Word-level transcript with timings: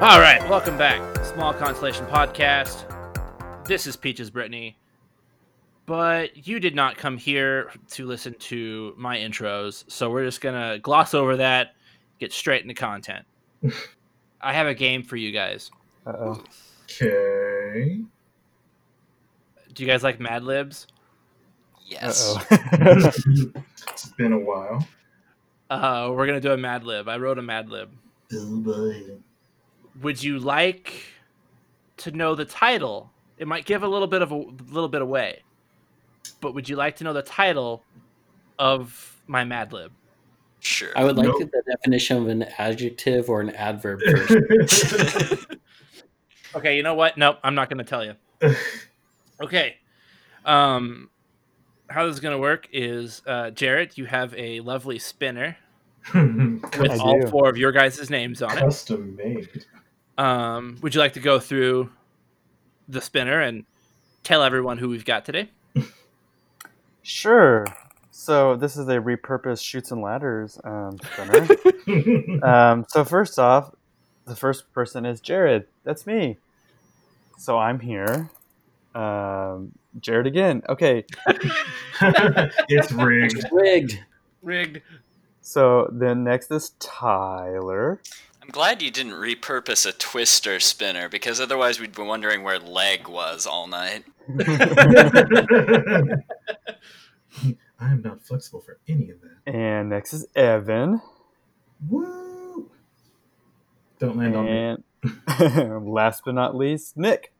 All 0.00 0.20
right, 0.20 0.40
welcome 0.48 0.78
back. 0.78 1.02
Small 1.24 1.52
Constellation 1.52 2.06
Podcast. 2.06 2.84
This 3.66 3.84
is 3.84 3.96
Peaches 3.96 4.30
Brittany. 4.30 4.78
But 5.86 6.46
you 6.46 6.60
did 6.60 6.76
not 6.76 6.96
come 6.96 7.16
here 7.16 7.72
to 7.90 8.06
listen 8.06 8.34
to 8.34 8.94
my 8.96 9.18
intros, 9.18 9.82
so 9.90 10.08
we're 10.08 10.24
just 10.24 10.40
gonna 10.40 10.78
gloss 10.78 11.14
over 11.14 11.38
that, 11.38 11.74
get 12.20 12.32
straight 12.32 12.62
into 12.62 12.74
content. 12.74 13.26
I 14.40 14.52
have 14.52 14.68
a 14.68 14.74
game 14.74 15.02
for 15.02 15.16
you 15.16 15.32
guys. 15.32 15.68
Uh 16.06 16.12
oh. 16.16 16.44
Okay. 16.84 18.00
Do 19.74 19.82
you 19.82 19.86
guys 19.88 20.04
like 20.04 20.20
Mad 20.20 20.44
Libs? 20.44 20.86
Yes. 21.84 22.36
it's 22.50 24.12
been 24.16 24.32
a 24.32 24.38
while. 24.38 24.86
Uh, 25.68 26.12
we're 26.14 26.28
gonna 26.28 26.40
do 26.40 26.52
a 26.52 26.56
Mad 26.56 26.84
Lib. 26.84 27.08
I 27.08 27.16
wrote 27.18 27.40
a 27.40 27.42
Mad 27.42 27.68
Lib. 27.68 27.90
Oh 28.32 28.56
boy. 28.60 29.18
Would 30.02 30.22
you 30.22 30.38
like 30.38 30.92
to 31.98 32.10
know 32.12 32.34
the 32.34 32.44
title? 32.44 33.10
It 33.38 33.46
might 33.48 33.64
give 33.64 33.82
a 33.82 33.88
little 33.88 34.08
bit 34.08 34.22
of 34.22 34.30
a 34.32 34.36
little 34.70 34.88
bit 34.88 35.02
away, 35.02 35.42
but 36.40 36.54
would 36.54 36.68
you 36.68 36.76
like 36.76 36.96
to 36.96 37.04
know 37.04 37.12
the 37.12 37.22
title 37.22 37.84
of 38.58 39.16
my 39.26 39.44
Mad 39.44 39.72
Lib? 39.72 39.92
Sure. 40.60 40.90
I 40.96 41.04
would 41.04 41.16
like 41.16 41.28
Nope. 41.28 41.38
the 41.52 41.62
definition 41.70 42.16
of 42.16 42.26
an 42.28 42.42
adjective 42.58 43.28
or 43.30 43.40
an 43.40 43.50
adverb. 43.50 44.00
Okay, 46.54 46.76
you 46.76 46.82
know 46.82 46.94
what? 46.94 47.18
Nope, 47.18 47.38
I'm 47.44 47.54
not 47.54 47.68
going 47.68 47.78
to 47.78 47.84
tell 47.84 48.04
you. 48.04 48.14
Okay. 49.40 49.76
Um, 50.44 51.10
how 51.88 52.04
this 52.06 52.14
is 52.14 52.20
going 52.20 52.34
to 52.34 52.40
work 52.40 52.66
is, 52.72 53.22
uh, 53.24 53.50
Jared, 53.50 53.96
you 53.96 54.04
have 54.06 54.34
a 54.34 54.58
lovely 54.58 54.98
spinner 54.98 55.56
with 56.12 56.90
I 56.90 56.98
all 56.98 57.20
do. 57.20 57.28
four 57.28 57.48
of 57.48 57.56
your 57.56 57.70
guys' 57.70 58.10
names 58.10 58.42
on 58.42 58.58
it. 58.58 58.60
Custom 58.60 59.14
made. 59.14 59.64
Um, 60.18 60.76
would 60.82 60.94
you 60.94 61.00
like 61.00 61.14
to 61.14 61.20
go 61.20 61.38
through 61.38 61.90
the 62.88 63.00
spinner 63.00 63.40
and 63.40 63.64
tell 64.24 64.42
everyone 64.42 64.76
who 64.78 64.88
we've 64.88 65.04
got 65.04 65.24
today? 65.24 65.50
Sure. 67.02 67.64
So 68.10 68.56
this 68.56 68.76
is 68.76 68.88
a 68.88 68.96
repurposed 68.96 69.62
Chutes 69.62 69.92
and 69.92 70.02
Ladders 70.02 70.60
um, 70.64 70.98
spinner. 71.12 72.42
um, 72.44 72.84
so 72.88 73.04
first 73.04 73.38
off, 73.38 73.72
the 74.26 74.36
first 74.36 74.70
person 74.74 75.06
is 75.06 75.20
Jared. 75.20 75.66
That's 75.84 76.06
me. 76.06 76.36
So 77.38 77.56
I'm 77.56 77.80
here. 77.80 78.28
Um, 78.94 79.72
Jared 80.00 80.26
again. 80.26 80.62
Okay. 80.68 81.06
it's 82.68 82.92
rigged. 82.92 83.46
Rigged. 83.52 84.00
Rigged. 84.42 84.82
So 85.40 85.88
then 85.90 86.24
next 86.24 86.50
is 86.50 86.72
Tyler. 86.80 88.02
I'm 88.48 88.52
glad 88.52 88.80
you 88.80 88.90
didn't 88.90 89.12
repurpose 89.12 89.84
a 89.84 89.92
twister 89.92 90.58
spinner 90.58 91.10
because 91.10 91.38
otherwise 91.38 91.78
we'd 91.78 91.94
be 91.94 92.00
wondering 92.00 92.42
where 92.42 92.58
leg 92.58 93.06
was 93.06 93.46
all 93.46 93.66
night. 93.66 94.04
I 94.38 96.22
am 97.78 98.00
not 98.00 98.22
flexible 98.22 98.62
for 98.62 98.78
any 98.88 99.10
of 99.10 99.18
that. 99.20 99.52
And 99.52 99.90
next 99.90 100.14
is 100.14 100.26
Evan. 100.34 101.02
Woo! 101.90 102.70
Don't 103.98 104.16
land 104.16 104.34
on 104.34 104.46
me. 104.46 104.76
Last 105.92 106.22
but 106.24 106.32
not 106.34 106.56
least, 106.56 106.96
Nick. 106.96 107.34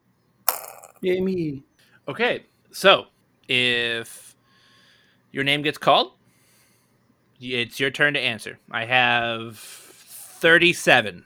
Yay 1.01 1.23
me. 1.23 1.63
Okay, 2.07 2.45
so 2.71 3.07
if 3.49 4.37
your 5.33 5.43
name 5.43 5.63
gets 5.63 5.79
called, 5.79 6.13
it's 7.41 7.81
your 7.81 7.91
turn 7.91 8.13
to 8.13 8.21
answer. 8.21 8.59
I 8.71 8.85
have 8.85 9.88
37. 10.39 11.25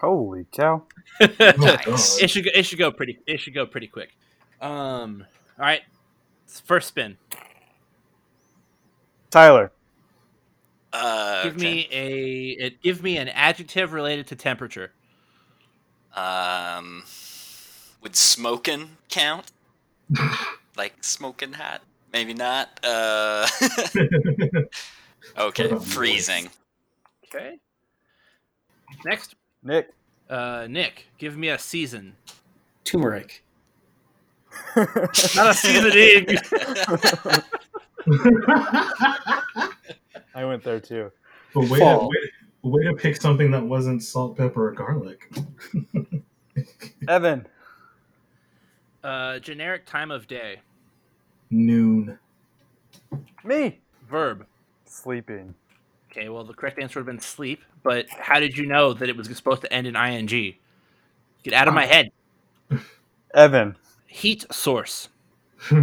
Holy 0.00 0.46
cow. 0.52 0.84
Nice. 1.20 2.20
It 2.22 2.30
should 2.30 2.44
go, 2.44 2.50
it 2.54 2.62
should 2.64 2.78
go 2.78 2.90
pretty 2.90 3.18
it 3.26 3.40
should 3.40 3.54
go 3.54 3.66
pretty 3.66 3.86
quick. 3.86 4.10
Um 4.60 5.24
all 5.58 5.66
right. 5.66 5.82
First 6.46 6.88
spin. 6.88 7.16
Tyler. 9.30 9.72
Uh, 10.92 11.44
Give 11.44 11.56
okay. 11.56 11.62
me 11.62 11.88
a 11.92 12.48
it, 12.64 12.82
give 12.82 13.02
me 13.02 13.16
an 13.16 13.28
adjective 13.28 13.92
related 13.92 14.26
to 14.28 14.36
temperature. 14.36 14.92
Um, 16.16 17.04
would 18.02 18.16
smoking 18.16 18.96
count? 19.08 19.52
like 20.76 21.04
smoking 21.04 21.52
hot? 21.52 21.82
Maybe 22.12 22.34
not. 22.34 22.80
Uh, 22.82 23.46
okay, 25.38 25.68
freezing. 25.78 26.48
Okay. 27.26 27.58
Next, 29.04 29.34
Nick. 29.62 29.90
uh 30.28 30.66
Nick, 30.68 31.06
give 31.18 31.36
me 31.36 31.48
a 31.48 31.58
season. 31.58 32.16
Turmeric. 32.84 33.42
Not 34.76 35.50
a 35.50 35.54
seasoning. 35.54 36.38
I 40.34 40.44
went 40.44 40.62
there 40.62 40.80
too. 40.80 41.10
but 41.54 41.62
way 41.68 41.78
to, 41.78 41.84
Fall. 41.84 42.08
way, 42.08 42.70
way 42.70 42.84
to 42.84 42.94
pick 42.94 43.20
something 43.20 43.50
that 43.50 43.64
wasn't 43.64 44.02
salt, 44.02 44.36
pepper, 44.36 44.68
or 44.68 44.72
garlic. 44.72 45.30
Evan. 47.08 47.46
uh 49.04 49.38
generic 49.38 49.86
time 49.86 50.10
of 50.10 50.26
day. 50.26 50.60
Noon. 51.50 52.18
Me. 53.44 53.80
Verb. 54.08 54.46
Sleeping. 54.86 55.54
Okay, 56.10 56.28
well 56.28 56.44
the 56.44 56.54
correct 56.54 56.78
answer 56.80 56.98
would 56.98 57.06
have 57.06 57.14
been 57.14 57.20
sleep, 57.22 57.62
but 57.82 58.08
how 58.10 58.40
did 58.40 58.56
you 58.56 58.66
know 58.66 58.92
that 58.94 59.08
it 59.08 59.16
was 59.16 59.28
supposed 59.36 59.62
to 59.62 59.72
end 59.72 59.86
in 59.86 59.96
ing? 59.96 60.56
Get 61.42 61.54
out 61.54 61.68
of 61.68 61.74
my 61.74 61.86
head. 61.86 62.10
Evan. 63.34 63.76
Heat 64.06 64.44
source. 64.50 65.08
uh, 65.70 65.76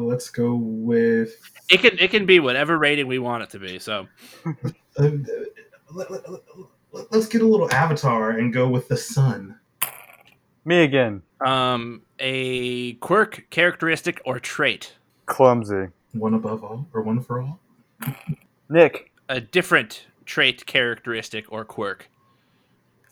let's 0.00 0.30
go 0.30 0.54
with. 0.54 1.36
It 1.68 1.80
can 1.80 1.98
it 1.98 2.10
can 2.10 2.26
be 2.26 2.40
whatever 2.40 2.78
rating 2.78 3.06
we 3.06 3.18
want 3.18 3.42
it 3.42 3.50
to 3.50 3.58
be. 3.58 3.78
So 3.78 4.06
Uh, 4.98 5.10
let, 5.92 6.10
let, 6.10 7.12
us 7.12 7.26
get 7.26 7.42
a 7.42 7.46
little 7.46 7.70
avatar 7.72 8.30
and 8.30 8.52
go 8.52 8.66
with 8.68 8.88
the 8.88 8.96
sun. 8.96 9.58
Me 10.64 10.82
again. 10.84 11.22
um 11.44 12.02
a 12.18 12.94
quirk, 12.94 13.46
characteristic, 13.50 14.22
or 14.24 14.40
trait. 14.40 14.94
Clumsy. 15.26 15.88
One 16.18 16.34
above 16.34 16.64
all, 16.64 16.86
or 16.92 17.02
one 17.02 17.20
for 17.20 17.40
all. 17.40 17.60
Nick. 18.68 19.12
A 19.28 19.40
different 19.40 20.06
trait, 20.24 20.66
characteristic, 20.66 21.46
or 21.50 21.64
quirk. 21.64 22.08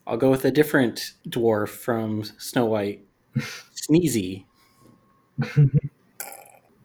I'll 0.06 0.16
go 0.16 0.30
with 0.30 0.44
a 0.44 0.50
different 0.50 1.12
dwarf 1.28 1.68
from 1.68 2.24
Snow 2.38 2.66
White. 2.66 3.04
Sneezy. 3.36 4.44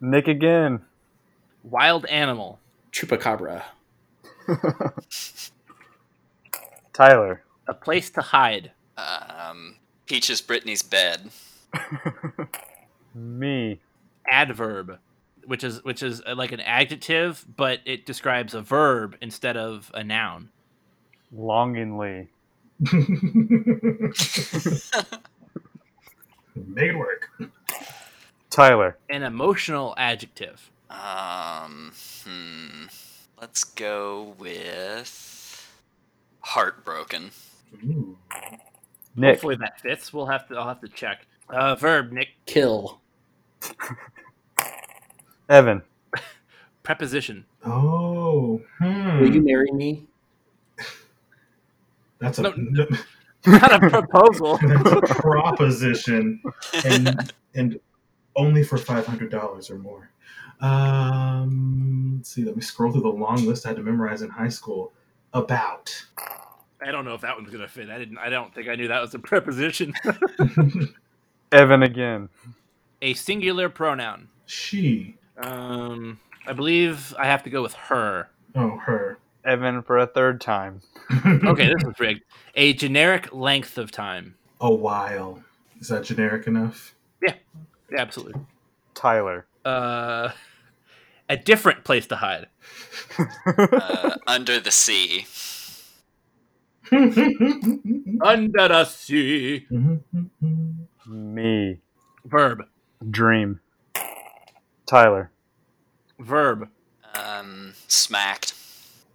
Nick 0.01 0.27
again. 0.27 0.81
Wild 1.63 2.05
animal. 2.05 2.59
Chupacabra. 2.91 3.63
Tyler. 6.93 7.43
A 7.67 7.73
place 7.73 8.09
to 8.11 8.21
hide. 8.21 8.71
Um, 8.97 9.75
Peaches 10.05 10.41
Brittany's 10.41 10.81
bed. 10.81 11.29
Me. 13.13 13.79
Adverb. 14.27 14.99
Which 15.49 15.63
is 15.63 15.83
which 15.83 16.03
is 16.03 16.21
uh, 16.27 16.35
like 16.35 16.51
an 16.51 16.59
adjective, 16.59 17.43
but 17.57 17.79
it 17.83 18.05
describes 18.05 18.53
a 18.53 18.61
verb 18.61 19.17
instead 19.19 19.57
of 19.57 19.89
a 19.95 20.03
noun. 20.03 20.49
Longingly. 21.31 22.27
Make 22.91 23.01
it 26.91 26.95
work. 26.95 27.31
Tyler. 28.51 28.99
An 29.09 29.23
emotional 29.23 29.95
adjective. 29.97 30.69
Um, 30.91 31.93
hmm. 32.23 32.85
Let's 33.41 33.63
go 33.63 34.35
with 34.37 35.67
heartbroken. 36.41 37.31
Ooh. 37.85 38.19
Nick. 39.15 39.31
Hopefully 39.31 39.55
that 39.55 39.81
fits. 39.81 40.13
We'll 40.13 40.27
have 40.27 40.47
to. 40.49 40.57
I'll 40.57 40.67
have 40.67 40.81
to 40.81 40.89
check. 40.89 41.25
Uh, 41.49 41.73
verb. 41.73 42.11
Nick. 42.11 42.27
Kill. 42.45 43.01
Evan. 45.49 45.81
Preposition. 46.83 47.45
Oh, 47.65 48.61
hmm. 48.79 49.19
Will 49.19 49.33
you 49.33 49.41
marry 49.41 49.71
me? 49.71 50.05
that's 52.19 52.39
a 52.39 52.41
No, 52.43 52.87
Not 53.45 53.83
a 53.83 53.89
proposal. 53.89 54.59
that's 54.61 55.11
a 55.11 55.15
proposition, 55.15 56.41
and 56.85 57.33
and 57.55 57.79
only 58.35 58.63
for 58.63 58.77
five 58.77 59.05
hundred 59.05 59.31
dollars 59.31 59.69
or 59.69 59.77
more. 59.77 60.09
Um, 60.61 62.15
let's 62.17 62.29
see. 62.29 62.43
Let 62.43 62.55
me 62.55 62.61
scroll 62.61 62.91
through 62.91 63.01
the 63.03 63.07
long 63.09 63.45
list 63.45 63.65
I 63.65 63.69
had 63.69 63.77
to 63.77 63.83
memorize 63.83 64.21
in 64.21 64.29
high 64.29 64.49
school. 64.49 64.91
About. 65.33 65.93
I 66.81 66.91
don't 66.91 67.05
know 67.05 67.13
if 67.13 67.21
that 67.21 67.35
one's 67.37 67.49
gonna 67.51 67.67
fit. 67.67 67.89
I 67.89 67.97
didn't. 67.99 68.17
I 68.17 68.29
don't 68.29 68.53
think 68.53 68.67
I 68.67 68.75
knew 68.75 68.87
that 68.87 68.99
was 69.01 69.13
a 69.13 69.19
preposition. 69.19 69.93
Evan 71.51 71.83
again. 71.83 72.29
a 73.01 73.13
singular 73.13 73.69
pronoun. 73.69 74.27
she. 74.47 75.15
Um, 75.39 76.19
I 76.45 76.53
believe 76.53 77.13
I 77.17 77.25
have 77.25 77.43
to 77.43 77.49
go 77.49 77.61
with 77.61 77.73
her. 77.73 78.29
Oh, 78.55 78.77
her. 78.77 79.17
Evan 79.45 79.81
for 79.83 79.97
a 79.97 80.07
third 80.07 80.41
time. 80.41 80.81
Okay, 81.25 81.67
this 81.67 81.83
is 81.83 81.99
rigged. 81.99 82.23
A 82.53 82.73
generic 82.73 83.33
length 83.33 83.79
of 83.79 83.91
time. 83.91 84.35
A 84.61 84.71
while. 84.71 85.43
Is 85.79 85.87
that 85.87 86.03
generic 86.03 86.45
enough? 86.45 86.93
Yeah, 87.23 87.33
absolutely. 87.97 88.39
Tyler. 88.93 89.47
Uh, 89.65 90.29
a 91.27 91.37
different 91.37 91.83
place 91.83 92.05
to 92.07 92.17
hide. 92.17 92.47
Uh, 93.57 94.17
under 94.27 94.59
the 94.59 94.69
sea. 94.71 95.25
Under 96.91 98.67
the 98.67 98.85
sea. 98.85 99.67
Me. 101.07 101.79
Verb. 102.25 102.65
Dream. 103.09 103.59
Tyler. 104.89 105.31
Verb. 106.19 106.67
Um, 107.13 107.73
smacked. 107.87 108.55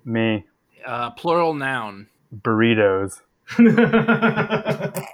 Me. 0.04 0.44
Uh, 0.86 1.10
plural 1.10 1.52
noun. 1.52 2.06
Burritos. 2.42 3.20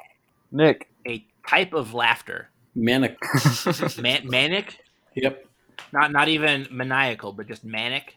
Nick. 0.52 0.90
A 1.06 1.24
type 1.48 1.72
of 1.72 1.94
laughter. 1.94 2.50
Manic. 2.74 3.16
Man- 3.98 4.28
manic. 4.28 4.78
Yep. 5.14 5.46
Not 5.92 6.12
not 6.12 6.28
even 6.28 6.68
maniacal, 6.70 7.32
but 7.32 7.48
just 7.48 7.64
manic. 7.64 8.16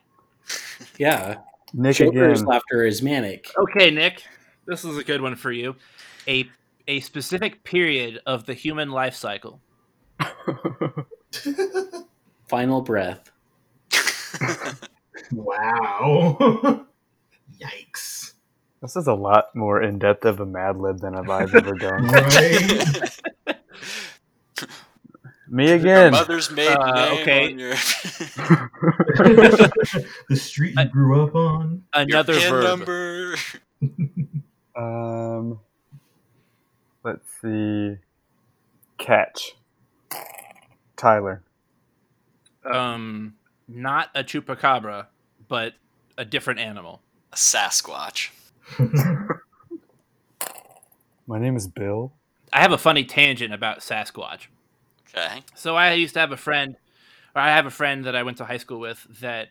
Yeah. 0.99 1.37
Nick 1.73 1.95
Joker's 1.95 2.41
again. 2.41 2.49
laughter 2.49 2.85
is 2.85 3.01
manic. 3.01 3.49
Okay, 3.57 3.89
Nick. 3.89 4.21
This 4.67 4.83
is 4.83 4.97
a 4.97 5.03
good 5.03 5.21
one 5.21 5.35
for 5.35 5.51
you. 5.51 5.75
A 6.27 6.47
a 6.87 6.99
specific 6.99 7.63
period 7.63 8.19
of 8.25 8.45
the 8.45 8.53
human 8.53 8.91
life 8.91 9.15
cycle. 9.15 9.61
Final 12.53 12.81
breath. 12.83 13.31
wow. 15.31 16.85
Yikes. 17.59 18.33
This 18.79 18.95
is 18.95 19.07
a 19.07 19.15
lot 19.15 19.45
more 19.55 19.81
in 19.81 19.97
depth 19.97 20.23
of 20.23 20.39
a 20.39 20.45
Mad 20.45 20.77
Lib 20.77 20.99
than 20.99 21.15
I've 21.15 21.55
ever 21.55 21.73
done. 21.73 22.05
Right? 22.11 23.19
Me 25.49 25.65
Your 25.69 25.77
again. 25.77 26.11
mother's 26.11 26.51
maiden 26.51 26.77
Uh, 26.77 27.05
name 27.09 27.21
okay. 27.21 27.53
on 27.53 27.59
your, 27.59 27.71
the 30.29 30.35
street 30.35 30.75
you 30.77 30.85
grew 30.85 31.23
up 31.23 31.33
on. 31.33 31.83
Another 31.95 32.33
your 32.37 32.49
verb. 32.51 32.63
number. 32.63 33.35
Um, 34.75 35.59
let's 37.03 37.27
see. 37.41 37.97
Catch. 38.99 39.55
Tyler. 40.95 41.41
Um, 42.65 43.35
not 43.67 44.09
a 44.15 44.23
chupacabra, 44.23 45.07
but 45.47 45.73
a 46.17 46.25
different 46.25 46.59
animal. 46.59 47.01
A 47.31 47.35
Sasquatch. 47.35 48.29
My 51.27 51.39
name 51.39 51.55
is 51.55 51.67
Bill. 51.67 52.11
I 52.51 52.61
have 52.61 52.71
a 52.71 52.77
funny 52.77 53.03
tangent 53.05 53.53
about 53.53 53.79
Sasquatch. 53.79 54.47
Okay. 55.09 55.41
So 55.55 55.75
I 55.75 55.93
used 55.93 56.13
to 56.15 56.19
have 56.19 56.31
a 56.31 56.37
friend, 56.37 56.75
or 57.35 57.41
I 57.41 57.49
have 57.49 57.65
a 57.65 57.71
friend 57.71 58.05
that 58.05 58.15
I 58.15 58.23
went 58.23 58.37
to 58.37 58.45
high 58.45 58.57
school 58.57 58.79
with 58.79 59.05
that 59.21 59.49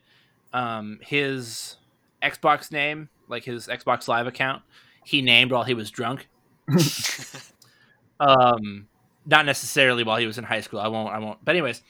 um, 0.53 0.99
his 1.03 1.77
Xbox 2.23 2.71
name, 2.71 3.09
like 3.29 3.45
his 3.45 3.67
Xbox 3.69 4.09
Live 4.09 4.27
account, 4.27 4.63
he 5.05 5.23
named 5.23 5.51
while 5.51 5.65
he 5.65 5.75
was 5.75 5.91
drunk. 5.91 6.29
um, 8.21 8.87
not 9.27 9.47
necessarily 9.47 10.05
while 10.05 10.19
he 10.19 10.27
was 10.27 10.39
in 10.39 10.45
high 10.45 10.61
school. 10.61 10.81
I 10.81 10.89
won't. 10.89 11.13
I 11.13 11.19
won't. 11.19 11.45
But 11.45 11.53
anyways, 11.55 11.83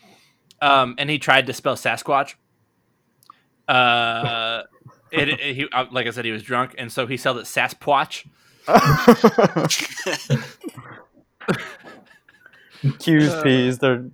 um, 0.63 0.95
and 0.97 1.11
he 1.11 1.19
tried 1.19 1.47
to 1.49 1.53
spell 1.53 1.77
Sasquatch. 1.77 2.35
Uh, 3.69 4.63
it, 5.11 5.29
it- 5.29 5.41
he 5.41 5.69
uh, 5.73 5.85
like 5.93 6.07
I 6.07 6.11
said, 6.11 6.25
he 6.25 6.31
was 6.33 6.43
drunk, 6.43 6.75
and 6.79 6.91
so 6.91 7.07
he 7.07 7.19
spelled 7.19 7.37
it 7.39 7.45
Sasquatch. 7.45 8.27
Q's, 12.99 13.35
P's, 13.43 13.79
they're 13.79 14.05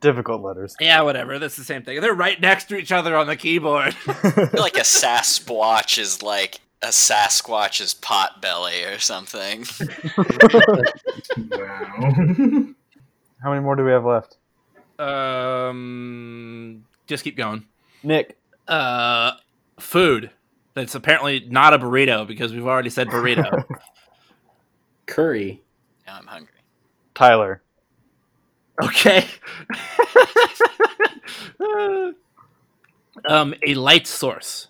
difficult 0.00 0.42
letters. 0.42 0.74
Yeah, 0.80 1.02
whatever. 1.02 1.38
That's 1.38 1.56
the 1.56 1.64
same 1.64 1.82
thing. 1.82 2.00
They're 2.00 2.14
right 2.14 2.40
next 2.40 2.68
to 2.70 2.76
each 2.76 2.92
other 2.92 3.16
on 3.16 3.26
the 3.26 3.36
keyboard. 3.36 3.94
I 4.06 4.12
feel 4.46 4.62
like 4.62 4.76
a 4.76 4.80
Sasquatch 4.80 5.98
is 5.98 6.22
like 6.22 6.60
a 6.82 6.88
Sasquatch's 6.88 7.94
pot 7.94 8.42
belly 8.42 8.84
or 8.84 8.98
something. 8.98 9.64
wow. 11.50 12.74
How 13.42 13.50
many 13.50 13.60
more 13.60 13.76
do 13.76 13.84
we 13.84 13.92
have 13.92 14.04
left? 14.04 14.36
Um, 14.98 16.84
just 17.06 17.24
keep 17.24 17.36
going. 17.36 17.64
Nick. 18.02 18.38
Uh, 18.68 19.32
food. 19.78 20.30
That's 20.74 20.94
apparently 20.94 21.46
not 21.48 21.72
a 21.74 21.78
burrito 21.78 22.26
because 22.26 22.52
we've 22.52 22.66
already 22.66 22.90
said 22.90 23.08
burrito. 23.08 23.64
Curry. 25.06 25.62
Now 26.06 26.18
I'm 26.18 26.26
hungry. 26.26 26.52
Tyler. 27.14 27.62
okay. 28.82 29.26
um, 33.28 33.54
a 33.66 33.74
light 33.74 34.06
source. 34.06 34.68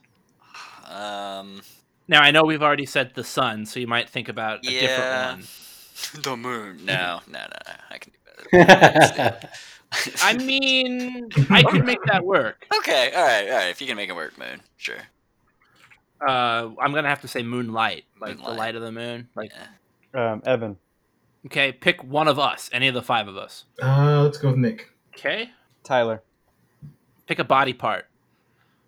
Um, 0.87 1.63
Now 2.09 2.23
I 2.23 2.31
know 2.31 2.45
we've 2.45 2.63
already 2.63 2.87
said 2.87 3.13
the 3.15 3.25
sun, 3.25 3.67
so 3.67 3.81
you 3.81 3.89
might 3.89 4.09
think 4.09 4.29
about 4.29 4.65
a 4.67 4.71
Yeah. 4.71 4.81
different 4.81 5.41
one. 5.41 6.23
the 6.23 6.37
moon. 6.37 6.85
No, 6.85 7.21
no, 7.27 7.41
no, 7.41 7.47
no. 7.67 7.73
I 7.91 7.99
can 7.99 8.13
do 8.13 8.19
better. 8.53 9.39
I 10.23 10.37
mean, 10.37 11.29
I 11.51 11.63
could 11.63 11.85
make 11.85 12.03
that 12.07 12.25
work. 12.25 12.67
okay, 12.79 13.13
all 13.15 13.23
right, 13.25 13.49
all 13.49 13.55
right. 13.57 13.69
If 13.69 13.81
you 13.81 13.87
can 13.87 13.97
make 13.97 14.09
it 14.11 14.17
work, 14.17 14.37
moon, 14.39 14.61
sure. 14.77 14.97
Uh, 16.21 16.71
I'm 16.81 16.93
gonna 16.93 17.09
have 17.09 17.21
to 17.23 17.29
say 17.29 17.43
moonlight, 17.43 18.05
like 18.21 18.37
the 18.39 18.51
light 18.51 18.75
of 18.75 18.83
the 18.83 18.93
moon. 18.93 19.29
Like, 19.35 19.53
Yeah. 20.15 20.33
Um, 20.33 20.43
Evan. 20.47 20.77
okay, 21.47 21.73
pick 21.73 22.03
one 22.03 22.27
of 22.29 22.39
us, 22.39 22.71
any 22.73 22.89
of 22.89 22.95
the 22.95 23.03
five 23.03 23.29
of 23.29 23.37
us. 23.37 23.65
Uh, 23.83 24.23
let's 24.23 24.39
go 24.39 24.49
with 24.51 24.59
Nick. 24.59 24.91
Okay, 25.15 25.51
Tyler. 25.85 26.23
pick 27.27 27.39
a 27.39 27.45
body 27.45 27.73
part, 27.75 28.07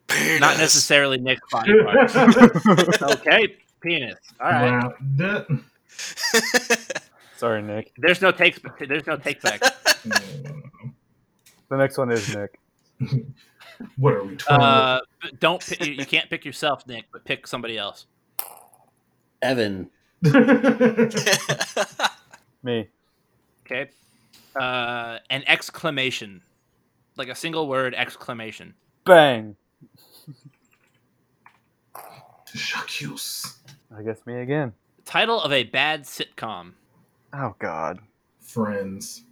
Penis. 0.09 0.41
not 0.41 0.57
necessarily 0.59 1.19
Nick's 1.19 1.43
body 1.53 1.73
part. 1.85 3.03
okay, 3.03 3.57
penis. 3.83 4.17
All 4.41 4.51
right. 4.51 4.83
Wow. 4.83 4.95
That- 5.17 7.03
Sorry, 7.37 7.63
Nick. 7.63 7.93
There's 7.99 8.21
no 8.21 8.33
takes. 8.33 8.59
There's 8.81 9.07
no 9.07 9.17
take 9.17 9.41
back. 9.43 9.61
The 11.69 11.77
next 11.77 11.99
one 11.99 12.11
is 12.11 12.35
Nick. 12.35 12.59
what 13.97 14.15
are 14.15 14.25
we, 14.25 14.37
12? 14.37 14.61
Uh, 14.63 15.01
don't. 15.39 15.61
pi- 15.65 15.85
You 15.85 15.93
you 15.93 16.07
can't 16.07 16.29
pick 16.31 16.45
yourself, 16.45 16.87
Nick, 16.87 17.05
but 17.13 17.25
pick 17.25 17.47
somebody 17.47 17.77
else. 17.79 18.07
Evan. 19.43 19.91
Me. 22.63 22.89
Okay. 23.65 23.91
Uh, 24.59 25.19
an 25.31 25.45
exclamation, 25.47 26.43
like 27.17 27.29
a 27.29 27.35
single 27.35 27.69
word 27.69 27.95
exclamation. 27.95 28.75
Bang. 29.05 29.57
Jacques. 32.55 33.03
I 33.97 34.03
guess 34.03 34.19
me 34.27 34.41
again. 34.41 34.73
Title 35.05 35.41
of 35.41 35.53
a 35.53 35.65
bad 35.65 36.03
sitcom. 36.05 36.73
Oh, 37.33 37.55
God. 37.59 38.01
Friends. 38.41 39.25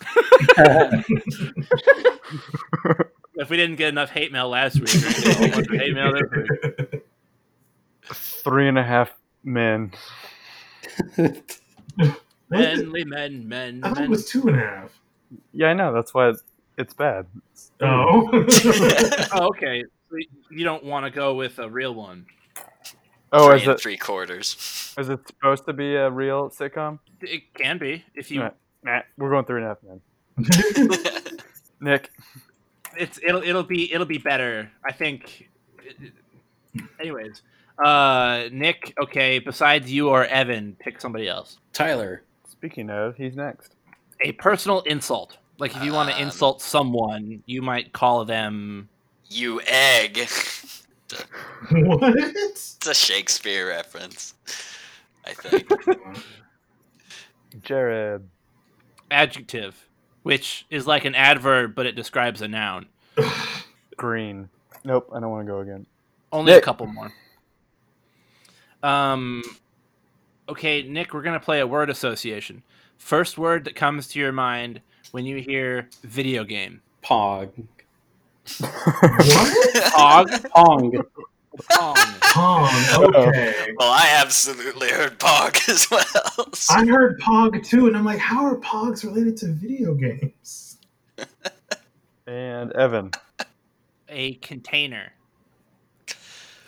If 3.36 3.50
we 3.50 3.56
didn't 3.56 3.76
get 3.76 3.88
enough 3.88 4.10
hate 4.10 4.30
mail 4.30 4.48
last 4.48 4.78
week, 4.78 4.88
we're 4.94 5.00
gonna 5.00 5.14
get 5.14 5.26
a 5.26 5.34
whole 5.34 5.50
bunch 5.50 5.66
of 5.66 5.74
hate 5.74 5.92
mail 5.94 6.12
this 6.12 6.22
week. 6.92 7.02
Three 8.12 8.68
and 8.68 8.78
a 8.78 8.84
half 8.84 9.10
men. 9.42 9.90
Menly 12.52 13.04
men, 13.04 13.48
men, 13.48 13.80
I 13.82 13.88
thought 13.88 13.98
it 13.98 14.02
men. 14.02 14.10
was 14.10 14.28
two 14.28 14.46
and 14.46 14.56
a 14.56 14.60
half. 14.60 14.92
Yeah, 15.52 15.66
I 15.68 15.74
know. 15.74 15.92
That's 15.92 16.14
why 16.14 16.32
it's 16.78 16.94
bad. 16.94 17.26
Oh. 17.80 18.28
Oh, 19.32 19.48
okay. 19.48 19.82
So 20.10 20.16
you 20.50 20.64
don't 20.64 20.84
want 20.84 21.04
to 21.06 21.10
go 21.10 21.34
with 21.34 21.58
a 21.58 21.68
real 21.68 21.92
one. 21.94 22.26
Oh, 23.32 23.48
three 23.48 23.56
is 23.56 23.62
and 23.62 23.70
it, 23.72 23.80
three 23.80 23.96
quarters. 23.96 24.94
is 24.96 25.08
it 25.08 25.26
supposed 25.26 25.66
to 25.66 25.72
be 25.72 25.96
a 25.96 26.08
real 26.08 26.50
sitcom? 26.50 27.00
It 27.20 27.52
can 27.54 27.78
be 27.78 28.04
if 28.14 28.30
you. 28.30 28.42
Right. 28.42 28.54
Nah, 28.84 29.00
we're 29.18 29.30
going 29.30 29.44
three 29.44 29.62
and 29.62 29.66
a 29.66 29.68
half 29.68 29.82
man. 29.82 31.38
Nick. 31.80 32.10
It's 32.96 33.18
it'll 33.26 33.42
it'll 33.42 33.62
be 33.64 33.92
it'll 33.92 34.06
be 34.06 34.18
better. 34.18 34.70
I 34.84 34.92
think. 34.92 35.48
Anyways, 37.00 37.42
uh, 37.84 38.44
Nick. 38.52 38.94
Okay. 39.00 39.38
Besides 39.38 39.90
you 39.92 40.08
or 40.10 40.24
Evan, 40.26 40.76
pick 40.78 41.00
somebody 41.00 41.28
else. 41.28 41.58
Tyler. 41.72 42.22
Speaking 42.48 42.90
of, 42.90 43.16
he's 43.16 43.34
next. 43.36 43.74
A 44.22 44.32
personal 44.32 44.80
insult. 44.82 45.38
Like 45.58 45.74
if 45.76 45.82
you 45.82 45.92
want 45.92 46.10
to 46.10 46.16
Um, 46.16 46.22
insult 46.22 46.60
someone, 46.62 47.42
you 47.46 47.62
might 47.62 47.92
call 47.92 48.24
them. 48.24 48.88
you 49.30 49.60
egg. 49.66 50.18
what? 51.70 52.14
It's 52.16 52.78
a 52.86 52.94
Shakespeare 52.94 53.68
reference. 53.68 54.34
I 55.26 55.32
think. 55.34 55.68
Jared. 57.62 58.28
Adjective, 59.10 59.88
which 60.22 60.66
is 60.70 60.86
like 60.86 61.04
an 61.04 61.14
adverb, 61.14 61.74
but 61.74 61.86
it 61.86 61.96
describes 61.96 62.42
a 62.42 62.48
noun. 62.48 62.86
Green. 63.96 64.48
Nope, 64.84 65.10
I 65.14 65.20
don't 65.20 65.30
want 65.30 65.46
to 65.46 65.52
go 65.52 65.60
again. 65.60 65.86
Only 66.32 66.52
a 66.52 66.60
couple 66.60 66.86
more. 66.86 67.12
Um, 68.82 69.42
okay, 70.48 70.82
Nick, 70.82 71.14
we're 71.14 71.22
gonna 71.22 71.40
play 71.40 71.60
a 71.60 71.66
word 71.66 71.88
association. 71.90 72.62
First 72.98 73.38
word 73.38 73.64
that 73.64 73.74
comes 73.74 74.08
to 74.08 74.18
your 74.18 74.32
mind 74.32 74.80
when 75.12 75.24
you 75.24 75.36
hear 75.38 75.88
video 76.02 76.44
game. 76.44 76.82
Pog. 77.02 77.50
What? 78.58 78.68
Pog. 79.94 80.50
Pong. 80.50 81.04
Pong. 81.70 81.96
Pong. 82.20 82.70
Okay. 83.14 83.72
Well, 83.78 83.90
I 83.90 84.14
absolutely 84.18 84.88
heard 84.90 85.18
Pog 85.18 85.68
as 85.68 85.90
well. 85.90 86.52
so- 86.52 86.74
I 86.74 86.84
heard 86.86 87.20
Pog 87.20 87.64
too, 87.66 87.86
and 87.86 87.96
I'm 87.96 88.04
like, 88.04 88.18
how 88.18 88.44
are 88.44 88.56
Pogs 88.56 89.04
related 89.04 89.36
to 89.38 89.46
video 89.52 89.94
games? 89.94 90.78
And 92.26 92.72
Evan. 92.72 93.10
A 94.08 94.34
container 94.34 95.12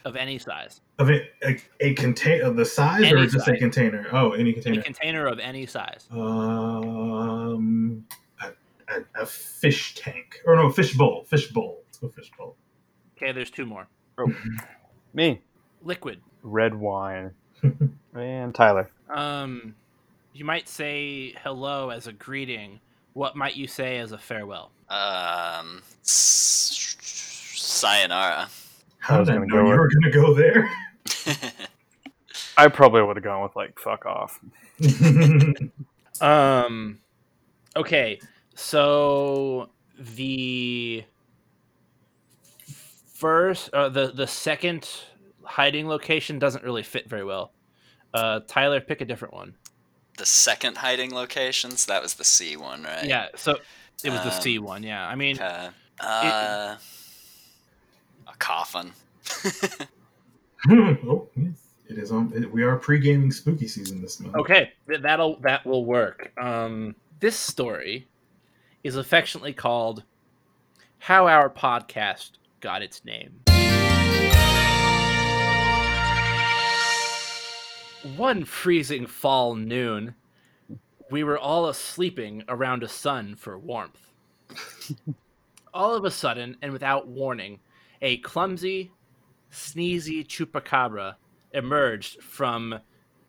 of 0.04 0.14
any 0.16 0.38
size. 0.38 0.80
Of 0.98 1.10
a, 1.10 1.28
a, 1.42 1.56
a 1.80 1.94
contain 1.94 2.42
of 2.42 2.56
the 2.56 2.64
size 2.64 3.02
Any 3.04 3.12
or 3.14 3.26
just 3.26 3.48
a 3.48 3.56
container? 3.56 4.06
Oh, 4.12 4.32
any 4.32 4.52
container. 4.52 4.80
A 4.80 4.82
container. 4.82 5.22
container 5.22 5.26
of 5.26 5.38
any 5.38 5.66
size. 5.66 6.06
Um, 6.10 8.04
a, 8.42 8.48
a, 8.88 9.22
a 9.22 9.26
fish 9.26 9.94
tank 9.94 10.40
or 10.46 10.56
no, 10.56 10.70
fish 10.70 10.94
bowl. 10.94 11.24
Fish 11.24 11.48
bowl. 11.50 11.82
Let's 11.86 11.98
go 11.98 12.08
fish 12.08 12.30
bowl. 12.38 12.56
Okay, 13.16 13.32
there's 13.32 13.50
two 13.50 13.66
more. 13.66 13.88
Oh, 14.18 14.32
me. 15.14 15.40
Liquid. 15.82 16.20
Red 16.42 16.74
wine. 16.74 17.32
and 18.14 18.54
Tyler. 18.54 18.90
Um, 19.10 19.74
you 20.32 20.44
might 20.44 20.68
say 20.68 21.34
hello 21.42 21.90
as 21.90 22.06
a 22.06 22.12
greeting. 22.12 22.80
What 23.14 23.36
might 23.36 23.56
you 23.56 23.66
say 23.66 23.98
as 23.98 24.12
a 24.12 24.18
farewell? 24.18 24.70
Um, 24.88 25.82
s- 26.02 26.96
sayonara. 27.54 28.48
How 28.98 29.18
did 29.24 29.30
I 29.30 29.38
know 29.38 29.46
go 29.46 29.56
you 29.58 29.64
with- 29.70 29.78
were 29.78 29.88
going 29.88 30.02
to 30.04 30.10
go 30.10 30.34
there? 30.34 30.70
I 32.58 32.68
probably 32.68 33.02
would 33.02 33.16
have 33.16 33.24
gone 33.24 33.42
with 33.42 33.54
like 33.56 33.78
fuck 33.78 34.06
off. 34.06 34.40
Um, 36.18 37.00
okay, 37.76 38.18
so 38.54 39.68
the 39.98 41.04
first, 43.16 43.72
uh, 43.72 43.88
the 43.88 44.08
the 44.12 44.26
second 44.26 44.88
hiding 45.42 45.88
location 45.88 46.38
doesn't 46.38 46.64
really 46.64 46.82
fit 46.82 47.08
very 47.08 47.24
well. 47.24 47.52
Uh, 48.14 48.40
Tyler, 48.46 48.80
pick 48.80 49.00
a 49.00 49.04
different 49.04 49.34
one. 49.34 49.54
the 50.18 50.26
second 50.26 50.78
hiding 50.78 51.12
locations. 51.14 51.86
That 51.86 52.02
was 52.02 52.14
the 52.14 52.24
C 52.24 52.56
one, 52.56 52.82
right? 52.84 53.04
Yeah, 53.04 53.28
so 53.36 53.58
it 54.04 54.10
was 54.10 54.20
the 54.22 54.30
C 54.30 54.58
Um, 54.58 54.64
one. 54.64 54.82
Yeah, 54.82 55.06
I 55.06 55.14
mean, 55.14 55.36
Okay. 55.36 55.68
Uh, 56.00 56.76
a 58.26 58.36
coffin. 58.38 58.92
oh, 60.70 61.28
yes. 61.36 61.62
It 61.88 61.98
is 61.98 62.10
on. 62.10 62.32
It, 62.34 62.50
we 62.52 62.62
are 62.64 62.76
pre-gaming 62.76 63.30
spooky 63.30 63.68
season 63.68 64.02
this 64.02 64.18
month. 64.20 64.34
Okay, 64.36 64.72
that'll 64.86 65.38
that 65.40 65.64
will 65.64 65.84
work. 65.84 66.32
Um, 66.36 66.96
this 67.20 67.36
story 67.36 68.08
is 68.82 68.96
affectionately 68.96 69.52
called 69.52 70.02
"How 70.98 71.28
Our 71.28 71.48
Podcast 71.48 72.32
Got 72.60 72.82
Its 72.82 73.04
Name." 73.04 73.40
One 78.16 78.44
freezing 78.44 79.06
fall 79.06 79.54
noon, 79.54 80.14
we 81.10 81.24
were 81.24 81.38
all 81.38 81.72
sleeping 81.72 82.44
around 82.48 82.82
a 82.82 82.88
sun 82.88 83.34
for 83.36 83.58
warmth. 83.58 84.12
all 85.74 85.94
of 85.94 86.04
a 86.04 86.10
sudden, 86.10 86.56
and 86.62 86.72
without 86.72 87.06
warning, 87.06 87.60
a 88.00 88.16
clumsy, 88.18 88.92
sneezy 89.52 90.26
chupacabra 90.26 91.16
emerged 91.52 92.22
from 92.22 92.80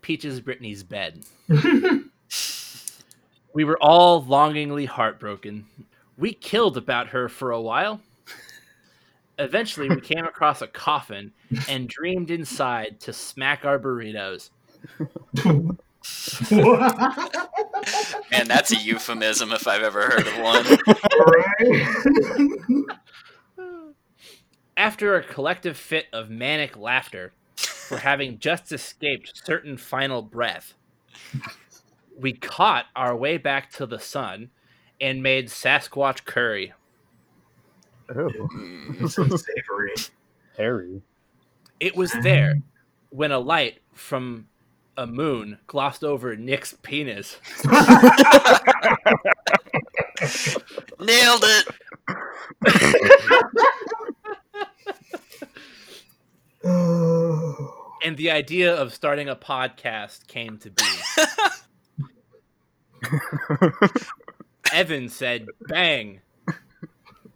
Peaches 0.01 0.39
Brittany's 0.39 0.83
bed. 0.83 1.23
we 3.53 3.63
were 3.63 3.77
all 3.81 4.23
longingly 4.23 4.85
heartbroken. 4.85 5.65
We 6.17 6.33
killed 6.33 6.77
about 6.77 7.09
her 7.09 7.27
for 7.29 7.51
a 7.51 7.61
while. 7.61 8.01
Eventually, 9.39 9.89
we 9.89 10.01
came 10.01 10.25
across 10.25 10.61
a 10.61 10.67
coffin 10.67 11.31
and 11.69 11.87
dreamed 11.87 12.31
inside 12.31 12.99
to 13.01 13.13
smack 13.13 13.65
our 13.65 13.77
burritos. 13.77 14.49
And 18.31 18.47
that's 18.49 18.71
a 18.71 18.77
euphemism 18.77 19.51
if 19.51 19.67
I've 19.67 19.83
ever 19.83 20.01
heard 20.03 20.27
of 20.27 20.37
one. 20.39 20.65
right? 21.27 22.97
After 24.77 25.15
a 25.15 25.23
collective 25.23 25.75
fit 25.77 26.05
of 26.13 26.29
manic 26.29 26.77
laughter 26.77 27.33
for 27.55 27.97
having 27.97 28.37
just 28.37 28.71
escaped 28.71 29.45
certain 29.45 29.77
final 29.77 30.21
breath, 30.21 30.75
we 32.17 32.33
caught 32.33 32.85
our 32.95 33.15
way 33.15 33.37
back 33.37 33.71
to 33.71 33.85
the 33.85 33.99
sun 33.99 34.49
and 35.01 35.23
made 35.23 35.47
Sasquatch 35.47 36.25
curry. 36.25 36.73
Oh. 38.15 39.07
Savory. 39.07 39.93
Harry. 40.57 41.01
It 41.79 41.95
was 41.95 42.11
there 42.23 42.61
when 43.09 43.31
a 43.31 43.39
light 43.39 43.79
from 43.93 44.47
a 44.97 45.05
moon 45.05 45.59
glossed 45.67 46.03
over 46.03 46.35
Nick's 46.35 46.73
penis. 46.81 47.37
Nailed 50.99 51.43
it. 51.43 51.67
Oh. 56.63 57.73
and 58.03 58.17
the 58.17 58.31
idea 58.31 58.73
of 58.73 58.93
starting 58.93 59.29
a 59.29 59.35
podcast 59.35 60.27
came 60.27 60.57
to 60.59 60.71
be. 60.71 60.83
Evan 64.73 65.09
said, 65.09 65.47
"Bang! 65.67 66.21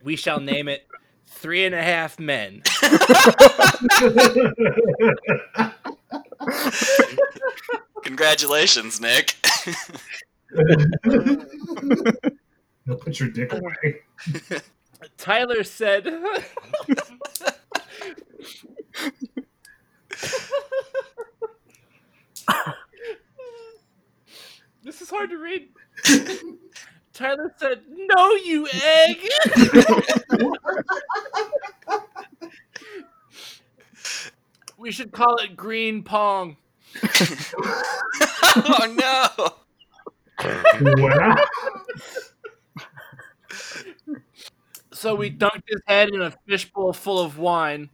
We 0.03 0.15
shall 0.15 0.39
name 0.39 0.67
it 0.67 0.87
Three 1.27 1.65
and 1.65 1.75
a 1.75 1.81
Half 1.81 2.19
Men." 2.19 2.63
Congratulations, 8.03 8.99
Nick. 8.99 9.35
now 12.85 12.95
put 12.99 13.19
your 13.19 13.29
dick 13.29 13.53
away. 13.53 14.01
Tyler 15.17 15.63
said, 15.63 16.03
"This 24.83 25.01
is 25.01 25.09
hard 25.09 25.29
to 25.29 25.37
read." 25.37 25.69
Tyler 27.13 27.53
said, 27.57 27.81
"No, 27.89 28.31
you 28.35 28.67
egg." 28.83 29.27
we 34.77 34.91
should 34.91 35.11
call 35.11 35.37
it 35.37 35.55
Green 35.55 36.03
Pong. 36.03 36.57
oh 38.55 38.95
no. 38.97 39.53
Wow. 40.81 41.35
So 44.93 45.15
we 45.15 45.31
dunked 45.31 45.63
his 45.67 45.81
head 45.87 46.09
in 46.09 46.21
a 46.21 46.31
fishbowl 46.47 46.93
full 46.93 47.19
of 47.19 47.37
wine 47.37 47.89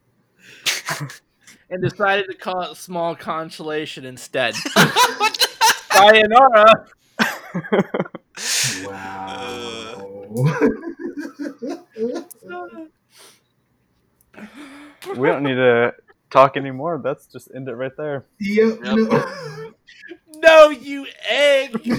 and 1.69 1.81
decided 1.81 2.27
to 2.29 2.35
call 2.35 2.61
it 2.63 2.75
Small 2.77 3.15
Consolation 3.15 4.05
instead. 4.05 4.55
Sayonara. 5.91 6.87
Wow. 8.83 10.27
we 15.15 15.27
don't 15.27 15.43
need 15.43 15.55
to 15.55 15.93
talk 16.29 16.57
anymore. 16.57 17.01
That's 17.03 17.27
just 17.27 17.49
end 17.55 17.67
it 17.67 17.73
right 17.73 17.91
there. 17.97 18.25
yep. 18.39 18.79
Yep. 18.83 18.95
No. 18.95 19.73
No, 20.39 20.69
you 20.69 21.07
egg. 21.27 21.81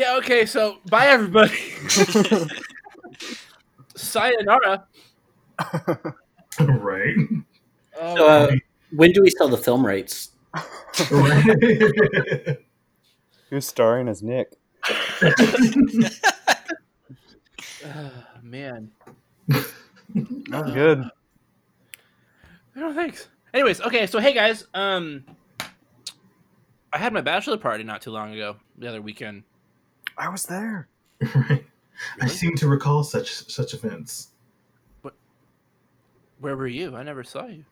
yeah, 0.00 0.16
okay, 0.16 0.46
so 0.46 0.78
bye 0.88 1.08
everybody. 1.08 1.52
Sayonara. 3.94 4.86
right. 6.60 7.16
Oh, 8.00 8.16
So, 8.16 8.26
uh, 8.26 8.50
when 8.92 9.12
do 9.12 9.20
we 9.20 9.28
sell 9.28 9.48
the 9.48 9.58
film 9.58 9.84
rights? 9.84 10.30
Who's 13.50 13.66
starring 13.66 14.08
as 14.08 14.22
Nick? 14.22 14.52
man. 18.42 18.90
Oh, 20.50 20.72
good. 20.72 21.04
No 22.74 22.94
thanks. 22.94 23.28
Anyways, 23.52 23.82
okay, 23.82 24.06
so 24.06 24.18
hey 24.18 24.32
guys, 24.32 24.66
um 24.72 25.24
I 26.90 26.96
had 26.96 27.12
my 27.12 27.20
bachelor 27.20 27.58
party 27.58 27.84
not 27.84 28.00
too 28.00 28.12
long 28.12 28.32
ago, 28.32 28.56
the 28.78 28.88
other 28.88 29.02
weekend. 29.02 29.42
I 30.20 30.28
was 30.28 30.44
there. 30.44 30.86
right. 31.34 31.64
I 32.20 32.28
seem 32.28 32.54
to 32.56 32.68
recall 32.68 33.02
such 33.02 33.50
such 33.50 33.74
events. 33.74 34.28
Where 36.40 36.56
were 36.56 36.66
you? 36.66 36.96
I 36.96 37.02
never 37.02 37.24
saw 37.24 37.46
you. 37.46 37.64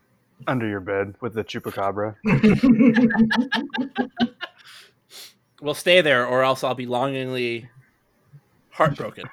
Under 0.46 0.68
your 0.68 0.80
bed 0.80 1.14
with 1.20 1.34
the 1.34 1.44
chupacabra. 1.44 2.16
Well, 5.60 5.74
stay 5.74 6.02
there, 6.02 6.24
or 6.24 6.44
else 6.44 6.62
I'll 6.62 6.76
be 6.76 6.86
longingly 6.86 7.68
heartbroken. 8.70 9.24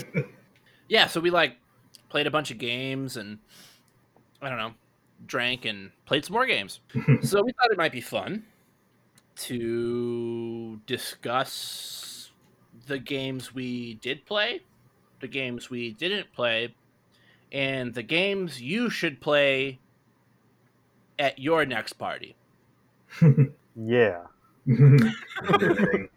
yeah, 0.88 1.08
so 1.08 1.20
we 1.20 1.30
like 1.30 1.58
played 2.08 2.26
a 2.26 2.30
bunch 2.30 2.50
of 2.50 2.56
games 2.56 3.18
and 3.18 3.38
I 4.40 4.48
don't 4.48 4.56
know, 4.56 4.72
drank 5.26 5.66
and 5.66 5.90
played 6.06 6.24
some 6.24 6.32
more 6.32 6.46
games. 6.46 6.80
so 7.22 7.42
we 7.42 7.52
thought 7.52 7.70
it 7.70 7.76
might 7.76 7.92
be 7.92 8.00
fun 8.00 8.44
to 9.40 10.80
discuss 10.86 12.30
the 12.86 12.98
games 12.98 13.54
we 13.54 13.94
did 13.94 14.26
play, 14.26 14.62
the 15.20 15.28
games 15.28 15.70
we 15.70 15.92
didn't 15.92 16.32
play, 16.32 16.74
and 17.52 17.94
the 17.94 18.02
games 18.02 18.60
you 18.60 18.90
should 18.90 19.20
play 19.20 19.78
at 21.18 21.38
your 21.38 21.64
next 21.64 21.94
party. 21.94 22.36
Yeah. 23.76 24.22
I 24.68 26.08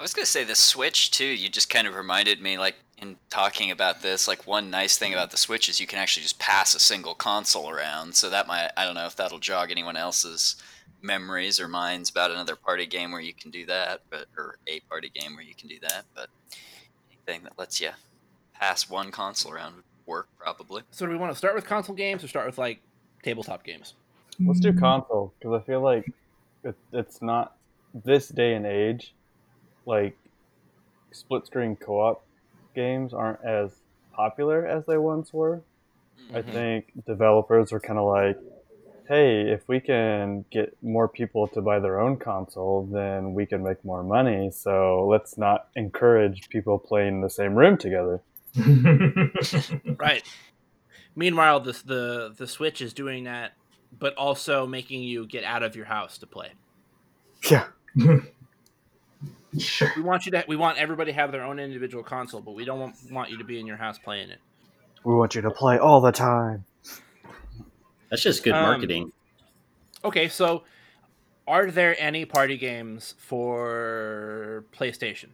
was 0.00 0.14
gonna 0.14 0.26
say 0.26 0.44
the 0.44 0.54
Switch 0.54 1.10
too. 1.10 1.24
You 1.24 1.48
just 1.48 1.70
kind 1.70 1.88
of 1.88 1.94
reminded 1.94 2.40
me, 2.40 2.58
like 2.58 2.76
in 2.98 3.16
talking 3.30 3.70
about 3.70 4.02
this, 4.02 4.28
like 4.28 4.46
one 4.46 4.70
nice 4.70 4.98
thing 4.98 5.12
about 5.12 5.30
the 5.30 5.36
Switch 5.36 5.68
is 5.68 5.80
you 5.80 5.86
can 5.86 5.98
actually 5.98 6.22
just 6.22 6.38
pass 6.38 6.74
a 6.74 6.80
single 6.80 7.14
console 7.14 7.70
around. 7.70 8.14
So 8.14 8.30
that 8.30 8.46
might, 8.46 8.70
I 8.76 8.84
don't 8.84 8.94
know 8.94 9.06
if 9.06 9.16
that'll 9.16 9.38
jog 9.38 9.70
anyone 9.70 9.96
else's 9.96 10.56
memories 11.02 11.60
or 11.60 11.68
minds 11.68 12.10
about 12.10 12.30
another 12.30 12.56
party 12.56 12.86
game 12.86 13.12
where 13.12 13.20
you 13.20 13.34
can 13.34 13.50
do 13.50 13.66
that, 13.66 14.00
but 14.10 14.26
or 14.36 14.56
a 14.68 14.80
party 14.90 15.10
game 15.14 15.34
where 15.34 15.44
you 15.44 15.54
can 15.54 15.68
do 15.68 15.78
that. 15.82 16.06
But 16.14 16.28
anything 17.10 17.44
that 17.44 17.58
lets 17.58 17.80
you 17.80 17.90
pass 18.54 18.88
one 18.88 19.10
console 19.10 19.52
around 19.52 19.76
would 19.76 19.84
work 20.06 20.28
probably. 20.38 20.82
So 20.92 21.06
do 21.06 21.12
we 21.12 21.18
want 21.18 21.32
to 21.32 21.38
start 21.38 21.54
with 21.54 21.64
console 21.64 21.94
games 21.94 22.24
or 22.24 22.28
start 22.28 22.46
with 22.46 22.58
like 22.58 22.80
tabletop 23.22 23.64
games? 23.64 23.94
Let's 24.40 24.60
do 24.60 24.72
console 24.72 25.34
because 25.38 25.60
I 25.60 25.66
feel 25.66 25.82
like 25.82 26.12
it, 26.64 26.76
it's 26.92 27.20
not 27.22 27.56
this 27.92 28.28
day 28.28 28.54
and 28.54 28.66
age. 28.66 29.14
Like 29.86 30.16
split 31.12 31.46
screen 31.46 31.76
co 31.76 32.00
op 32.00 32.24
games 32.74 33.14
aren't 33.14 33.44
as 33.44 33.80
popular 34.12 34.66
as 34.66 34.86
they 34.86 34.98
once 34.98 35.32
were. 35.32 35.62
I 36.34 36.42
Mhm. 36.42 36.52
think 36.52 36.92
developers 37.06 37.72
are 37.72 37.80
kind 37.80 37.98
of 37.98 38.06
like, 38.06 38.36
hey, 39.08 39.50
if 39.50 39.66
we 39.68 39.80
can 39.80 40.44
get 40.50 40.76
more 40.82 41.08
people 41.08 41.48
to 41.48 41.62
buy 41.62 41.80
their 41.80 41.98
own 41.98 42.18
console, 42.18 42.86
then 42.92 43.32
we 43.32 43.46
can 43.46 43.62
make 43.62 43.82
more 43.84 44.02
money. 44.02 44.50
So 44.50 45.06
let's 45.10 45.38
not 45.38 45.68
encourage 45.74 46.48
people 46.50 46.78
playing 46.78 47.14
in 47.14 47.20
the 47.22 47.30
same 47.30 47.54
room 47.54 47.78
together. 47.78 48.20
Right. 49.98 50.22
Meanwhile, 51.16 51.60
the 51.60 51.72
the 51.84 52.34
the 52.36 52.46
Switch 52.46 52.80
is 52.80 52.92
doing 52.92 53.24
that, 53.24 53.54
but 53.98 54.14
also 54.14 54.66
making 54.66 55.02
you 55.02 55.26
get 55.26 55.42
out 55.42 55.64
of 55.64 55.74
your 55.74 55.86
house 55.86 56.18
to 56.18 56.26
play. 56.26 56.52
Yeah. 57.50 57.66
sure. 59.58 59.92
We 59.96 60.02
want 60.02 60.26
you 60.26 60.32
to. 60.32 60.44
We 60.46 60.54
want 60.56 60.78
everybody 60.78 61.10
to 61.10 61.18
have 61.18 61.32
their 61.32 61.42
own 61.42 61.58
individual 61.58 62.04
console, 62.04 62.40
but 62.40 62.54
we 62.54 62.64
don't 62.64 62.78
want, 62.78 62.94
want 63.10 63.30
you 63.30 63.38
to 63.38 63.44
be 63.44 63.58
in 63.58 63.66
your 63.66 63.76
house 63.76 63.98
playing 63.98 64.30
it. 64.30 64.38
We 65.02 65.14
want 65.14 65.34
you 65.34 65.42
to 65.42 65.50
play 65.50 65.78
all 65.78 66.00
the 66.00 66.12
time. 66.12 66.64
That's 68.10 68.22
just 68.22 68.42
good 68.42 68.54
Um, 68.54 68.62
marketing. 68.62 69.12
Okay, 70.04 70.28
so 70.28 70.64
are 71.46 71.70
there 71.70 71.96
any 72.00 72.24
party 72.24 72.56
games 72.56 73.14
for 73.18 74.64
PlayStation? 74.72 75.30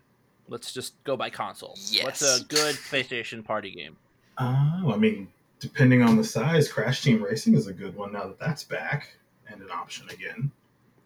Let's 0.49 0.73
just 0.73 1.03
go 1.05 1.17
by 1.17 1.31
console. 1.31 1.75
Yes. 1.91 2.05
What's 2.05 2.23
a 2.41 2.45
good 2.45 2.75
PlayStation 2.77 3.45
party 3.45 3.71
game? 3.71 3.97
Oh, 4.39 4.93
I 4.93 4.97
mean, 4.97 5.29
depending 5.61 6.03
on 6.03 6.17
the 6.17 6.25
size, 6.25 6.71
Crash 6.71 7.03
Team 7.03 7.23
Racing 7.23 7.55
is 7.55 7.67
a 7.67 7.73
good 7.73 7.95
one 7.97 8.13
now 8.13 8.27
that 8.27 8.39
that's 8.39 8.65
back 8.65 9.17
and 9.49 9.61
an 9.63 9.71
option 9.71 10.09
again. 10.11 10.51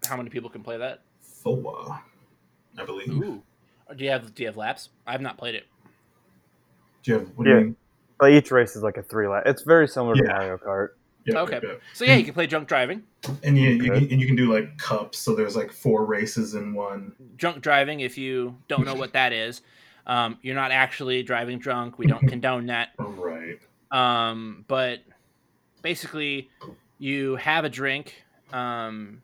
How 0.08 0.16
many 0.16 0.30
people 0.30 0.50
can 0.50 0.62
play 0.62 0.76
that? 0.78 1.02
Foa, 1.20 2.02
I 2.78 2.84
believe. 2.84 3.10
Ooh. 3.10 3.42
Do 3.96 4.04
you 4.04 4.10
have 4.10 4.34
do 4.34 4.42
you 4.42 4.48
have 4.48 4.56
laps? 4.56 4.90
I 5.06 5.12
have 5.12 5.20
not 5.20 5.38
played 5.38 5.54
it. 5.54 5.66
Do 7.02 7.12
you 7.12 7.18
have? 7.18 7.28
What 7.36 7.44
do 7.44 7.50
Yeah. 7.50 7.58
you 7.58 7.64
mean? 8.20 8.34
Each 8.36 8.50
race 8.50 8.74
is 8.76 8.82
like 8.82 8.96
a 8.96 9.02
three 9.02 9.28
lap. 9.28 9.44
It's 9.46 9.62
very 9.62 9.86
similar 9.86 10.14
to 10.16 10.24
Mario 10.24 10.58
Kart. 10.58 10.88
Yeah, 11.28 11.40
Okay. 11.42 11.60
yeah, 11.62 11.68
yeah. 11.72 11.78
So 11.94 12.04
yeah, 12.04 12.14
you 12.16 12.24
can 12.24 12.34
play 12.34 12.46
drunk 12.46 12.68
driving. 12.68 13.02
And 13.42 13.58
you, 13.58 13.70
you 13.70 13.90
can, 13.90 14.10
and 14.10 14.20
you 14.20 14.26
can 14.26 14.36
do 14.36 14.52
like 14.52 14.78
cups, 14.78 15.18
so 15.18 15.34
there's 15.34 15.56
like 15.56 15.72
four 15.72 16.04
races 16.06 16.54
in 16.54 16.72
one. 16.74 17.12
drunk 17.36 17.62
driving 17.62 18.00
if 18.00 18.16
you 18.16 18.56
don't 18.68 18.84
know 18.84 18.94
what 18.94 19.12
that 19.12 19.32
is 19.32 19.60
um, 20.06 20.38
you're 20.40 20.54
not 20.54 20.70
actually 20.70 21.22
driving 21.22 21.58
drunk 21.58 21.98
we 21.98 22.06
don't 22.06 22.26
condone 22.28 22.66
that 22.66 22.90
Right. 22.98 23.58
um, 23.90 24.64
but 24.68 25.00
basically 25.82 26.48
you 26.98 27.36
have 27.36 27.64
a 27.64 27.68
drink 27.68 28.14
um, 28.52 29.22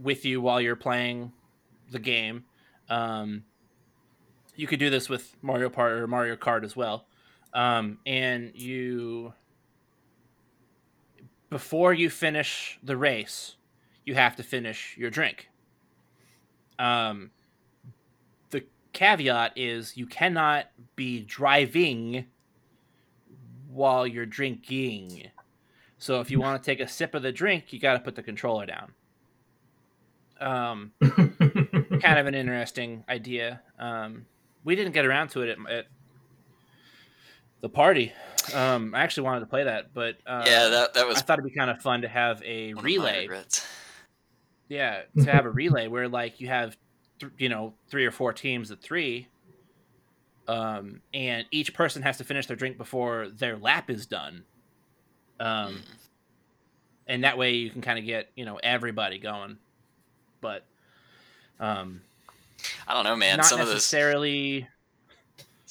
with 0.00 0.24
you 0.24 0.40
while 0.40 0.60
you're 0.60 0.76
playing 0.76 1.32
the 1.90 1.98
game 1.98 2.44
um, 2.88 3.44
you 4.56 4.66
could 4.66 4.78
do 4.78 4.90
this 4.90 5.08
with 5.08 5.34
mario 5.42 5.68
Party 5.68 5.96
or 6.00 6.06
mario 6.06 6.36
kart 6.36 6.64
as 6.64 6.74
well 6.76 7.06
um, 7.52 7.98
and 8.06 8.52
you 8.54 9.34
before 11.52 11.92
you 11.92 12.10
finish 12.10 12.78
the 12.82 12.96
race 12.96 13.56
you 14.04 14.14
have 14.14 14.34
to 14.34 14.42
finish 14.42 14.96
your 14.98 15.10
drink 15.10 15.48
um, 16.78 17.30
the 18.50 18.64
caveat 18.92 19.52
is 19.56 19.96
you 19.96 20.06
cannot 20.06 20.66
be 20.96 21.20
driving 21.20 22.26
while 23.68 24.06
you're 24.06 24.26
drinking. 24.26 25.28
So 25.98 26.20
if 26.20 26.30
you 26.30 26.40
want 26.40 26.62
to 26.62 26.66
take 26.66 26.80
a 26.80 26.88
sip 26.88 27.14
of 27.14 27.22
the 27.22 27.32
drink, 27.32 27.72
you 27.72 27.78
got 27.78 27.94
to 27.94 28.00
put 28.00 28.16
the 28.16 28.22
controller 28.22 28.66
down. 28.66 28.92
Um, 30.40 30.92
kind 31.00 32.18
of 32.18 32.26
an 32.26 32.34
interesting 32.34 33.04
idea. 33.08 33.62
Um, 33.78 34.26
we 34.64 34.74
didn't 34.74 34.92
get 34.92 35.06
around 35.06 35.28
to 35.30 35.42
it 35.42 35.50
at, 35.50 35.70
at 35.72 35.86
the 37.60 37.68
party. 37.68 38.12
Um, 38.54 38.94
I 38.94 39.00
actually 39.02 39.24
wanted 39.24 39.40
to 39.40 39.46
play 39.46 39.64
that, 39.64 39.92
but 39.94 40.16
uh, 40.26 40.42
yeah, 40.46 40.68
that 40.68 40.94
that 40.94 41.06
was. 41.06 41.18
I 41.18 41.20
thought 41.22 41.38
it'd 41.38 41.50
be 41.50 41.56
kind 41.56 41.70
of 41.70 41.80
fun 41.82 42.02
to 42.02 42.08
have 42.08 42.42
a 42.42 42.74
one 42.74 42.78
of 42.78 42.84
my 42.84 42.88
relay. 42.90 43.28
Yeah, 44.68 45.02
to 45.18 45.30
have 45.32 45.44
a 45.44 45.50
relay 45.50 45.86
where 45.88 46.08
like 46.08 46.40
you 46.40 46.48
have, 46.48 46.76
th- 47.20 47.32
you 47.38 47.48
know, 47.48 47.74
three 47.88 48.04
or 48.06 48.10
four 48.10 48.32
teams 48.32 48.70
of 48.70 48.80
three, 48.80 49.28
um, 50.48 51.00
and 51.12 51.46
each 51.50 51.74
person 51.74 52.02
has 52.02 52.18
to 52.18 52.24
finish 52.24 52.46
their 52.46 52.56
drink 52.56 52.78
before 52.78 53.28
their 53.28 53.56
lap 53.56 53.90
is 53.90 54.06
done, 54.06 54.44
um, 55.40 55.74
Mm. 55.74 55.82
and 57.06 57.24
that 57.24 57.36
way 57.38 57.52
you 57.54 57.70
can 57.70 57.80
kind 57.82 57.98
of 57.98 58.04
get 58.04 58.30
you 58.34 58.44
know 58.44 58.58
everybody 58.62 59.18
going, 59.18 59.58
but 60.40 60.64
um, 61.60 62.00
I 62.88 62.94
don't 62.94 63.04
know, 63.04 63.16
man. 63.16 63.36
not 63.38 63.46
Some 63.46 63.60
of 63.60 63.66
those 63.66 63.74
necessarily. 63.76 64.66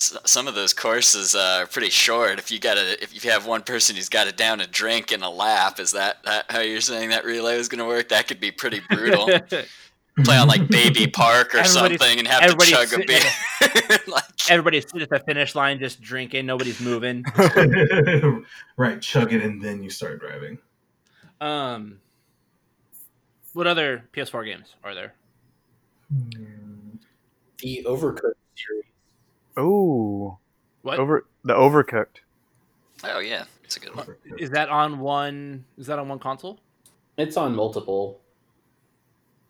S- 0.02 0.18
some 0.26 0.48
of 0.48 0.56
those 0.56 0.74
courses 0.74 1.36
uh, 1.36 1.60
are 1.62 1.66
pretty 1.68 1.90
short. 1.92 2.40
If 2.40 2.50
you 2.52 2.60
got 2.60 2.78
a, 2.78 3.02
if 3.02 3.14
you 3.24 3.32
have 3.32 3.46
one 3.46 3.62
person 3.62 3.96
who's 3.96 4.10
got 4.10 4.26
to 4.26 4.32
down 4.34 4.60
a 4.60 4.68
drink 4.68 5.12
and 5.12 5.24
a 5.24 5.30
lap, 5.30 5.80
is 5.80 5.92
that, 5.92 6.24
that 6.26 6.46
how 6.50 6.60
you're 6.62 6.82
saying 6.82 7.10
that 7.12 7.24
relay 7.26 7.56
is 7.56 7.70
going 7.70 7.80
to 7.80 7.86
work? 7.86 8.10
That 8.10 8.28
could 8.28 8.40
be 8.40 8.52
pretty 8.52 8.82
brutal. 8.90 9.30
Play 10.26 10.36
on 10.38 10.48
like 10.50 10.68
Baby 10.68 11.08
Park 11.08 11.56
or 11.56 11.60
Everybody's- 11.60 12.00
something 12.02 12.20
and 12.20 12.28
have 12.28 12.40
to 12.42 12.46
everybody's 12.48 12.74
chug 12.74 12.84
a 12.84 12.88
sitting 12.90 13.08
beer. 13.08 14.00
like, 14.08 14.24
Everybody's 14.52 14.84
sitting 14.84 15.02
at 15.04 15.10
the 15.10 15.20
finish 15.20 15.56
line 15.56 15.80
just 15.80 16.02
drinking. 16.02 16.46
Nobody's 16.46 16.82
moving. 16.82 17.24
right, 18.76 19.02
chug 19.02 19.32
it 19.34 19.42
and 19.42 19.62
then 19.62 19.82
you 19.82 19.90
start 19.90 20.20
driving. 20.20 20.58
Um, 21.40 22.00
what 23.54 23.68
other 23.68 24.04
PS4 24.14 24.46
games 24.46 24.76
are 24.84 24.94
there? 24.94 25.14
The 27.60 27.84
Overcooked 27.88 28.34
series. 28.56 28.84
Ooh, 29.60 30.38
What 30.82 30.94
is 30.96 31.00
over 31.00 31.26
the 31.44 31.54
overcooked. 31.54 32.22
oh 33.04 33.20
yeah, 33.20 33.46
it's 33.64 33.78
a 33.78 33.80
good 33.80 33.96
one. 33.96 34.08
Is 34.38 34.50
that 34.52 34.70
on 34.70 35.00
one? 35.00 35.66
Is 35.78 35.88
that 35.88 36.00
on 36.00 36.08
one 36.10 36.20
console? 36.20 36.60
It's 37.18 37.38
on 37.38 37.56
multiple. 37.56 38.22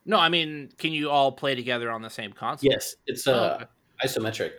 No, 0.05 0.17
I 0.17 0.29
mean, 0.29 0.69
can 0.79 0.91
you 0.93 1.09
all 1.11 1.31
play 1.31 1.53
together 1.53 1.91
on 1.91 2.01
the 2.01 2.09
same 2.09 2.33
console? 2.33 2.71
Yes, 2.71 2.95
it's 3.05 3.27
Oh, 3.27 3.33
uh, 3.33 3.55
okay. 3.61 3.65
isometric. 4.07 4.53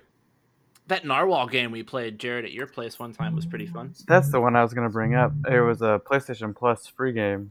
That 0.87 1.05
Narwhal 1.05 1.49
game 1.49 1.71
we 1.73 1.83
played, 1.83 2.19
Jared, 2.19 2.45
at 2.45 2.53
your 2.53 2.67
place 2.67 2.99
one 2.99 3.13
time 3.13 3.35
was 3.35 3.47
pretty 3.47 3.67
fun. 3.67 3.95
That's 4.07 4.31
the 4.31 4.41
one 4.41 4.55
I 4.57 4.63
was 4.63 4.73
gonna 4.75 4.91
bring 4.91 5.15
up. 5.15 5.33
It 5.51 5.61
was 5.61 5.83
a 5.83 6.01
PlayStation 6.05 6.55
Plus 6.55 6.87
free 6.87 7.13
game, 7.13 7.51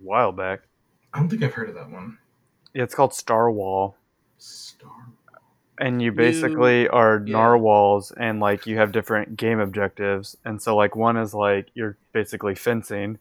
a 0.00 0.04
while 0.04 0.32
back. 0.32 0.60
I 1.12 1.18
don't 1.18 1.28
think 1.28 1.42
I've 1.42 1.54
heard 1.54 1.68
of 1.68 1.74
that 1.74 1.90
one. 1.90 2.18
Yeah, 2.74 2.82
it's 2.82 2.94
called 2.94 3.12
Starwhal, 3.12 3.94
Star. 4.38 4.90
And 5.78 6.00
you 6.00 6.12
basically 6.12 6.88
are 6.88 7.22
yeah. 7.24 7.32
narwhals, 7.32 8.12
and 8.12 8.40
like 8.40 8.66
you 8.66 8.78
have 8.78 8.92
different 8.92 9.36
game 9.36 9.60
objectives. 9.60 10.36
And 10.44 10.60
so 10.60 10.76
like 10.76 10.96
one 10.96 11.16
is 11.16 11.34
like 11.34 11.68
you're 11.74 11.96
basically 12.12 12.54
fencing, 12.54 13.18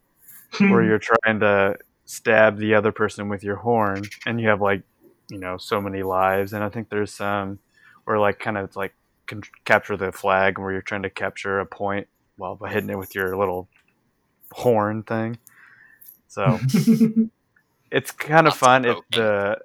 where 0.59 0.83
you're 0.85 0.99
trying 0.99 1.39
to 1.41 1.77
stab 2.05 2.57
the 2.57 2.73
other 2.75 2.91
person 2.91 3.29
with 3.29 3.43
your 3.43 3.57
horn, 3.57 4.03
and 4.25 4.39
you 4.39 4.47
have 4.49 4.61
like 4.61 4.83
you 5.29 5.37
know 5.37 5.57
so 5.57 5.81
many 5.81 6.03
lives. 6.03 6.53
And 6.53 6.63
I 6.63 6.69
think 6.69 6.89
there's 6.89 7.11
some 7.11 7.59
where 8.05 8.19
like 8.19 8.39
kind 8.39 8.57
of 8.57 8.75
like 8.75 8.93
can 9.27 9.41
capture 9.65 9.97
the 9.97 10.11
flag 10.11 10.59
where 10.59 10.71
you're 10.71 10.81
trying 10.81 11.03
to 11.03 11.09
capture 11.09 11.59
a 11.59 11.65
point 11.65 12.07
while 12.37 12.55
by 12.55 12.71
hitting 12.71 12.89
it 12.89 12.97
with 12.97 13.15
your 13.15 13.35
little 13.37 13.67
horn 14.51 15.03
thing. 15.03 15.37
So 16.27 16.59
it's 17.91 18.11
kind 18.11 18.47
of 18.47 18.55
fun. 18.55 18.83
Poking. 18.83 19.03
the 19.11 19.57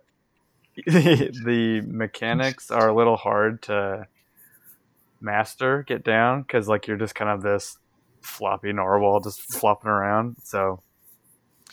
the 0.87 1.83
mechanics 1.87 2.71
are 2.71 2.88
a 2.88 2.95
little 2.95 3.16
hard 3.16 3.62
to 3.62 4.07
master, 5.21 5.83
get 5.87 6.05
down 6.05 6.43
because 6.43 6.69
like 6.69 6.87
you're 6.87 6.97
just 6.97 7.14
kind 7.14 7.31
of 7.31 7.43
this 7.43 7.79
floppy 8.23 8.73
narwhal 8.73 9.21
just 9.21 9.40
flopping 9.40 9.90
around. 9.90 10.37
So 10.45 10.83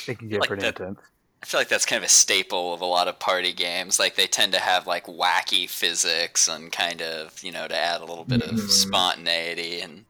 it 0.08 0.20
can 0.20 0.30
get 0.30 0.42
Like 0.42 0.48
pretty 0.50 0.62
that- 0.64 0.80
intense. 0.80 1.00
I 1.44 1.46
feel 1.46 1.60
like 1.60 1.68
that's 1.68 1.86
kind 1.86 2.04
of 2.04 2.08
a 2.08 2.12
staple 2.12 2.74
of 2.74 2.82
a 2.82 2.86
lot 2.86 3.08
of 3.08 3.20
party 3.20 3.54
games. 3.54 4.00
Like 4.00 4.16
they 4.16 4.26
tend 4.26 4.54
to 4.54 4.60
have 4.60 4.88
like 4.88 5.06
wacky 5.06 5.70
physics 5.70 6.48
and 6.48 6.72
kind 6.72 7.02
of 7.02 7.42
you 7.44 7.52
know 7.52 7.68
to 7.68 7.76
add 7.78 8.02
a 8.02 8.06
little 8.06 8.26
bit 8.26 8.42
of 8.42 8.56
Mhm. 8.56 8.70
spontaneity 8.70 9.82
and 9.82 10.06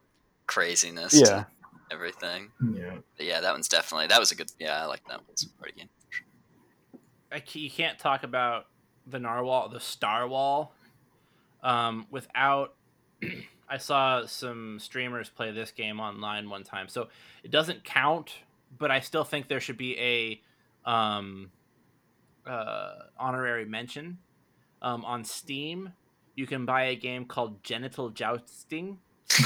craziness 0.47 1.13
Yeah. 1.19 1.25
to 1.25 1.47
everything. 1.91 2.51
yeah. 2.73 2.95
But 3.17 3.25
yeah, 3.25 3.41
that 3.41 3.51
one's 3.51 3.67
definitely 3.67 4.07
that 4.07 4.19
was 4.21 4.31
a 4.31 4.35
good. 4.35 4.49
Yeah, 4.57 4.81
I 4.81 4.85
like 4.85 5.03
that 5.09 5.17
one. 5.17 5.25
It's 5.31 5.43
a 5.43 5.49
party 5.49 5.73
game. 5.77 5.89
I 7.29 7.43
you 7.51 7.69
can't 7.69 7.99
talk 7.99 8.23
about 8.23 8.67
the 9.09 9.19
narwhal, 9.19 9.69
the 9.69 9.79
Starwhal, 9.79 10.69
um, 11.63 12.07
without. 12.11 12.73
I 13.69 13.77
saw 13.77 14.25
some 14.25 14.79
streamers 14.79 15.29
play 15.29 15.51
this 15.51 15.71
game 15.71 15.99
online 15.99 16.49
one 16.49 16.63
time, 16.63 16.87
so 16.87 17.09
it 17.43 17.51
doesn't 17.51 17.83
count. 17.83 18.31
But 18.77 18.91
I 18.91 19.01
still 19.01 19.25
think 19.25 19.49
there 19.49 19.59
should 19.59 19.77
be 19.77 19.97
a 19.99 20.41
um, 20.89 21.51
uh, 22.45 22.93
honorary 23.19 23.65
mention 23.65 24.19
um, 24.81 25.03
on 25.03 25.25
Steam. 25.25 25.91
You 26.35 26.47
can 26.47 26.65
buy 26.65 26.85
a 26.85 26.95
game 26.95 27.25
called 27.25 27.63
Genital 27.63 28.09
Jousting. 28.09 28.99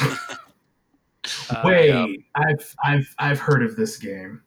Uh, 1.52 1.62
Wait. 1.64 2.26
I've 2.34 2.76
I've 2.84 3.16
I've 3.20 3.40
heard 3.40 3.64
of 3.64 3.76
this 3.76 3.98
game. 3.98 4.42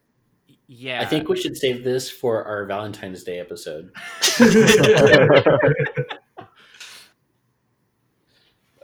Yeah, 0.67 1.01
I 1.01 1.05
think 1.05 1.29
we 1.29 1.37
should 1.37 1.57
save 1.57 1.85
this 1.85 2.11
for 2.11 2.45
our 2.45 2.65
Valentine's 2.65 3.23
Day 3.23 3.39
episode. 3.39 3.93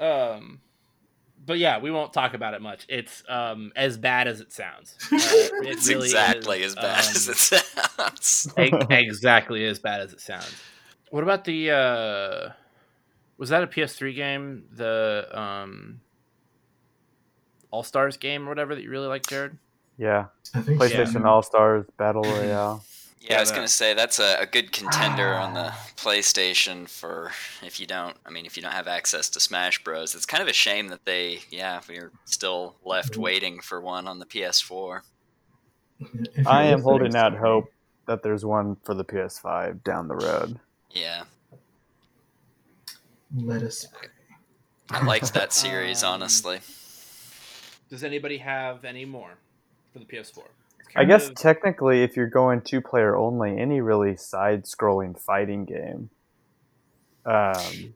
Um, 0.00 0.60
but 1.44 1.58
yeah, 1.58 1.78
we 1.78 1.90
won't 1.90 2.12
talk 2.12 2.34
about 2.34 2.54
it 2.54 2.62
much. 2.62 2.86
It's 2.88 3.22
um 3.28 3.72
as 3.76 3.98
bad 3.98 4.26
as 4.28 4.40
it 4.40 4.52
sounds. 4.52 4.96
Uh, 5.12 5.18
it 5.20 5.68
it's 5.68 5.88
really 5.88 6.06
exactly 6.06 6.62
is, 6.62 6.72
as 6.72 6.74
bad 6.76 7.04
um, 7.04 7.10
as 7.10 7.28
it 7.28 7.36
sounds. 7.36 8.54
e- 8.58 8.94
exactly 8.94 9.64
as 9.66 9.78
bad 9.78 10.00
as 10.00 10.12
it 10.12 10.20
sounds. 10.20 10.54
What 11.10 11.22
about 11.22 11.44
the? 11.44 11.70
uh 11.70 12.52
Was 13.36 13.50
that 13.50 13.62
a 13.62 13.66
PS3 13.66 14.14
game? 14.14 14.64
The 14.72 15.28
um 15.32 16.00
All 17.70 17.82
Stars 17.82 18.16
game 18.16 18.46
or 18.46 18.48
whatever 18.48 18.74
that 18.74 18.82
you 18.82 18.90
really 18.90 19.08
like, 19.08 19.26
Jared? 19.26 19.58
Yeah, 20.00 20.26
I 20.54 20.62
think 20.62 20.82
so. 20.82 20.88
PlayStation 20.88 21.26
All 21.26 21.42
Stars 21.42 21.84
Battle 21.98 22.22
Royale. 22.22 22.82
Yeah, 23.22 23.36
I 23.36 23.40
was 23.40 23.50
that. 23.50 23.56
gonna 23.56 23.68
say 23.68 23.92
that's 23.92 24.18
a, 24.18 24.38
a 24.40 24.46
good 24.46 24.72
contender 24.72 25.34
on 25.34 25.52
the 25.52 25.74
PlayStation 25.94 26.88
for 26.88 27.30
if 27.62 27.78
you 27.78 27.86
don't. 27.86 28.16
I 28.24 28.30
mean, 28.30 28.46
if 28.46 28.56
you 28.56 28.62
don't 28.62 28.72
have 28.72 28.88
access 28.88 29.28
to 29.30 29.40
Smash 29.40 29.84
Bros, 29.84 30.14
it's 30.14 30.24
kind 30.24 30.42
of 30.42 30.48
a 30.48 30.54
shame 30.54 30.88
that 30.88 31.04
they, 31.04 31.40
yeah, 31.50 31.80
we're 31.86 32.12
still 32.24 32.76
left 32.82 33.12
Mhm. 33.12 33.18
waiting 33.18 33.60
for 33.60 33.78
one 33.82 34.08
on 34.08 34.20
the 34.20 34.24
PS4. 34.24 35.02
I 36.46 36.64
am 36.64 36.80
holding 36.80 37.14
out 37.14 37.32
sorry. 37.32 37.36
hope 37.42 37.72
that 38.06 38.22
there's 38.22 38.46
one 38.46 38.76
for 38.84 38.94
the 38.94 39.04
PS5 39.04 39.84
down 39.84 40.08
the 40.08 40.16
road. 40.16 40.58
Yeah, 40.90 41.24
Let 43.36 43.62
us 43.62 43.84
pray. 43.86 44.08
I 44.88 45.04
liked 45.04 45.34
that 45.34 45.52
series 45.52 46.02
Um, 46.02 46.14
honestly. 46.14 46.60
Does 47.90 48.02
anybody 48.02 48.38
have 48.38 48.86
any 48.86 49.04
more 49.04 49.36
for 49.92 49.98
the 49.98 50.04
PS4? 50.04 50.44
I 50.96 51.04
guess 51.04 51.28
of- 51.28 51.34
technically, 51.36 52.02
if 52.02 52.16
you're 52.16 52.28
going 52.28 52.62
two 52.62 52.80
player 52.80 53.16
only, 53.16 53.58
any 53.58 53.80
really 53.80 54.16
side 54.16 54.64
scrolling 54.64 55.18
fighting 55.20 55.64
game. 55.64 56.10
Um, 57.24 57.94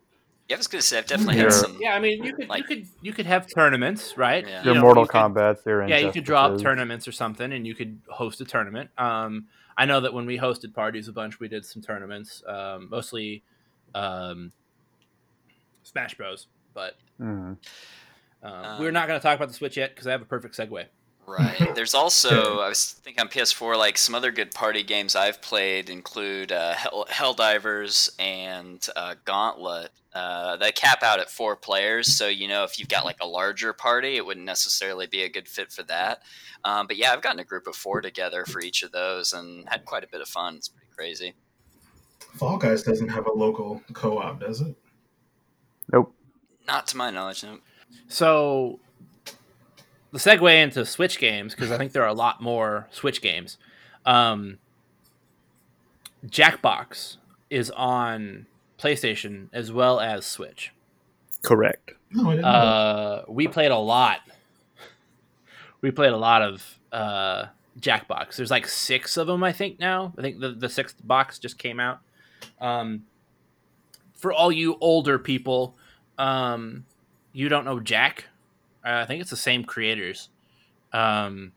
Yeah, 0.48 0.56
I 0.56 0.58
was 0.58 0.66
gonna 0.68 0.82
say 0.82 0.98
I've 0.98 1.06
definitely 1.06 1.38
had 1.38 1.52
some. 1.52 1.78
yeah, 1.80 1.94
I 1.94 2.00
mean, 2.00 2.22
you 2.22 2.34
could 2.34 2.48
you 2.56 2.64
could 2.64 2.86
you 3.00 3.12
could 3.12 3.26
have 3.26 3.46
tournaments, 3.52 4.16
right? 4.16 4.46
Yeah. 4.46 4.60
You 4.60 4.66
your 4.66 4.74
know, 4.76 4.80
Mortal 4.82 5.04
you 5.04 5.08
Kombat, 5.08 5.64
your 5.64 5.88
yeah 5.88 5.98
you 5.98 6.12
could 6.12 6.24
draw 6.24 6.46
up 6.46 6.58
tournaments 6.60 7.08
or 7.08 7.12
something 7.12 7.52
and 7.52 7.66
you 7.66 7.74
could 7.74 8.00
host 8.08 8.40
a 8.40 8.44
tournament 8.44 8.90
um 8.96 9.46
i 9.76 9.84
know 9.84 10.00
that 10.00 10.14
when 10.14 10.24
we 10.24 10.38
hosted 10.38 10.72
parties 10.72 11.08
a 11.08 11.12
bunch 11.12 11.40
we 11.40 11.48
did 11.48 11.64
some 11.64 11.82
tournaments 11.82 12.42
um 12.46 12.88
mostly 12.90 13.42
um 13.94 14.52
smash 15.82 16.14
bros 16.14 16.46
but 16.72 16.96
Mhm. 17.20 17.56
um, 18.42 18.78
we're 18.78 18.88
Um, 18.88 18.94
not 18.94 19.08
going 19.08 19.18
to 19.18 19.22
talk 19.22 19.36
about 19.36 19.48
the 19.48 19.54
switch 19.54 19.76
yet 19.76 19.90
because 19.90 20.06
i 20.06 20.10
have 20.10 20.22
a 20.22 20.26
perfect 20.26 20.56
segue 20.56 20.86
Right. 21.26 21.70
There's 21.74 21.94
also 21.94 22.60
I 22.60 22.68
was 22.68 22.92
thinking 23.02 23.22
on 23.22 23.28
PS4 23.28 23.76
like 23.78 23.98
some 23.98 24.14
other 24.14 24.30
good 24.30 24.52
party 24.52 24.82
games 24.82 25.16
I've 25.16 25.40
played 25.40 25.88
include 25.88 26.52
uh, 26.52 26.74
Hell, 26.74 27.06
Helldivers 27.10 28.10
and 28.18 28.86
uh, 28.94 29.14
Gauntlet. 29.24 29.90
Uh, 30.12 30.56
they 30.56 30.70
cap 30.70 31.02
out 31.02 31.18
at 31.18 31.28
four 31.28 31.56
players, 31.56 32.16
so 32.16 32.28
you 32.28 32.46
know 32.46 32.62
if 32.62 32.78
you've 32.78 32.88
got 32.88 33.04
like 33.04 33.18
a 33.20 33.26
larger 33.26 33.72
party, 33.72 34.16
it 34.16 34.24
wouldn't 34.24 34.46
necessarily 34.46 35.06
be 35.06 35.22
a 35.22 35.28
good 35.28 35.48
fit 35.48 35.72
for 35.72 35.82
that. 35.84 36.22
Um, 36.64 36.86
but 36.86 36.96
yeah, 36.96 37.12
I've 37.12 37.20
gotten 37.22 37.40
a 37.40 37.44
group 37.44 37.66
of 37.66 37.74
four 37.74 38.00
together 38.00 38.44
for 38.44 38.60
each 38.60 38.82
of 38.82 38.92
those 38.92 39.32
and 39.32 39.68
had 39.68 39.84
quite 39.84 40.04
a 40.04 40.08
bit 40.08 40.20
of 40.20 40.28
fun. 40.28 40.56
It's 40.56 40.68
pretty 40.68 40.88
crazy. 40.94 41.34
Fall 42.34 42.58
Guys 42.58 42.82
doesn't 42.82 43.08
have 43.08 43.26
a 43.26 43.32
local 43.32 43.82
co-op, 43.92 44.40
does 44.40 44.60
it? 44.60 44.74
Nope. 45.92 46.14
Not 46.66 46.86
to 46.88 46.96
my 46.96 47.10
knowledge. 47.10 47.44
nope. 47.44 47.60
so 48.08 48.80
the 50.14 50.20
segue 50.20 50.62
into 50.62 50.84
switch 50.86 51.18
games 51.18 51.54
because 51.54 51.70
i 51.72 51.76
think 51.76 51.92
there 51.92 52.02
are 52.02 52.08
a 52.08 52.14
lot 52.14 52.40
more 52.40 52.86
switch 52.90 53.20
games 53.20 53.58
um 54.06 54.58
jackbox 56.26 57.16
is 57.50 57.70
on 57.72 58.46
playstation 58.78 59.48
as 59.52 59.70
well 59.72 60.00
as 60.00 60.24
switch 60.24 60.72
Correct. 61.44 61.92
No, 62.10 62.30
I 62.30 62.36
didn't. 62.36 62.42
know 62.42 62.52
that. 62.52 62.56
uh, 62.56 63.24
we 63.28 63.48
played 63.48 63.70
a 63.70 63.76
lot. 63.76 64.20
We 65.82 65.90
played 65.90 66.12
a 66.12 66.16
lot 66.16 66.40
of 66.40 66.78
uh, 66.90 67.46
Jackbox. 67.78 68.36
There's 68.36 68.50
like 68.50 68.66
six 68.66 69.18
of 69.18 69.26
them, 69.26 69.44
I 69.44 69.52
think 69.52 69.78
now. 69.78 70.14
I 70.16 70.22
think 70.22 70.40
the 70.40 70.52
the 70.52 70.70
sixth 70.70 70.96
box 71.06 71.38
just 71.38 71.58
came 71.58 71.78
out. 71.80 72.00
Um, 72.62 73.04
for 74.14 74.32
all 74.32 74.50
you 74.50 74.78
older 74.80 75.18
people, 75.18 75.76
um, 76.16 76.86
you 77.34 77.50
don't 77.50 77.66
know 77.66 77.78
Jack. 77.78 78.24
Uh, 78.84 79.00
I 79.02 79.06
think 79.06 79.20
it's 79.20 79.30
the 79.30 79.36
same 79.36 79.64
creators. 79.64 80.28
Um, 80.92 81.52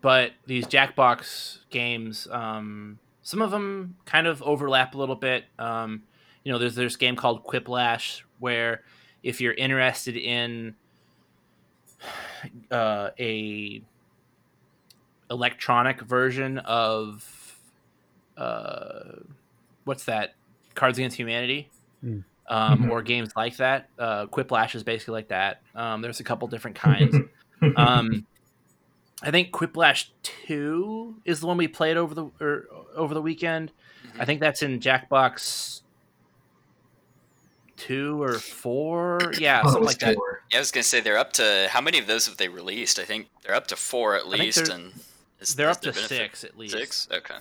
but 0.00 0.32
these 0.46 0.66
Jackbox 0.66 1.58
games, 1.70 2.28
um, 2.30 2.98
some 3.22 3.42
of 3.42 3.50
them 3.50 3.96
kind 4.04 4.26
of 4.26 4.42
overlap 4.42 4.94
a 4.94 4.98
little 4.98 5.16
bit. 5.16 5.44
Um, 5.58 6.04
you 6.44 6.52
know, 6.52 6.58
there's 6.58 6.94
a 6.94 6.98
game 6.98 7.16
called 7.16 7.44
Quiplash 7.44 8.22
where 8.38 8.82
if 9.22 9.40
you're 9.40 9.54
interested 9.54 10.16
in 10.16 10.76
uh, 12.70 13.10
a 13.18 13.82
electronic 15.28 16.02
version 16.02 16.58
of 16.58 17.58
uh, 18.36 19.16
what's 19.84 20.04
that 20.04 20.34
Cards 20.74 20.98
Against 20.98 21.16
Humanity, 21.16 21.70
Mm. 22.04 22.24
Um, 22.48 22.84
Mhm. 22.84 22.90
or 22.90 23.02
games 23.02 23.30
like 23.36 23.56
that. 23.56 23.88
Uh, 23.98 24.26
Quiplash 24.26 24.74
is 24.74 24.82
basically 24.84 25.12
like 25.12 25.28
that. 25.28 25.62
Um, 25.74 26.02
there's 26.02 26.20
a 26.20 26.24
couple 26.24 26.46
different 26.48 26.76
kinds. 26.86 27.16
um, 27.76 28.26
I 29.22 29.30
think 29.30 29.50
Quiplash 29.50 30.10
Two 30.22 31.16
is 31.24 31.40
the 31.40 31.46
one 31.46 31.56
we 31.56 31.68
played 31.68 31.96
over 31.96 32.14
the 32.14 32.26
or, 32.40 32.64
over 32.94 33.14
the 33.14 33.22
weekend. 33.22 33.72
I 34.18 34.24
think 34.24 34.40
that's 34.40 34.62
in 34.62 34.78
Jackbox 34.80 35.80
two 37.76 38.22
or 38.22 38.34
four. 38.34 39.18
Yeah, 39.38 39.60
I 39.60 39.62
something 39.64 39.80
was 39.80 39.88
like 39.88 39.98
that. 40.00 40.16
Yeah, 40.50 40.58
I 40.58 40.60
was 40.60 40.70
gonna 40.70 40.82
say 40.84 41.00
they're 41.00 41.18
up 41.18 41.32
to 41.34 41.68
how 41.70 41.80
many 41.80 41.98
of 41.98 42.06
those 42.06 42.26
have 42.26 42.36
they 42.36 42.48
released? 42.48 42.98
I 42.98 43.04
think 43.04 43.28
they're 43.42 43.54
up 43.54 43.66
to 43.68 43.76
four 43.76 44.16
at 44.16 44.26
least, 44.28 44.66
they're- 44.66 44.74
and 44.74 44.92
is, 45.40 45.54
They're 45.54 45.68
has 45.68 45.76
up 45.76 45.82
to 45.82 45.90
there 45.92 46.04
a 46.04 46.08
fi- 46.08 46.16
six 46.16 46.44
at 46.44 46.56
least. 46.56 46.72
Six. 46.74 47.08
Okay. 47.12 47.34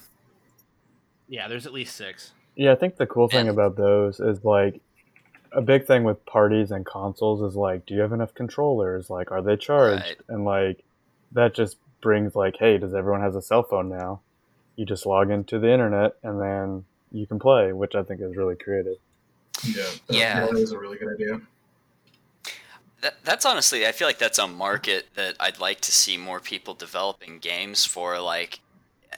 Yeah, 1.28 1.48
there's 1.48 1.66
at 1.66 1.74
least 1.74 1.96
six. 1.96 2.32
Yeah, 2.56 2.72
I 2.72 2.76
think 2.76 2.98
the 2.98 3.08
cool 3.08 3.28
thing 3.28 3.48
And- 3.48 3.50
about 3.50 3.76
those 3.78 4.20
is 4.20 4.44
like 4.44 4.82
a 5.56 5.62
big 5.62 5.88
thing 5.88 6.04
with 6.04 6.24
parties 6.26 6.72
and 6.72 6.86
consoles 6.86 7.42
is 7.42 7.56
like, 7.56 7.86
do 7.86 7.94
you 7.94 8.02
have 8.02 8.12
enough 8.14 8.34
controllers? 8.34 9.10
Like, 9.10 9.32
are 9.32 9.42
they 9.42 9.56
charged? 9.56 10.04
Right. 10.04 10.18
And 10.28 10.46
like, 10.46 10.84
that 11.32 11.56
just 11.56 11.78
brings 12.02 12.36
like, 12.36 12.58
hey, 12.58 12.78
does 12.78 12.94
everyone 12.94 13.22
has 13.22 13.36
a 13.36 13.42
cell 13.42 13.64
phone 13.64 13.90
now? 13.90 14.22
You 14.76 14.86
just 14.86 15.06
log 15.06 15.32
into 15.32 15.58
the 15.58 15.72
internet 15.72 16.16
and 16.24 16.40
then 16.42 16.86
you 17.12 17.26
can 17.26 17.40
play, 17.40 17.72
which 17.74 17.96
I 17.96 18.04
think 18.04 18.22
is 18.22 18.36
really 18.36 18.56
creative. 18.56 18.98
Yeah, 19.64 19.84
that, 20.08 20.16
Yeah. 20.16 20.46
that 20.46 20.56
is 20.56 20.72
a 20.72 20.78
really 20.78 20.98
good 20.98 21.14
idea. 21.14 21.42
That, 23.02 23.16
that's 23.24 23.46
honestly, 23.46 23.86
I 23.86 23.92
feel 23.92 24.08
like 24.08 24.20
that's 24.20 24.40
a 24.40 24.48
market 24.48 25.08
that 25.16 25.36
I'd 25.40 25.60
like 25.60 25.80
to 25.82 25.92
see 25.92 26.18
more 26.18 26.40
people 26.40 26.74
developing 26.74 27.40
games 27.40 27.86
for. 27.86 28.20
Like, 28.20 28.60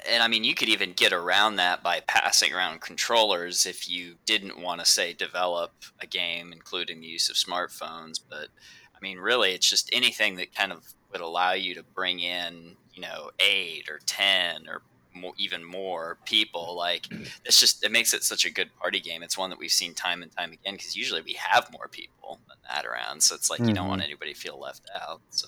and 0.09 0.21
I 0.21 0.27
mean, 0.27 0.43
you 0.43 0.55
could 0.55 0.69
even 0.69 0.93
get 0.93 1.13
around 1.13 1.55
that 1.55 1.83
by 1.83 2.01
passing 2.07 2.53
around 2.53 2.81
controllers 2.81 3.65
if 3.65 3.89
you 3.89 4.15
didn't 4.25 4.59
want 4.59 4.79
to 4.79 4.85
say 4.85 5.13
develop 5.13 5.71
a 5.99 6.07
game, 6.07 6.51
including 6.51 6.99
the 6.99 7.07
use 7.07 7.29
of 7.29 7.35
smartphones. 7.35 8.19
But 8.29 8.47
I 8.95 8.99
mean, 9.01 9.17
really, 9.17 9.51
it's 9.51 9.69
just 9.69 9.89
anything 9.93 10.35
that 10.35 10.53
kind 10.53 10.71
of 10.71 10.93
would 11.11 11.21
allow 11.21 11.53
you 11.53 11.75
to 11.75 11.83
bring 11.83 12.19
in, 12.19 12.75
you 12.93 13.01
know, 13.01 13.31
eight 13.39 13.89
or 13.89 13.99
ten 14.05 14.67
or 14.67 14.81
more, 15.13 15.33
even 15.37 15.63
more 15.63 16.17
people. 16.25 16.75
Like 16.75 17.07
it's 17.45 17.59
just 17.59 17.83
it 17.83 17.91
makes 17.91 18.13
it 18.13 18.23
such 18.23 18.45
a 18.45 18.51
good 18.51 18.75
party 18.77 18.99
game. 18.99 19.23
It's 19.23 19.37
one 19.37 19.49
that 19.49 19.59
we've 19.59 19.71
seen 19.71 19.93
time 19.93 20.21
and 20.21 20.31
time 20.35 20.51
again 20.51 20.75
because 20.75 20.95
usually 20.95 21.21
we 21.21 21.33
have 21.33 21.71
more 21.71 21.87
people 21.87 22.39
than 22.47 22.57
that 22.69 22.85
around. 22.85 23.21
So 23.21 23.35
it's 23.35 23.49
like 23.49 23.59
you 23.59 23.73
don't 23.73 23.87
want 23.87 24.01
mm-hmm. 24.01 24.09
anybody 24.09 24.33
to 24.33 24.39
feel 24.39 24.59
left 24.59 24.89
out. 25.01 25.21
So 25.29 25.47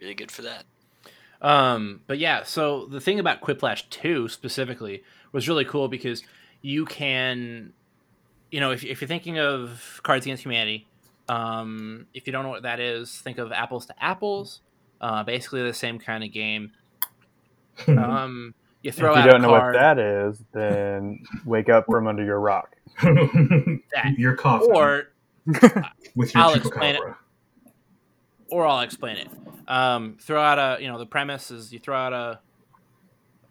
really 0.00 0.14
good 0.14 0.30
for 0.30 0.42
that. 0.42 0.64
Um, 1.46 2.00
but 2.08 2.18
yeah, 2.18 2.42
so 2.42 2.86
the 2.86 3.00
thing 3.00 3.20
about 3.20 3.40
Quiplash 3.40 3.88
2 3.90 4.28
specifically 4.28 5.04
was 5.30 5.48
really 5.48 5.64
cool 5.64 5.86
because 5.86 6.24
you 6.60 6.84
can, 6.84 7.72
you 8.50 8.58
know, 8.58 8.72
if, 8.72 8.82
if 8.84 9.00
you're 9.00 9.06
thinking 9.06 9.38
of 9.38 10.00
Cards 10.02 10.26
Against 10.26 10.42
Humanity, 10.42 10.88
um, 11.28 12.08
if 12.14 12.26
you 12.26 12.32
don't 12.32 12.42
know 12.42 12.48
what 12.48 12.64
that 12.64 12.80
is, 12.80 13.16
think 13.20 13.38
of 13.38 13.52
Apples 13.52 13.86
to 13.86 13.94
Apples. 14.02 14.60
Uh, 15.00 15.22
basically 15.22 15.62
the 15.62 15.72
same 15.72 16.00
kind 16.00 16.24
of 16.24 16.32
game. 16.32 16.72
Um, 17.86 18.54
you 18.82 18.90
throw 18.90 19.10
if 19.10 19.16
you 19.16 19.22
out 19.22 19.30
don't 19.32 19.44
a 19.44 19.46
know 19.46 19.50
what 19.50 19.74
that 19.74 19.98
is, 19.98 20.42
then 20.52 21.22
wake 21.44 21.68
up 21.68 21.84
from 21.86 22.06
under 22.06 22.24
your 22.24 22.40
rock. 22.40 22.74
that, 23.02 24.14
Your 24.16 24.34
coffin 24.34 24.70
or 24.72 25.08
with 26.14 26.34
your 26.34 26.42
I'll 26.42 26.54
explain 26.54 26.96
it. 26.96 27.02
Or 28.50 28.66
I'll 28.66 28.80
explain 28.80 29.16
it. 29.16 29.28
Um, 29.68 30.16
throw 30.20 30.40
out 30.40 30.58
a, 30.58 30.82
you 30.82 30.88
know, 30.88 30.98
the 30.98 31.06
premise 31.06 31.50
is 31.50 31.72
you 31.72 31.78
throw 31.78 31.96
out 31.96 32.12
a 32.12 32.40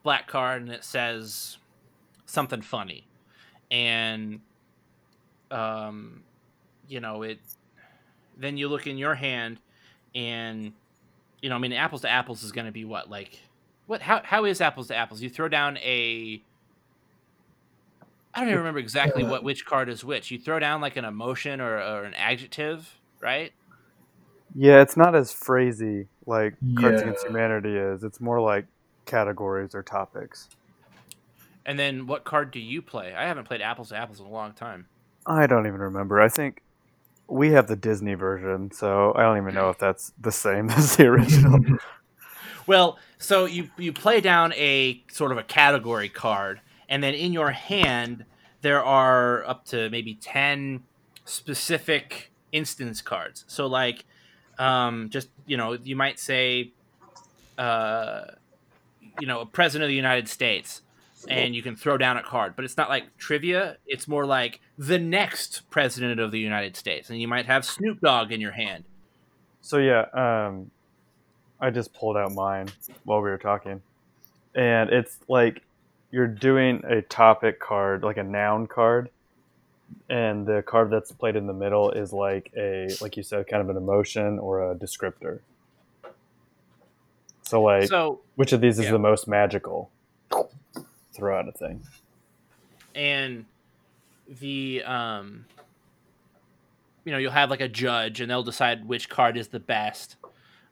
black 0.04 0.28
card 0.28 0.62
and 0.62 0.72
it 0.72 0.84
says 0.84 1.58
something 2.26 2.62
funny, 2.62 3.06
and 3.72 4.40
um, 5.52 6.24
you 6.88 7.00
know 7.00 7.24
it. 7.24 7.40
Then 8.38 8.58
you 8.58 8.68
look 8.68 8.88
in 8.88 8.98
your 8.98 9.16
hand, 9.16 9.60
and 10.14 10.74
you 11.42 11.50
know, 11.50 11.56
I 11.56 11.60
mean, 11.60 11.74
apples 11.74 12.02
to 12.02 12.10
apples 12.10 12.44
is 12.44 12.52
going 12.52 12.66
to 12.66 12.72
be 12.72 12.86
what 12.86 13.10
like 13.10 13.40
what? 13.88 14.02
How 14.02 14.22
how 14.24 14.46
is 14.46 14.62
apples 14.62 14.88
to 14.88 14.96
apples? 14.96 15.22
You 15.22 15.30
throw 15.30 15.48
down 15.48 15.78
a. 15.78 16.42
I 18.34 18.40
don't 18.40 18.50
even 18.50 18.60
remember 18.60 18.80
exactly 18.80 19.24
what 19.24 19.44
which 19.44 19.66
card 19.66 19.90
is 19.90 20.04
which. 20.04 20.32
You 20.32 20.40
throw 20.40 20.60
down 20.60 20.82
like 20.82 20.98
an 20.98 21.06
emotion 21.06 21.62
or, 21.62 21.78
or 21.78 22.04
an 22.04 22.14
adjective, 22.16 23.00
right? 23.22 23.54
Yeah, 24.56 24.82
it's 24.82 24.96
not 24.96 25.16
as 25.16 25.34
phrasy 25.34 26.08
like 26.26 26.56
Cards 26.80 27.02
Against 27.02 27.26
Humanity 27.26 27.76
is. 27.76 28.04
It's 28.04 28.22
more 28.22 28.40
like 28.40 28.66
categories 29.06 29.76
or 29.76 29.84
topics. 29.84 30.48
And 31.66 31.78
then 31.78 32.08
what 32.08 32.24
card 32.24 32.52
do 32.52 32.60
you 32.60 32.82
play? 32.82 33.14
I 33.14 33.28
haven't 33.28 33.46
played 33.46 33.62
apples 33.62 33.90
to 33.90 33.98
apples 33.98 34.20
in 34.20 34.26
a 34.26 34.30
long 34.30 34.54
time. 34.54 34.88
I 35.26 35.48
don't 35.48 35.68
even 35.68 35.80
remember. 35.80 36.22
I 36.22 36.30
think 36.30 36.62
we 37.28 37.52
have 37.52 37.68
the 37.68 37.76
Disney 37.76 38.14
version, 38.14 38.72
so 38.72 39.14
I 39.16 39.24
don't 39.24 39.38
even 39.38 39.54
know 39.54 39.70
if 39.70 39.78
that's 39.80 40.14
the 40.20 40.32
same 40.32 40.70
as 40.72 40.96
the 40.96 41.08
original. 41.08 41.60
Well, 42.68 42.98
so 43.20 43.46
you 43.46 43.70
you 43.78 43.94
play 43.94 44.22
down 44.22 44.52
a 44.54 45.04
sort 45.12 45.32
of 45.32 45.38
a 45.38 45.44
category 45.44 46.10
card, 46.10 46.62
and 46.90 47.04
then 47.04 47.14
in 47.14 47.32
your 47.32 47.52
hand 47.52 48.26
there 48.62 48.84
are 48.84 49.46
up 49.46 49.66
to 49.66 49.88
maybe 49.92 50.16
ten 50.16 50.82
specific 51.26 52.32
instance 52.52 53.04
cards. 53.04 53.46
So 53.48 53.68
like, 53.68 54.06
um, 54.58 55.10
just 55.10 55.30
you 55.46 55.58
know, 55.58 55.74
you 55.74 55.96
might 55.96 56.20
say, 56.20 56.72
uh, 57.58 58.26
you 59.20 59.28
know, 59.28 59.42
a 59.42 59.46
president 59.46 59.86
of 59.86 59.90
the 59.90 59.96
United 59.96 60.28
States. 60.28 60.82
And 61.28 61.56
you 61.56 61.64
can 61.64 61.76
throw 61.76 61.98
down 61.98 62.18
a 62.18 62.22
card, 62.22 62.56
but 62.56 62.66
it's 62.66 62.78
not 62.78 62.88
like 62.88 63.18
trivia. 63.18 63.78
It's 63.88 64.08
more 64.08 64.28
like 64.28 64.60
the 64.78 65.00
next 65.00 65.68
president 65.72 66.20
of 66.20 66.30
the 66.30 66.38
United 66.38 66.76
States, 66.76 67.10
and 67.10 67.20
you 67.20 67.28
might 67.28 67.48
have 67.48 67.66
Snoop 67.66 68.00
Dogg 68.00 68.32
in 68.32 68.40
your 68.40 68.52
hand. 68.52 68.84
So 69.62 69.80
yeah, 69.80 70.06
um, 70.14 70.70
I 71.60 71.72
just 71.72 71.96
pulled 71.96 72.16
out 72.16 72.32
mine 72.34 72.68
while 73.06 73.24
we 73.24 73.32
were 73.32 73.40
talking, 73.40 73.82
and 74.54 74.92
it's 74.92 75.18
like 75.28 75.64
you're 76.12 76.28
doing 76.28 76.84
a 76.88 77.02
topic 77.02 77.60
card, 77.60 78.04
like 78.04 78.18
a 78.18 78.24
noun 78.24 78.68
card, 78.68 79.10
and 80.10 80.46
the 80.46 80.62
card 80.66 80.92
that's 80.92 81.12
played 81.12 81.36
in 81.36 81.48
the 81.48 81.54
middle 81.54 81.92
is 81.92 82.14
like 82.14 82.52
a, 82.56 82.90
like 83.02 83.18
you 83.18 83.24
said, 83.24 83.48
kind 83.48 83.62
of 83.62 83.70
an 83.70 83.78
emotion 83.78 84.40
or 84.40 84.72
a 84.72 84.76
descriptor. 84.76 85.40
So 87.44 87.62
like, 87.62 87.88
So 87.88 88.22
which 88.36 88.54
of 88.54 88.62
these 88.62 88.80
is 88.80 88.86
yeah. 88.86 88.92
the 88.92 89.00
most 89.00 89.28
magical? 89.28 89.90
Throw 91.14 91.38
out 91.40 91.48
a 91.48 91.52
thing. 91.52 91.82
and 92.94 93.46
the 94.40 94.82
um 94.84 95.46
you 97.06 97.12
know 97.12 97.18
you'll 97.20 97.32
have 97.32 97.50
like 97.52 97.62
a 97.62 97.68
judge 97.68 98.20
and 98.22 98.30
they'll 98.32 98.42
decide 98.44 98.88
which 98.88 99.08
card 99.08 99.38
is 99.38 99.50
the 99.50 99.60
best 99.60 100.16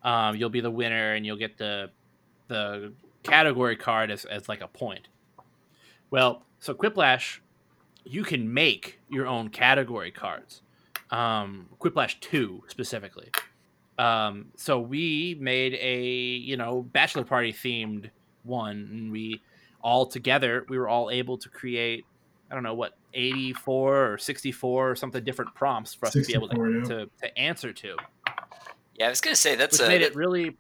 um 0.04 0.36
you'll 0.36 0.50
be 0.50 0.60
the 0.60 0.72
winner 0.72 1.14
and 1.14 1.24
you'll 1.26 1.38
get 1.38 1.58
the 1.60 1.92
the 2.48 2.92
category 3.22 3.76
card 3.76 4.10
as, 4.10 4.26
as 4.26 4.50
like 4.50 4.62
a 4.62 4.68
point 4.68 5.08
well 6.10 6.42
so 6.60 6.74
quiplash 6.74 7.38
you 8.04 8.24
can 8.24 8.54
make 8.54 9.00
your 9.10 9.28
own 9.28 9.50
category 9.50 10.12
cards 10.12 10.62
um 11.12 11.68
quiplash 11.80 12.20
2 12.20 12.64
specifically 12.68 13.30
um 14.00 14.48
so 14.56 14.80
we 14.80 15.38
made 15.40 15.74
a 15.76 16.06
you 16.06 16.58
know 16.58 16.82
bachelor 16.82 17.24
party 17.24 17.54
themed 17.54 18.10
one 18.44 18.90
and 18.92 19.12
we 19.12 19.42
all 19.82 20.06
together 20.06 20.66
we 20.70 20.78
were 20.78 20.88
all 20.88 21.10
able 21.10 21.38
to 21.38 21.50
create 21.50 22.06
I 22.50 22.56
don't 22.56 22.64
know 22.64 22.76
what 22.76 22.98
84 23.16 24.14
or 24.14 24.18
64 24.18 24.92
or 24.92 24.96
something 24.96 25.24
different 25.24 25.56
prompts 25.56 25.94
for 25.96 26.06
us 26.06 26.14
to 26.14 26.24
be 26.24 26.36
able 26.36 26.50
to, 26.50 26.56
yeah. 26.56 26.84
to, 26.84 27.10
to 27.22 27.38
answer 27.38 27.74
to, 27.74 27.98
Yeah, 28.96 29.08
I 29.08 29.10
was 29.10 29.22
gonna 29.22 29.36
say 29.36 29.56
that's 29.56 29.80
which 29.80 29.88
a 29.88 29.90
made 29.90 30.04
it 30.04 30.16
really 30.16 30.56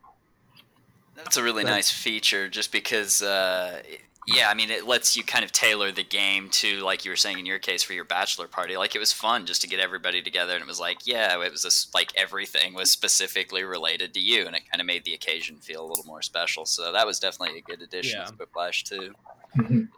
that's 1.15 1.37
a 1.37 1.43
really 1.43 1.63
nice 1.63 1.89
feature, 1.89 2.49
just 2.49 2.71
because. 2.71 3.21
Uh, 3.21 3.81
yeah, 4.27 4.49
I 4.49 4.53
mean, 4.53 4.69
it 4.71 4.85
lets 4.87 5.17
you 5.17 5.23
kind 5.23 5.43
of 5.43 5.51
tailor 5.51 5.91
the 5.91 6.03
game 6.03 6.49
to, 6.51 6.79
like 6.79 7.03
you 7.03 7.11
were 7.11 7.17
saying 7.17 7.39
in 7.39 7.45
your 7.45 7.59
case 7.59 7.83
for 7.83 7.93
your 7.93 8.05
bachelor 8.05 8.47
party. 8.47 8.77
Like 8.77 8.95
it 8.95 8.99
was 8.99 9.11
fun 9.11 9.45
just 9.45 9.61
to 9.61 9.67
get 9.67 9.79
everybody 9.79 10.21
together, 10.21 10.53
and 10.53 10.61
it 10.61 10.67
was 10.67 10.79
like, 10.79 11.05
yeah, 11.05 11.33
it 11.43 11.51
was 11.51 11.61
just 11.63 11.93
like 11.93 12.11
everything 12.15 12.73
was 12.73 12.89
specifically 12.89 13.63
related 13.63 14.13
to 14.13 14.19
you, 14.19 14.45
and 14.45 14.55
it 14.55 14.63
kind 14.71 14.79
of 14.81 14.87
made 14.87 15.03
the 15.03 15.13
occasion 15.13 15.57
feel 15.57 15.85
a 15.85 15.87
little 15.87 16.05
more 16.05 16.21
special. 16.21 16.65
So 16.65 16.91
that 16.93 17.05
was 17.05 17.19
definitely 17.19 17.57
a 17.59 17.61
good 17.61 17.81
addition 17.81 18.19
Yeah. 18.19 18.25
to 18.27 18.33
Quiplash 18.33 18.83
too. 18.83 19.13
Mhm. 19.57 19.89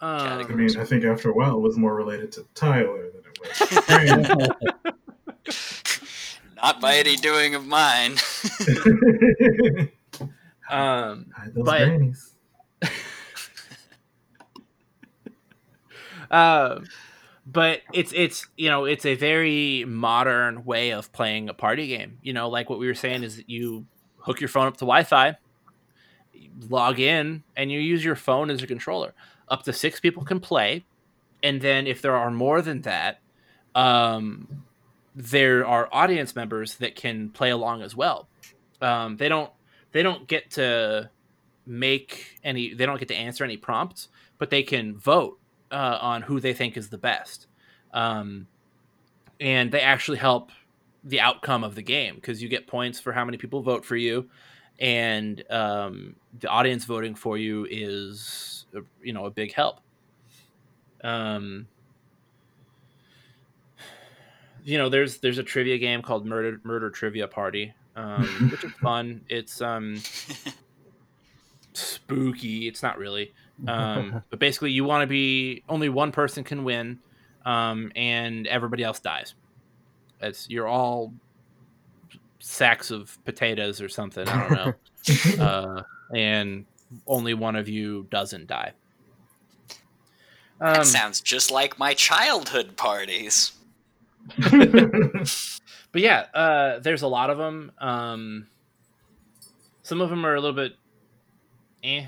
I 0.00 0.42
um, 0.42 0.56
mean, 0.56 0.78
I 0.78 0.84
think 0.84 1.04
after 1.04 1.28
a 1.30 1.32
while 1.32 1.56
it 1.56 1.60
was 1.60 1.76
more 1.76 1.94
related 1.94 2.30
to 2.32 2.46
Tyler 2.54 3.08
than 3.10 3.22
it 3.24 3.38
was. 4.70 4.94
Not 6.56 6.80
by 6.80 6.96
any 6.96 7.16
doing 7.16 7.54
of 7.54 7.66
mine. 7.66 8.12
um, 10.70 11.26
Hide 11.36 11.54
those 11.54 11.64
But- 12.80 12.90
uh, 16.30 16.80
but 17.50 17.80
it's 17.92 18.12
it's 18.14 18.46
you 18.56 18.68
know 18.68 18.84
it's 18.84 19.06
a 19.06 19.14
very 19.14 19.84
modern 19.86 20.64
way 20.64 20.90
of 20.90 21.12
playing 21.12 21.48
a 21.48 21.54
party 21.54 21.86
game. 21.86 22.18
You 22.22 22.32
know, 22.32 22.48
like 22.48 22.68
what 22.68 22.78
we 22.78 22.86
were 22.86 22.94
saying 22.94 23.22
is 23.22 23.36
that 23.36 23.48
you 23.48 23.86
hook 24.18 24.40
your 24.40 24.48
phone 24.48 24.66
up 24.66 24.74
to 24.74 24.84
Wi-Fi, 24.84 25.36
log 26.68 27.00
in, 27.00 27.42
and 27.56 27.72
you 27.72 27.80
use 27.80 28.04
your 28.04 28.16
phone 28.16 28.50
as 28.50 28.62
a 28.62 28.66
controller. 28.66 29.14
Up 29.48 29.62
to 29.62 29.72
six 29.72 29.98
people 29.98 30.24
can 30.24 30.40
play, 30.40 30.84
and 31.42 31.60
then 31.60 31.86
if 31.86 32.02
there 32.02 32.14
are 32.14 32.30
more 32.30 32.60
than 32.60 32.82
that, 32.82 33.20
um, 33.74 34.64
there 35.14 35.66
are 35.66 35.88
audience 35.90 36.36
members 36.36 36.76
that 36.76 36.96
can 36.96 37.30
play 37.30 37.50
along 37.50 37.82
as 37.82 37.96
well. 37.96 38.28
Um, 38.82 39.16
they 39.16 39.28
don't 39.28 39.50
they 39.92 40.02
don't 40.02 40.28
get 40.28 40.50
to 40.52 41.10
make 41.66 42.38
any 42.44 42.74
they 42.74 42.84
don't 42.84 42.98
get 42.98 43.08
to 43.08 43.16
answer 43.16 43.42
any 43.42 43.56
prompts, 43.56 44.08
but 44.36 44.50
they 44.50 44.62
can 44.62 44.96
vote 44.96 45.38
uh, 45.70 45.98
on 46.00 46.22
who 46.22 46.40
they 46.40 46.52
think 46.52 46.76
is 46.76 46.88
the 46.88 46.98
best. 46.98 47.46
Um, 47.92 48.46
and 49.40 49.70
they 49.70 49.80
actually 49.80 50.18
help 50.18 50.50
the 51.04 51.20
outcome 51.20 51.64
of 51.64 51.74
the 51.74 51.82
game 51.82 52.16
because 52.16 52.42
you 52.42 52.48
get 52.48 52.66
points 52.66 53.00
for 53.00 53.12
how 53.12 53.24
many 53.24 53.38
people 53.38 53.62
vote 53.62 53.84
for 53.84 53.96
you, 53.96 54.28
and 54.78 55.42
um, 55.50 56.16
the 56.40 56.48
audience 56.48 56.84
voting 56.84 57.14
for 57.14 57.38
you 57.38 57.66
is 57.70 58.66
you 59.02 59.12
know 59.12 59.26
a 59.26 59.30
big 59.30 59.52
help. 59.52 59.80
Um, 61.02 61.68
you 64.64 64.76
know, 64.76 64.88
there's 64.88 65.18
there's 65.18 65.38
a 65.38 65.42
trivia 65.42 65.78
game 65.78 66.02
called 66.02 66.26
Murder 66.26 66.60
Murder 66.64 66.90
Trivia 66.90 67.28
Party, 67.28 67.72
um, 67.96 68.24
which 68.50 68.64
is 68.64 68.72
fun. 68.72 69.22
It's 69.28 69.62
um, 69.62 70.00
spooky. 71.72 72.68
It's 72.68 72.82
not 72.82 72.98
really, 72.98 73.32
um, 73.66 74.22
but 74.30 74.38
basically, 74.38 74.70
you 74.70 74.84
want 74.84 75.02
to 75.02 75.06
be 75.06 75.62
only 75.68 75.88
one 75.88 76.12
person 76.12 76.44
can 76.44 76.64
win, 76.64 76.98
um, 77.44 77.92
and 77.96 78.46
everybody 78.46 78.82
else 78.82 79.00
dies. 79.00 79.34
It's 80.20 80.48
you're 80.48 80.66
all 80.68 81.12
sacks 82.40 82.90
of 82.90 83.18
potatoes 83.24 83.80
or 83.80 83.88
something. 83.88 84.28
I 84.28 84.48
don't 84.48 84.52
know. 85.38 85.44
uh, 85.44 85.82
and 86.14 86.64
only 87.06 87.34
one 87.34 87.56
of 87.56 87.68
you 87.68 88.06
doesn't 88.10 88.46
die. 88.46 88.72
That 90.60 90.78
Um, 90.78 90.84
sounds 90.84 91.20
just 91.20 91.50
like 91.50 91.78
my 91.78 91.94
childhood 91.94 92.76
parties. 92.76 93.52
but 94.50 96.02
yeah, 96.02 96.26
uh, 96.34 96.78
there's 96.80 97.02
a 97.02 97.08
lot 97.08 97.30
of 97.30 97.38
them. 97.38 97.72
Um, 97.78 98.46
some 99.82 100.00
of 100.00 100.10
them 100.10 100.26
are 100.26 100.34
a 100.34 100.40
little 100.40 100.56
bit, 100.56 100.74
eh. 101.82 102.06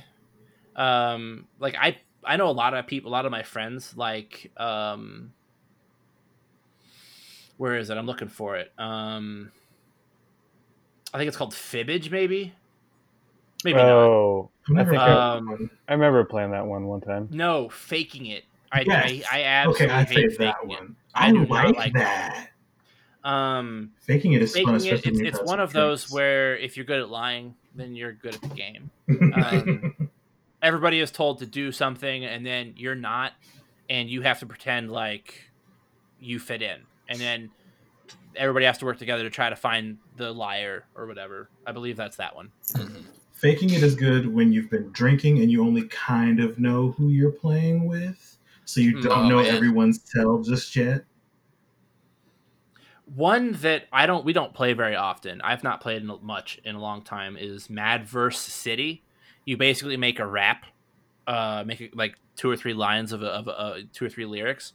Um, 0.77 1.47
like 1.59 1.75
I, 1.79 1.99
I 2.25 2.37
know 2.37 2.49
a 2.49 2.53
lot 2.53 2.75
of 2.75 2.87
people, 2.87 3.11
a 3.11 3.13
lot 3.13 3.27
of 3.27 3.33
my 3.33 3.43
friends, 3.43 3.97
like, 3.97 4.51
um, 4.57 5.33
where 7.57 7.77
is 7.77 7.91
it? 7.91 7.97
I'm 7.99 8.07
looking 8.07 8.29
for 8.29 8.57
it. 8.57 8.73
Um, 8.79 9.53
I 11.13 11.19
think 11.19 11.29
it's 11.29 11.37
called 11.37 11.53
Fibbage, 11.53 12.11
maybe. 12.11 12.53
Maybe 13.65 13.79
oh, 13.79 14.51
I've 14.71 14.77
I 14.79 14.85
think 14.85 14.97
heard 14.97 14.99
I- 14.99 15.69
I 15.89 15.93
remember 15.93 16.25
playing 16.25 16.53
that 16.53 16.67
one 16.67 16.87
one 16.87 17.01
time. 17.03 17.29
No, 17.31 17.69
faking 17.69 18.27
it. 18.27 18.45
I, 18.73 18.83
Yes. 18.87 19.23
I, 19.31 19.39
I 19.39 19.43
absolutely 19.43 19.87
Okay, 19.87 19.95
I 19.95 20.05
hate 20.05 20.15
faking 20.15 20.37
that 20.39 20.57
it. 20.63 20.69
one. 20.69 20.97
I 21.15 21.29
I, 21.29 21.33
do 21.33 21.39
not 21.41 21.49
like, 21.49 21.77
like 21.77 21.93
that. 21.95 22.49
Um, 23.25 23.91
Faking 23.99 24.33
it 24.33 24.43
is 24.43 24.55
fun, 24.57 24.65
faking 24.65 24.75
it, 24.75 24.95
especially 24.95 25.27
it's, 25.27 25.37
it's 25.37 25.39
one 25.41 25.49
some 25.49 25.61
of 25.61 25.73
those 25.75 26.11
where 26.11 26.57
if 26.57 26.77
you're 26.77 26.87
good 26.87 27.01
at 27.01 27.11
lying, 27.11 27.55
then 27.75 27.95
you're 27.95 28.13
good 28.13 28.35
at 28.37 28.41
the 28.41 28.49
game. 28.49 28.91
um, 29.35 30.11
Everybody 30.63 31.01
is 31.01 31.11
told 31.11 31.39
to 31.39 31.47
do 31.47 31.73
something, 31.73 32.25
and 32.25 32.45
then 32.45 32.75
you're 32.77 32.95
not, 32.95 33.33
and 33.89 34.11
you 34.11 34.23
have 34.23 34.41
to 34.41 34.47
pretend 34.47 34.91
like 34.93 35.51
you 36.21 36.39
fit 36.39 36.61
in, 36.63 36.81
and 37.09 37.19
then 37.19 37.51
everybody 38.37 38.67
has 38.67 38.79
to 38.79 38.85
work 38.85 38.99
together 38.99 39.23
to 39.23 39.31
try 39.31 39.49
to 39.49 39.57
find 39.57 39.99
the 40.17 40.31
liar 40.33 40.85
or 40.95 41.07
whatever. 41.07 41.49
I 41.67 41.73
believe 41.73 41.97
that's 41.97 42.17
that 42.19 42.35
one. 42.37 42.51
Faking 43.33 43.71
it 43.71 43.83
is 43.83 43.95
good 43.95 44.27
when 44.33 44.53
you've 44.53 44.69
been 44.69 44.91
drinking 44.93 45.39
and 45.39 45.51
you 45.51 45.63
only 45.63 45.85
kind 45.85 46.41
of 46.41 46.59
know 46.59 46.91
who 46.93 47.09
you're 47.09 47.33
playing 47.33 47.87
with, 47.87 48.37
so 48.67 48.81
you 48.83 49.01
don't 49.01 49.27
Oh, 49.27 49.29
know 49.29 49.43
man. 49.43 49.55
everyone's 49.55 49.99
tell 49.99 50.43
just 50.43 50.77
yet. 50.77 51.05
One 53.17 53.53
that 53.63 53.87
I 53.93 54.07
don't 54.07 54.25
we 54.25 54.33
don't 54.33 54.55
play 54.55 54.73
very 54.75 54.95
often. 54.95 55.41
I've 55.41 55.65
not 55.65 55.81
played 55.81 56.03
in- 56.03 56.19
much 56.23 56.61
in 56.65 56.77
a 56.77 56.81
long 56.81 57.03
time 57.03 57.37
is 57.37 57.69
Madverse 57.69 58.37
City. 58.37 59.03
You 59.51 59.57
basically 59.57 59.97
make 59.97 60.21
a 60.21 60.27
rap, 60.27 60.65
uh, 61.27 61.65
make 61.67 61.81
it 61.81 61.97
like 61.97 62.15
two 62.37 62.49
or 62.49 62.57
three 62.57 62.73
lines 62.73 63.11
of, 63.11 63.25
of 63.25 63.49
a, 63.49 63.83
two 63.93 64.05
or 64.05 64.09
three 64.09 64.25
lyrics, 64.25 64.75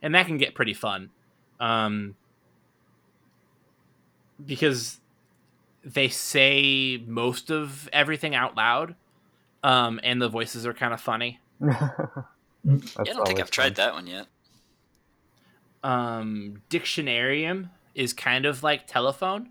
and 0.00 0.14
that 0.14 0.26
can 0.26 0.38
get 0.38 0.54
pretty 0.54 0.72
fun, 0.72 1.10
um, 1.58 2.14
because 4.46 5.00
they 5.84 6.08
say 6.08 7.02
most 7.08 7.50
of 7.50 7.88
everything 7.92 8.36
out 8.36 8.56
loud, 8.56 8.94
um, 9.64 9.98
and 10.04 10.22
the 10.22 10.28
voices 10.28 10.64
are 10.64 10.74
kind 10.74 10.94
of 10.94 11.00
funny. 11.00 11.40
That's 11.58 11.82
Yeah, 12.64 12.70
I 12.98 13.02
don't 13.02 13.26
think 13.26 13.40
I've 13.40 13.50
tried 13.50 13.74
that 13.74 13.94
one 13.94 14.06
yet. 14.06 14.26
Um, 15.82 16.62
Dictionarium 16.70 17.70
is 17.96 18.12
kind 18.12 18.46
of 18.46 18.62
like 18.62 18.86
telephone. 18.86 19.50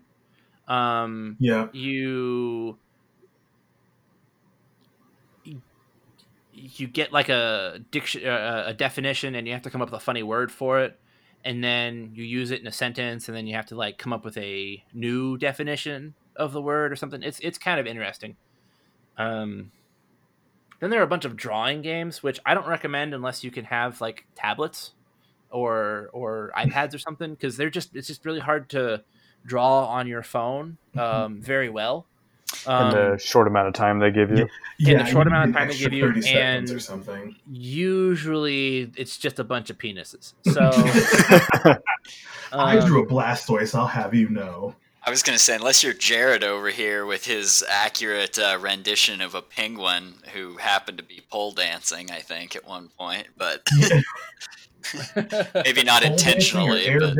Um, 0.66 1.36
Yeah, 1.38 1.68
you 1.72 2.78
you 6.76 6.86
get 6.86 7.12
like 7.12 7.28
a 7.28 7.80
diction 7.90 8.26
uh, 8.26 8.64
a 8.66 8.74
definition 8.74 9.34
and 9.34 9.46
you 9.46 9.52
have 9.52 9.62
to 9.62 9.70
come 9.70 9.82
up 9.82 9.90
with 9.90 10.00
a 10.00 10.04
funny 10.04 10.22
word 10.22 10.50
for 10.50 10.80
it 10.80 10.98
and 11.44 11.62
then 11.62 12.12
you 12.14 12.24
use 12.24 12.50
it 12.50 12.60
in 12.60 12.66
a 12.66 12.72
sentence 12.72 13.28
and 13.28 13.36
then 13.36 13.46
you 13.46 13.54
have 13.54 13.66
to 13.66 13.76
like 13.76 13.98
come 13.98 14.12
up 14.12 14.24
with 14.24 14.36
a 14.38 14.82
new 14.94 15.36
definition 15.36 16.14
of 16.36 16.52
the 16.52 16.62
word 16.62 16.90
or 16.90 16.96
something. 16.96 17.22
It's 17.22 17.38
it's 17.40 17.58
kind 17.58 17.78
of 17.78 17.86
interesting. 17.86 18.36
Um 19.18 19.70
then 20.80 20.90
there 20.90 21.00
are 21.00 21.04
a 21.04 21.08
bunch 21.08 21.24
of 21.24 21.36
drawing 21.36 21.80
games 21.80 22.22
which 22.22 22.38
i 22.44 22.52
don't 22.52 22.66
recommend 22.66 23.14
unless 23.14 23.42
you 23.42 23.50
can 23.50 23.64
have 23.64 24.00
like 24.02 24.26
tablets 24.34 24.92
or 25.50 26.10
or 26.12 26.52
ipads 26.56 26.94
or 26.94 26.98
something 26.98 27.30
because 27.30 27.56
they're 27.56 27.70
just 27.70 27.94
it's 27.96 28.08
just 28.08 28.26
really 28.26 28.40
hard 28.40 28.68
to 28.68 29.02
draw 29.46 29.86
on 29.86 30.06
your 30.06 30.22
phone 30.22 30.76
um 30.96 31.40
very 31.40 31.70
well 31.70 32.06
in 32.66 32.72
um, 32.72 32.90
the 32.92 33.18
short 33.18 33.46
amount 33.46 33.68
of 33.68 33.74
time 33.74 33.98
they 33.98 34.10
give 34.10 34.30
you. 34.30 34.48
yeah. 34.78 35.02
the 35.02 35.10
short 35.10 35.26
amount 35.26 35.50
of 35.50 35.56
time 35.56 35.68
they 35.68 35.76
give 35.76 35.92
you, 35.92 36.12
and- 36.26 36.70
or 36.70 36.78
something. 36.78 37.36
usually 37.50 38.90
it's 38.96 39.16
just 39.18 39.38
a 39.38 39.44
bunch 39.44 39.70
of 39.70 39.78
penises. 39.78 40.34
So 40.52 40.70
I 42.52 42.78
um, 42.78 42.86
drew 42.86 43.02
a 43.02 43.06
Blastoise. 43.06 43.74
I'll 43.74 43.86
have 43.86 44.14
you 44.14 44.28
know. 44.28 44.74
I 45.06 45.10
was 45.10 45.22
gonna 45.22 45.38
say, 45.38 45.56
unless 45.56 45.82
you're 45.82 45.92
Jared 45.92 46.44
over 46.44 46.70
here 46.70 47.04
with 47.04 47.26
his 47.26 47.64
accurate 47.68 48.38
uh, 48.38 48.58
rendition 48.60 49.20
of 49.20 49.34
a 49.34 49.42
penguin 49.42 50.14
who 50.32 50.56
happened 50.56 50.98
to 50.98 51.04
be 51.04 51.20
pole 51.30 51.52
dancing, 51.52 52.10
I 52.10 52.20
think 52.20 52.56
at 52.56 52.66
one 52.66 52.88
point, 52.96 53.26
but 53.36 53.68
maybe 55.64 55.82
not 55.82 56.02
Pole 56.02 56.12
intentionally. 56.12 56.86
But 56.98 57.16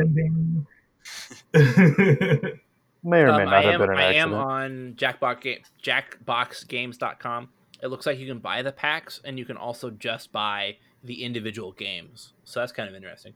airbending. 1.54 2.58
May 3.04 3.20
or 3.20 3.26
may 3.36 3.42
um, 3.42 3.44
not 3.44 3.54
I 3.54 3.62
have 3.62 3.74
am 3.74 3.80
been 3.80 3.90
an 3.90 3.98
I 3.98 4.14
am 4.14 4.34
on 4.34 4.94
Jackbox 4.96 5.40
game, 5.40 5.58
Jackboxgames.com. 5.82 7.48
It 7.82 7.88
looks 7.88 8.06
like 8.06 8.18
you 8.18 8.26
can 8.26 8.38
buy 8.38 8.62
the 8.62 8.72
packs 8.72 9.20
and 9.24 9.38
you 9.38 9.44
can 9.44 9.56
also 9.56 9.90
just 9.90 10.32
buy 10.32 10.76
the 11.02 11.22
individual 11.22 11.72
games. 11.72 12.32
So 12.44 12.60
that's 12.60 12.72
kind 12.72 12.88
of 12.88 12.94
interesting. 12.94 13.34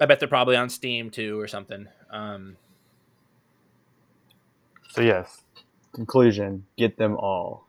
I 0.00 0.06
bet 0.06 0.20
they're 0.20 0.28
probably 0.28 0.56
on 0.56 0.68
Steam 0.68 1.10
too 1.10 1.38
or 1.40 1.48
something. 1.48 1.88
Um, 2.10 2.56
So 4.90 5.02
yes, 5.02 5.42
conclusion: 5.92 6.64
get 6.76 6.96
them 6.96 7.16
all. 7.16 7.67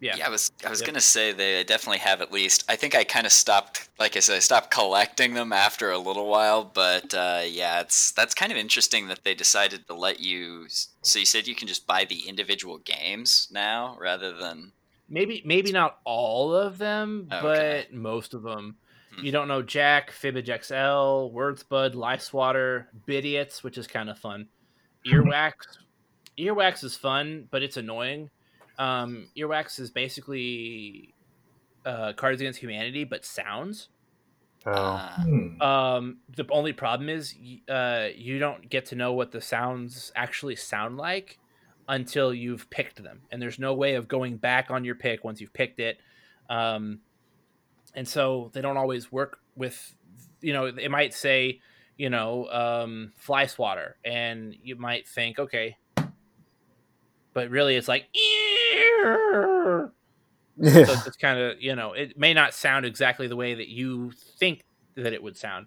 Yeah. 0.00 0.16
yeah, 0.16 0.26
I 0.26 0.30
was 0.30 0.50
I 0.64 0.70
was 0.70 0.80
Yep. 0.80 0.86
gonna 0.86 1.00
say 1.00 1.32
they 1.32 1.62
definitely 1.62 1.98
have 1.98 2.22
at 2.22 2.32
least. 2.32 2.64
I 2.68 2.76
think 2.76 2.94
I 2.94 3.04
kind 3.04 3.26
of 3.26 3.32
stopped, 3.32 3.88
like 3.98 4.16
I 4.16 4.20
said, 4.20 4.36
I 4.36 4.38
stopped 4.38 4.70
collecting 4.70 5.34
them 5.34 5.52
after 5.52 5.90
a 5.90 5.98
little 5.98 6.26
while. 6.26 6.64
But 6.64 7.12
uh, 7.12 7.42
yeah, 7.46 7.80
it's 7.80 8.10
that's 8.12 8.34
kind 8.34 8.50
of 8.50 8.56
interesting 8.56 9.08
that 9.08 9.24
they 9.24 9.34
decided 9.34 9.86
to 9.88 9.94
let 9.94 10.20
you. 10.20 10.66
So 11.02 11.18
you 11.18 11.26
said 11.26 11.46
you 11.46 11.54
can 11.54 11.68
just 11.68 11.86
buy 11.86 12.06
the 12.06 12.28
individual 12.28 12.78
games 12.78 13.48
now 13.52 13.96
rather 14.00 14.32
than. 14.32 14.72
Maybe 15.08 15.42
maybe 15.44 15.70
not 15.72 15.98
all 16.04 16.54
of 16.54 16.78
them, 16.78 17.28
Okay. 17.30 17.86
but 17.90 17.92
most 17.94 18.32
of 18.32 18.42
them. 18.42 18.76
Hmm. 19.14 19.24
You 19.24 19.32
don't 19.32 19.48
know 19.48 19.60
Jack, 19.60 20.12
Fibbage 20.12 20.46
XL, 20.64 21.30
Word 21.34 21.58
Spud, 21.58 21.94
Lifeswatter, 21.94 22.86
Bidiots, 23.06 23.62
which 23.62 23.76
is 23.76 23.86
kind 23.86 24.08
of 24.08 24.18
fun. 24.18 24.46
Earwax. 25.06 25.52
Earwax 26.38 26.84
is 26.84 26.96
fun, 26.96 27.48
but 27.50 27.62
it's 27.62 27.76
annoying. 27.76 28.30
Um, 28.80 29.28
Earwax 29.36 29.78
is 29.78 29.90
basically 29.90 31.14
uh, 31.84 32.14
Cards 32.14 32.40
Against 32.40 32.60
Humanity, 32.60 33.04
but 33.04 33.24
sounds. 33.24 33.90
Oh, 34.66 34.72
Uh, 34.72 35.08
Hmm. 35.22 35.62
Um, 35.62 36.16
the 36.34 36.46
only 36.50 36.72
problem 36.72 37.10
is 37.10 37.34
uh, 37.68 38.08
you 38.16 38.38
don't 38.38 38.68
get 38.70 38.86
to 38.86 38.94
know 38.96 39.12
what 39.12 39.32
the 39.32 39.40
sounds 39.42 40.10
actually 40.16 40.56
sound 40.56 40.96
like 40.96 41.38
until 41.88 42.32
you've 42.32 42.70
picked 42.70 43.02
them, 43.02 43.20
and 43.30 43.42
there's 43.42 43.58
no 43.58 43.74
way 43.74 43.94
of 43.96 44.08
going 44.08 44.38
back 44.38 44.70
on 44.70 44.84
your 44.84 44.94
pick 44.94 45.24
once 45.24 45.40
you've 45.40 45.52
picked 45.52 45.78
it. 45.78 45.98
Um, 46.48 47.00
and 47.94 48.08
so 48.08 48.50
they 48.54 48.62
don't 48.62 48.76
always 48.78 49.12
work 49.12 49.40
with, 49.56 49.94
you 50.40 50.52
know, 50.54 50.66
it 50.66 50.90
might 50.90 51.12
say, 51.12 51.60
you 51.98 52.08
know, 52.08 52.48
um, 52.50 53.12
fly 53.16 53.44
swatter, 53.46 53.96
and 54.04 54.54
you 54.62 54.76
might 54.76 55.06
think, 55.06 55.38
okay, 55.38 55.76
but 57.34 57.50
really 57.50 57.76
it's 57.76 57.88
like, 57.88 58.06
"Ear." 58.14 58.49
Yeah. 58.98 59.86
so 60.84 60.94
it's 61.06 61.16
kind 61.16 61.38
of 61.38 61.60
you 61.60 61.74
know 61.74 61.92
it 61.92 62.18
may 62.18 62.34
not 62.34 62.54
sound 62.54 62.84
exactly 62.84 63.26
the 63.26 63.36
way 63.36 63.54
that 63.54 63.68
you 63.68 64.12
think 64.38 64.62
that 64.96 65.12
it 65.12 65.22
would 65.22 65.36
sound 65.36 65.66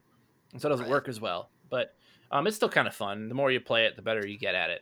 and 0.51 0.61
so 0.61 0.67
it 0.67 0.69
doesn't 0.69 0.85
Right. 0.85 0.91
work 0.91 1.07
as 1.07 1.19
well 1.19 1.49
but 1.69 1.93
um, 2.31 2.47
it's 2.47 2.55
still 2.55 2.69
kind 2.69 2.87
of 2.87 2.95
fun 2.95 3.29
the 3.29 3.35
more 3.35 3.51
you 3.51 3.59
play 3.59 3.85
it 3.85 3.95
the 3.95 4.01
better 4.01 4.25
you 4.25 4.37
get 4.37 4.55
at 4.55 4.69
it 4.69 4.81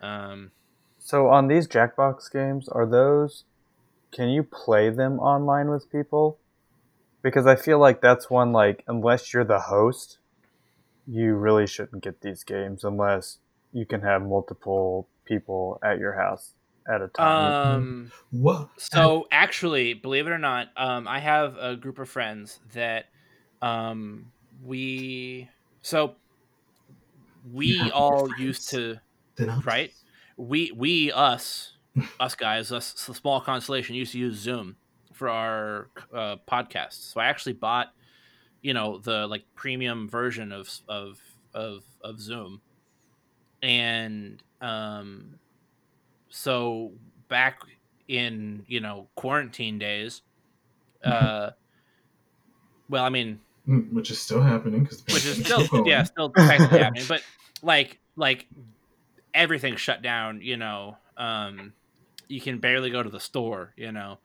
um, 0.00 0.50
So 0.98 1.28
on 1.28 1.46
these 1.48 1.66
Jackbox 1.68 2.30
games, 2.32 2.68
are 2.68 2.86
those? 2.86 3.44
Can 4.12 4.28
you 4.28 4.42
play 4.42 4.90
them 4.90 5.18
online 5.20 5.68
with 5.70 5.90
people? 5.90 6.38
Because 7.22 7.46
I 7.46 7.54
feel 7.56 7.78
like 7.78 8.00
that's 8.00 8.28
one 8.30 8.52
like 8.52 8.82
unless 8.88 9.32
you're 9.32 9.44
the 9.44 9.60
host, 9.60 10.18
you 11.06 11.34
really 11.34 11.66
shouldn't 11.66 12.02
get 12.02 12.20
these 12.20 12.42
games 12.44 12.84
unless 12.84 13.38
you 13.72 13.86
can 13.86 14.02
have 14.02 14.22
multiple 14.22 15.08
people 15.24 15.78
at 15.82 15.98
your 15.98 16.14
house 16.14 16.54
at 16.88 17.02
a 17.02 17.08
time. 17.08 17.54
um, 17.64 18.12
What? 18.30 18.68
so 18.78 19.26
actually 19.30 19.94
believe 19.94 20.26
it 20.26 20.30
or 20.30 20.38
not 20.38 20.68
um, 20.76 21.06
i 21.06 21.18
have 21.18 21.56
a 21.58 21.76
group 21.76 21.98
of 21.98 22.08
friends 22.08 22.60
that 22.72 23.06
um, 23.62 24.32
we 24.60 25.48
so 25.82 26.16
we 27.44 27.90
all 27.90 28.30
used 28.30 28.70
to 28.70 28.96
right? 29.64 29.92
We 30.38 30.72
we 30.72 31.12
us 31.12 31.72
us 32.20 32.34
guys 32.34 32.72
us 32.72 32.92
the 33.06 33.14
small 33.14 33.40
constellation 33.40 33.96
used 33.96 34.12
to 34.12 34.18
use 34.18 34.36
Zoom 34.38 34.76
for 35.12 35.28
our 35.28 35.90
uh, 36.14 36.36
podcasts. 36.50 37.12
So 37.12 37.20
I 37.20 37.26
actually 37.26 37.54
bought 37.54 37.88
you 38.62 38.74
know 38.74 38.98
the 38.98 39.26
like 39.26 39.44
premium 39.56 40.08
version 40.08 40.52
of 40.52 40.70
of 40.88 41.18
of 41.54 41.84
of 42.02 42.20
Zoom, 42.20 42.62
and 43.62 44.42
um, 44.60 45.38
so 46.32 46.92
back 47.28 47.60
in 48.08 48.64
you 48.66 48.80
know 48.80 49.08
quarantine 49.14 49.78
days. 49.78 50.22
Uh, 51.04 51.50
well, 52.88 53.04
I 53.04 53.08
mean, 53.08 53.40
Mm, 53.68 53.92
which 53.92 54.10
is 54.10 54.20
still 54.20 54.42
happening 54.42 54.82
because 54.82 55.04
which 55.06 55.24
is 55.24 55.44
still 55.44 55.86
yeah, 55.86 56.02
still 56.02 56.30
technically 56.30 56.80
happening, 56.80 57.04
but 57.08 57.22
like 57.62 58.00
like 58.16 58.48
everything's 59.32 59.80
shut 59.80 60.02
down. 60.02 60.40
You 60.42 60.56
know, 60.56 60.96
um, 61.16 61.72
you 62.26 62.40
can 62.40 62.58
barely 62.58 62.90
go 62.90 63.04
to 63.04 63.08
the 63.08 63.20
store. 63.20 63.72
You 63.76 63.92
know, 63.92 64.18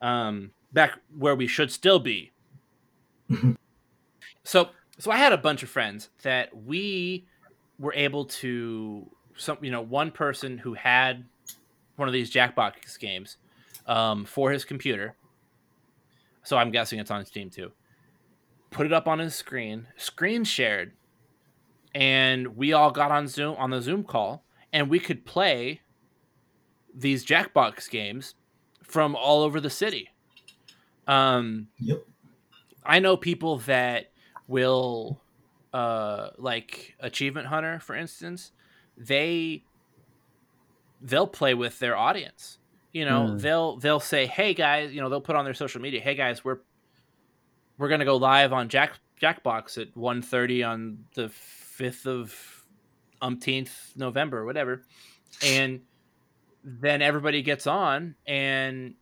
um, 0.00 0.52
back 0.72 1.00
where 1.18 1.34
we 1.34 1.48
should 1.48 1.72
still 1.72 1.98
be. 1.98 2.30
Mhm. 3.28 3.56
so 4.44 4.70
so 5.00 5.10
I 5.10 5.16
had 5.16 5.32
a 5.32 5.38
bunch 5.38 5.64
of 5.64 5.68
friends 5.68 6.10
that 6.22 6.56
we 6.56 7.26
were 7.80 7.92
able 7.94 8.26
to 8.26 9.10
some 9.36 9.58
you 9.62 9.72
know 9.72 9.82
one 9.82 10.12
person 10.12 10.58
who 10.58 10.74
had 10.74 11.24
one 11.96 12.08
of 12.08 12.12
these 12.12 12.30
Jackbox 12.32 12.98
games 12.98 13.36
um, 13.86 14.24
for 14.24 14.50
his 14.50 14.64
computer. 14.64 15.16
So 16.42 16.56
I'm 16.56 16.70
guessing 16.70 16.98
it's 16.98 17.10
on 17.10 17.24
Steam 17.24 17.50
too. 17.50 17.72
Put 18.70 18.86
it 18.86 18.92
up 18.92 19.08
on 19.08 19.18
his 19.18 19.34
screen, 19.34 19.86
screen 19.96 20.44
shared, 20.44 20.92
and 21.94 22.56
we 22.56 22.72
all 22.72 22.90
got 22.90 23.10
on 23.10 23.26
Zoom 23.26 23.56
on 23.56 23.70
the 23.70 23.80
Zoom 23.80 24.04
call, 24.04 24.44
and 24.72 24.88
we 24.90 24.98
could 24.98 25.24
play 25.24 25.80
these 26.94 27.24
Jackbox 27.24 27.88
games 27.90 28.34
from 28.82 29.16
all 29.16 29.42
over 29.42 29.60
the 29.60 29.70
city. 29.70 30.10
Um, 31.06 31.68
Yep. 31.78 32.04
I 32.84 33.00
know 33.00 33.16
people 33.16 33.58
that 33.60 34.12
will, 34.46 35.20
uh, 35.72 36.30
like 36.38 36.94
Achievement 37.00 37.48
Hunter, 37.48 37.80
for 37.80 37.96
instance, 37.96 38.52
they 38.96 39.64
they'll 41.00 41.26
play 41.26 41.54
with 41.54 41.78
their 41.78 41.96
audience. 41.96 42.58
You 42.92 43.04
know, 43.04 43.28
Hmm. 43.28 43.36
they'll 43.38 43.76
they'll 43.78 44.00
say, 44.00 44.26
"Hey 44.26 44.54
guys," 44.54 44.94
you 44.94 45.00
know, 45.00 45.08
they'll 45.08 45.20
put 45.20 45.36
on 45.36 45.44
their 45.44 45.54
social 45.54 45.80
media, 45.80 46.00
"Hey 46.00 46.14
guys, 46.14 46.44
we're 46.44 46.58
we're 47.78 47.88
gonna 47.88 48.04
go 48.06 48.16
live 48.16 48.52
on 48.52 48.68
Jack 48.68 48.98
Jackbox 49.20 49.80
at 49.80 49.94
1.30 49.96 50.62
on 50.62 51.04
the 51.14 51.28
fifth 51.28 52.06
of 52.06 52.64
umpteenth 53.20 53.92
November, 53.96 54.44
whatever," 54.44 54.82
and 55.42 55.82
then 56.64 57.02
everybody 57.02 57.42
gets 57.42 57.66
on, 57.66 58.14
and 58.26 58.94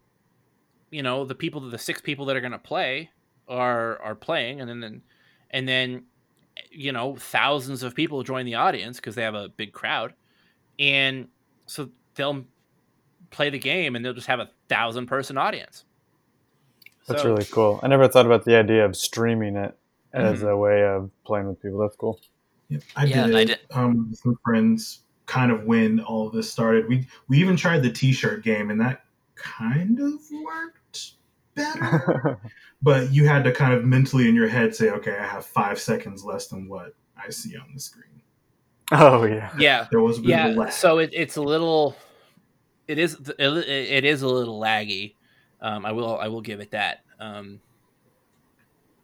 you 0.91 1.03
know, 1.03 1.25
the 1.25 1.35
people, 1.35 1.61
the 1.61 1.79
six 1.79 2.01
people 2.01 2.25
that 2.27 2.37
are 2.37 2.41
gonna 2.41 2.59
play 2.59 3.11
are 3.49 4.01
are 4.03 4.15
playing, 4.15 4.61
and 4.61 4.69
then 4.69 4.81
then 4.81 5.03
and 5.51 5.69
then 5.69 6.05
you 6.71 6.91
know 6.93 7.15
thousands 7.17 7.83
of 7.85 7.95
people 7.95 8.23
join 8.25 8.45
the 8.47 8.55
audience 8.55 8.97
because 8.97 9.15
they 9.15 9.23
have 9.23 9.35
a 9.35 9.49
big 9.51 9.73
crowd, 9.73 10.15
and 10.79 11.29
so 11.67 11.89
they'll 12.15 12.45
play 13.31 13.51
the 13.51 13.59
game 13.59 13.97
and 13.97 14.05
they'll 14.05 14.15
just 14.15 14.27
have 14.29 14.41
a 14.41 14.51
thousand 14.69 15.07
person 15.07 15.37
audience. 15.37 15.85
That's 17.09 17.23
So- 17.23 17.31
really 17.33 17.45
cool. 17.47 17.81
I 17.83 17.89
never 17.89 18.09
thought 18.09 18.27
about 18.27 18.45
the 18.45 18.57
idea 18.57 18.85
of 18.85 18.97
streaming 18.97 19.57
it 19.57 19.77
as 20.13 20.41
Mhm. 20.43 20.51
a 20.51 20.57
way 20.57 20.85
of 20.85 21.11
playing 21.25 21.49
with 21.49 21.61
people. 21.61 21.79
That's 21.81 21.97
cool. 21.97 22.21
Yep. 22.69 22.83
I 22.97 23.05
Yeah, 23.05 23.27
did 23.27 23.37
I 23.37 23.41
it 23.41 23.45
did- 23.47 23.59
um, 23.73 24.09
with 24.11 24.19
some 24.19 24.39
friends 24.45 25.01
kind 25.27 25.51
of 25.51 25.65
when 25.65 26.01
all 26.01 26.27
of 26.29 26.33
this 26.35 26.51
started. 26.51 26.89
We 26.89 27.07
we 27.29 27.39
even 27.39 27.57
tried 27.57 27.83
the 27.83 27.91
t-shirt 27.91 28.43
game 28.45 28.71
and 28.71 28.81
that 28.81 29.05
kind 29.35 29.99
of 30.01 30.13
worked 30.45 31.13
better. 31.55 32.39
but 32.83 33.11
you 33.13 33.27
had 33.27 33.45
to 33.45 33.53
kind 33.53 33.75
of 33.75 33.85
mentally 33.85 34.29
in 34.29 34.35
your 34.35 34.49
head 34.49 34.75
say, 34.75 34.91
okay, 34.91 35.17
I 35.19 35.27
have 35.27 35.45
five 35.45 35.79
seconds 35.81 36.25
less 36.25 36.47
than 36.49 36.69
what 36.69 36.95
I 37.17 37.31
see 37.31 37.57
on 37.57 37.67
the 37.75 37.81
screen. 37.81 38.23
Oh 38.93 39.25
yeah. 39.25 39.51
Yeah, 39.59 39.87
There 39.91 40.01
was 40.01 40.19
a 40.19 40.23
bit 40.23 40.31
of 40.39 40.45
a 40.45 40.49
yeah. 40.55 40.61
lag. 40.61 40.73
So 40.73 40.99
it, 40.99 41.11
it's 41.13 41.37
a 41.37 41.43
little, 41.43 41.97
it 42.89 42.99
is 42.99 43.15
it, 43.39 43.41
it 43.69 44.05
is 44.05 44.23
a 44.23 44.29
little 44.29 44.61
laggy. 44.61 45.15
Um, 45.61 45.87
I 45.87 45.93
will 45.93 46.19
I 46.19 46.29
will 46.29 46.43
give 46.43 46.61
it 46.61 46.73
that. 46.73 46.99
Um, 47.19 47.61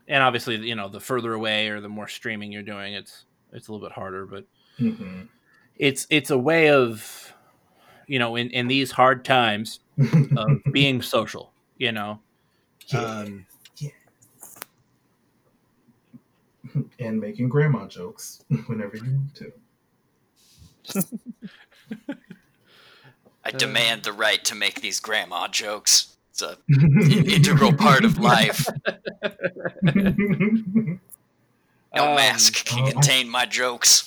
and 0.08 0.22
obviously, 0.22 0.56
you 0.56 0.74
know, 0.74 0.88
the 0.88 1.00
further 1.00 1.32
away 1.32 1.68
or 1.68 1.80
the 1.80 1.88
more 1.88 2.08
streaming 2.08 2.52
you're 2.52 2.62
doing, 2.62 2.94
it's 2.94 3.24
it's 3.52 3.68
a 3.68 3.72
little 3.72 3.86
bit 3.86 3.94
harder. 3.94 4.26
But 4.26 4.44
Mhm. 4.78 5.28
it's 5.76 6.06
it's 6.10 6.30
a 6.30 6.38
way 6.38 6.70
of, 6.70 7.32
you 8.06 8.18
know, 8.18 8.36
in 8.36 8.50
in 8.50 8.68
these 8.68 8.90
hard 8.90 9.24
times 9.24 9.80
of 10.36 10.58
being 10.72 11.00
social. 11.00 11.52
You 11.78 11.92
know, 11.92 12.20
Yeah. 12.88 13.00
um, 13.00 13.46
and 16.98 17.18
making 17.20 17.48
grandma 17.48 17.86
jokes 17.86 18.44
whenever 18.66 18.96
you 18.98 19.04
want 19.12 19.34
to. 19.36 19.52
I 23.44 23.50
demand 23.52 24.02
the 24.04 24.12
right 24.12 24.44
to 24.44 24.54
make 24.54 24.80
these 24.80 25.00
grandma 25.00 25.48
jokes. 25.48 26.16
It's 26.30 26.42
a 26.42 26.56
an 26.68 27.26
integral 27.26 27.72
part 27.72 28.04
of 28.04 28.18
life. 28.18 28.66
No 31.94 32.10
Um, 32.10 32.14
mask 32.14 32.64
can 32.66 32.84
uh, 32.84 32.90
contain 32.92 33.28
my 33.28 33.46
jokes. 33.46 34.06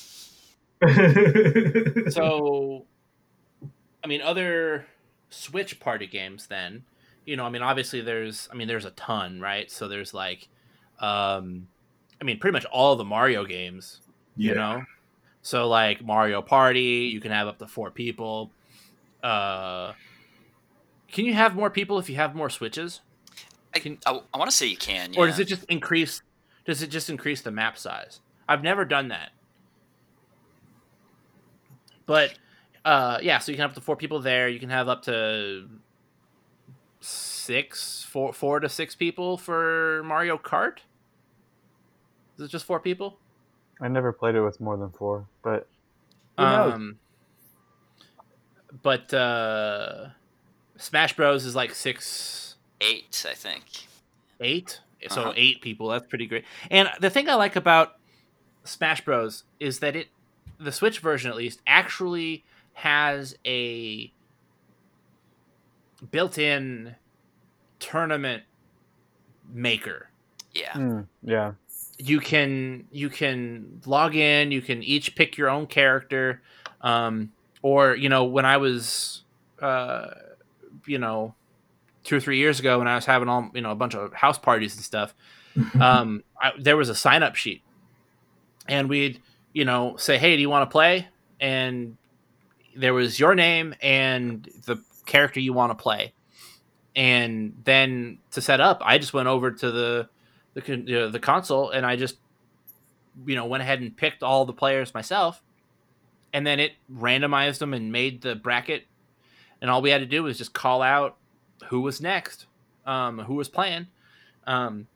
so 2.10 2.86
i 4.04 4.08
mean 4.08 4.22
other 4.22 4.86
switch 5.30 5.80
party 5.80 6.08
games 6.08 6.48
then 6.48 6.84
you 7.26 7.38
know 7.38 7.46
i 7.46 7.50
mean 7.50 7.62
obviously 7.62 8.02
there's 8.02 8.50
i 8.52 8.56
mean 8.56 8.68
there's 8.68 8.84
a 8.86 8.92
ton 8.92 9.40
right 9.40 9.72
so 9.72 9.88
there's 9.88 10.14
like 10.14 10.50
um 11.00 11.68
i 12.20 12.26
mean 12.26 12.38
pretty 12.38 12.52
much 12.52 12.66
all 12.66 12.96
the 12.98 13.06
mario 13.06 13.46
games 13.46 14.02
you 14.36 14.50
yeah. 14.50 14.56
know 14.56 14.84
so 15.44 15.68
like 15.68 16.04
mario 16.04 16.42
party 16.42 17.12
you 17.14 17.20
can 17.20 17.32
have 17.32 17.48
up 17.48 17.60
to 17.60 17.68
four 17.68 17.92
people. 17.92 18.50
Uh 19.22 19.94
can 21.12 21.26
you 21.26 21.34
have 21.36 21.56
more 21.56 21.70
people 21.70 22.00
if 22.00 22.10
you 22.10 22.16
have 22.16 22.34
more 22.34 22.50
switches? 22.50 23.02
I, 23.76 23.80
Can- 23.80 24.00
I, 24.06 24.12
want 24.36 24.50
to 24.50 24.56
say 24.56 24.66
you 24.66 24.78
can. 24.78 25.14
or 25.16 25.28
does 25.28 25.40
it 25.40 25.46
just 25.48 25.64
increase 25.66 26.24
does 26.66 26.82
it 26.82 26.88
just 26.88 27.10
increase 27.10 27.42
the 27.42 27.52
map 27.52 27.78
size? 27.78 28.20
I've 28.48 28.64
never 28.64 28.86
done 28.86 29.10
that. 29.10 29.32
But 32.06 32.34
uh 32.86 33.20
yeah 33.22 33.38
so 33.38 33.52
you 33.52 33.58
can 33.58 33.64
have 33.64 33.72
up 33.72 33.76
to 33.76 33.82
four 33.82 33.96
people 33.96 34.22
there. 34.22 34.48
You 34.48 34.60
can 34.60 34.70
have 34.70 34.88
up 34.88 35.04
to 35.04 35.68
six 37.02 38.04
four 38.10 38.32
four 38.32 38.62
to 38.62 38.70
six 38.70 38.96
people 38.96 39.38
for 39.38 40.04
mario 40.06 40.38
kart? 40.38 40.78
Is 42.38 42.46
it 42.46 42.48
just 42.48 42.66
four 42.66 42.80
people 42.80 43.20
I 43.82 43.88
never 43.88 44.14
played 44.14 44.36
it 44.36 44.42
with 44.42 44.60
more 44.62 44.78
than 44.78 44.92
four, 44.92 45.26
but 45.44 45.68
who 46.38 46.44
knows? 46.44 46.74
um 46.74 47.00
but 48.82 49.14
uh 49.14 50.08
smash 50.78 51.16
bros 51.16 51.46
is 51.46 51.56
like 51.56 51.74
six 51.76 52.56
eight? 52.82 53.26
I 53.30 53.34
think. 53.36 53.64
eight 54.42 54.80
so 55.10 55.22
Uh-huh. 55.22 55.34
eight 55.36 55.62
people 55.62 55.90
that's 55.90 56.08
pretty 56.08 56.26
great 56.28 56.46
and 56.72 56.90
the 57.02 57.10
thing 57.10 57.28
i 57.30 57.36
like 57.36 57.56
about 57.58 57.90
smash 58.64 59.04
bros 59.04 59.44
is 59.60 59.80
that 59.80 59.96
it 59.98 60.08
the 60.60 60.72
switch 60.72 61.00
version 61.00 61.30
at 61.30 61.36
least 61.38 61.62
actually 61.68 62.46
has 62.74 63.36
a 63.46 64.12
built-in 66.12 66.96
tournament 67.80 68.44
maker 69.54 70.08
Yeah. 70.54 70.74
Hmm, 70.74 71.02
yeah. 71.22 71.54
You 71.98 72.20
can 72.20 72.86
you 72.92 73.10
can 73.10 73.82
log 73.86 74.16
in 74.16 74.52
you 74.52 74.62
can 74.62 74.82
each 74.84 75.16
pick 75.16 75.38
your 75.38 75.50
own 75.50 75.68
character 75.68 76.42
um 76.82 77.32
or 77.62 77.96
you 77.96 78.10
know 78.10 78.24
when 78.24 78.46
i 78.46 78.58
was 78.58 79.24
uh 79.62 80.08
you 80.88 80.98
know 80.98 81.36
two 82.04 82.18
or 82.18 82.20
three 82.20 82.38
years 82.38 82.60
ago 82.60 82.80
when 82.80 82.88
i 82.88 82.96
was 82.96 83.06
having 83.06 83.30
all 83.30 83.50
you 83.54 83.62
know 83.62 83.72
a 83.72 83.76
bunch 83.76 83.94
of 83.94 84.12
house 84.14 84.38
parties 84.38 84.76
and 84.76 84.84
stuff 84.84 85.14
um 85.80 86.24
I, 86.44 86.52
there 86.60 86.78
was 86.78 86.90
a 86.90 86.96
sign 86.96 87.24
up 87.24 87.36
sheet. 87.36 87.62
And 88.68 88.90
we'd 88.90 89.22
you 89.54 89.66
know 89.66 89.96
say 89.98 90.18
hey 90.18 90.36
do 90.36 90.42
you 90.42 90.50
want 90.50 90.70
to 90.70 90.72
play? 90.72 91.08
And 91.40 91.98
there 92.76 92.94
was 92.94 93.20
your 93.20 93.36
name 93.36 93.76
and 93.82 94.48
the 94.66 94.78
character 95.06 95.40
you 95.40 95.54
want 95.54 95.72
to 95.72 95.82
play. 95.82 96.14
And 96.96 97.56
then 97.64 98.20
to 98.32 98.42
set 98.42 98.60
up 98.62 98.82
i 98.84 98.98
just 98.98 99.14
went 99.14 99.28
over 99.28 99.52
to 99.52 99.72
the 99.72 100.10
the 100.54 101.10
the 101.12 101.20
console 101.20 101.70
and 101.72 101.86
i 101.86 101.96
just 101.96 102.18
you 103.26 103.36
know 103.36 103.46
went 103.46 103.62
ahead 103.62 103.82
and 103.82 103.96
picked 103.96 104.24
all 104.24 104.46
the 104.46 104.54
players 104.54 104.94
myself 104.94 105.42
and 106.34 106.46
then 106.46 106.60
it 106.60 106.74
randomized 106.92 107.60
them 107.60 107.74
and 107.74 107.92
made 107.92 108.22
the 108.22 108.36
bracket 108.36 108.86
and 109.62 109.70
all 109.70 109.82
we 109.82 109.90
had 109.90 110.00
to 110.00 110.06
do 110.06 110.24
was 110.24 110.38
just 110.38 110.54
call 110.54 110.82
out 110.82 111.18
who 111.70 111.82
was 111.82 112.02
next 112.02 112.48
um, 112.86 113.20
who 113.20 113.36
was 113.36 113.50
playing. 113.50 113.88
Um, 114.46 114.88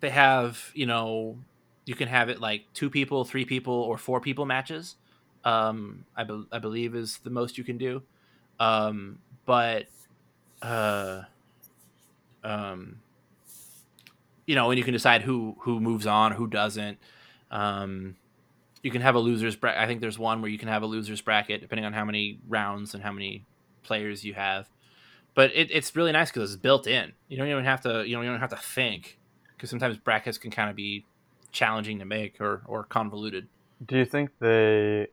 they 0.00 0.10
have 0.10 0.70
you 0.74 0.86
know 0.86 1.38
you 1.84 1.94
can 1.94 2.08
have 2.08 2.28
it 2.28 2.40
like 2.40 2.64
two 2.74 2.90
people 2.90 3.24
three 3.24 3.44
people 3.44 3.74
or 3.74 3.96
four 3.96 4.20
people 4.20 4.44
matches 4.44 4.96
um, 5.44 6.04
I, 6.16 6.24
be- 6.24 6.46
I 6.52 6.58
believe 6.58 6.94
is 6.94 7.18
the 7.24 7.30
most 7.30 7.58
you 7.58 7.64
can 7.64 7.78
do. 7.78 8.02
Um, 8.60 9.18
but 9.44 9.86
uh, 10.60 11.22
um, 12.44 13.00
you 14.52 14.56
know 14.56 14.70
and 14.70 14.78
you 14.78 14.84
can 14.84 14.92
decide 14.92 15.22
who 15.22 15.56
who 15.60 15.80
moves 15.80 16.06
on 16.06 16.32
who 16.32 16.46
doesn't 16.46 16.98
um, 17.50 18.16
you 18.82 18.90
can 18.90 19.02
have 19.02 19.14
a 19.14 19.18
losers 19.18 19.56
bracket 19.56 19.80
i 19.80 19.86
think 19.86 20.00
there's 20.00 20.18
one 20.18 20.42
where 20.42 20.50
you 20.50 20.58
can 20.58 20.68
have 20.68 20.82
a 20.82 20.86
losers 20.86 21.20
bracket 21.20 21.60
depending 21.60 21.84
on 21.84 21.92
how 21.92 22.04
many 22.04 22.38
rounds 22.48 22.94
and 22.94 23.02
how 23.02 23.12
many 23.12 23.44
players 23.82 24.24
you 24.24 24.34
have. 24.34 24.68
But 25.34 25.50
it, 25.54 25.70
it's 25.70 25.94
really 25.96 26.12
nice 26.12 26.30
because 26.30 26.52
it's 26.52 26.60
built 26.60 26.86
in. 26.86 27.12
You 27.28 27.36
don't 27.36 27.48
even 27.48 27.64
have 27.64 27.80
to 27.82 28.04
you 28.06 28.16
know 28.16 28.22
you 28.22 28.30
don't 28.30 28.40
have 28.40 28.50
to 28.50 28.56
think 28.56 29.18
because 29.56 29.70
sometimes 29.70 29.96
brackets 29.96 30.38
can 30.38 30.50
kind 30.50 30.70
of 30.70 30.76
be 30.76 31.04
challenging 31.50 31.98
to 31.98 32.04
make 32.04 32.40
or 32.40 32.62
or 32.66 32.84
convoluted. 32.84 33.48
Do 33.84 33.98
you 33.98 34.04
think 34.04 34.30
they 34.38 35.08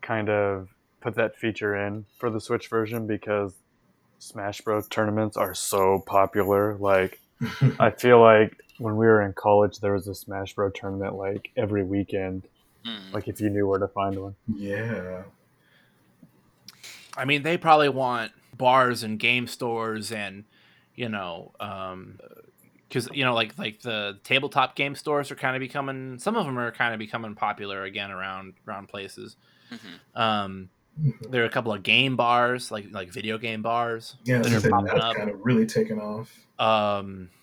kind 0.00 0.28
of 0.30 0.68
put 1.00 1.14
that 1.16 1.36
feature 1.36 1.74
in 1.74 2.06
for 2.18 2.30
the 2.30 2.40
Switch 2.40 2.68
version 2.68 3.06
because 3.06 3.54
Smash 4.18 4.60
Bros 4.62 4.88
tournaments 4.88 5.36
are 5.36 5.54
so 5.54 6.02
popular? 6.06 6.76
Like, 6.76 7.20
I 7.78 7.90
feel 7.90 8.20
like 8.20 8.64
when 8.78 8.96
we 8.96 9.06
were 9.06 9.22
in 9.22 9.32
college, 9.32 9.80
there 9.80 9.92
was 9.92 10.08
a 10.08 10.14
Smash 10.14 10.54
Bros 10.54 10.72
tournament 10.74 11.14
like 11.14 11.50
every 11.56 11.84
weekend. 11.84 12.48
Hmm. 12.84 13.12
Like, 13.12 13.28
if 13.28 13.40
you 13.40 13.50
knew 13.50 13.66
where 13.66 13.78
to 13.78 13.88
find 13.88 14.18
one. 14.20 14.34
yeah. 14.56 15.22
I 17.16 17.24
mean, 17.24 17.42
they 17.42 17.58
probably 17.58 17.88
want 17.88 18.30
bars 18.56 19.02
and 19.02 19.18
game 19.18 19.48
stores 19.48 20.12
and 20.12 20.44
you 20.94 21.08
know, 21.08 21.52
because 22.88 23.08
you 23.12 23.24
know, 23.24 23.34
like 23.34 23.58
like 23.58 23.80
the 23.82 24.18
tabletop 24.24 24.74
game 24.76 24.94
stores 24.94 25.30
are 25.30 25.36
kind 25.36 25.56
of 25.56 25.60
becoming. 25.60 26.18
Some 26.18 26.36
of 26.36 26.46
them 26.46 26.58
are 26.58 26.70
kind 26.72 26.92
of 26.92 26.98
becoming 26.98 27.34
popular 27.34 27.84
again 27.84 28.10
around 28.10 28.54
around 28.66 28.88
places. 28.88 29.36
Mhm. 29.70 30.20
Um, 30.20 30.70
there 31.28 31.42
are 31.42 31.46
a 31.46 31.50
couple 31.50 31.72
of 31.72 31.82
game 31.82 32.16
bars, 32.16 32.70
like 32.70 32.86
like 32.90 33.12
video 33.12 33.38
game 33.38 33.62
bars. 33.62 34.16
Yeah, 34.24 34.38
that 34.38 34.50
that's, 34.50 34.64
are 34.64 34.70
popping 34.70 34.86
that's 34.86 35.04
up. 35.04 35.16
kind 35.16 35.30
of 35.30 35.38
really 35.44 35.66
taken 35.66 36.00
off. 36.00 36.32
Um, 36.58 37.30
Yeah, 37.30 37.37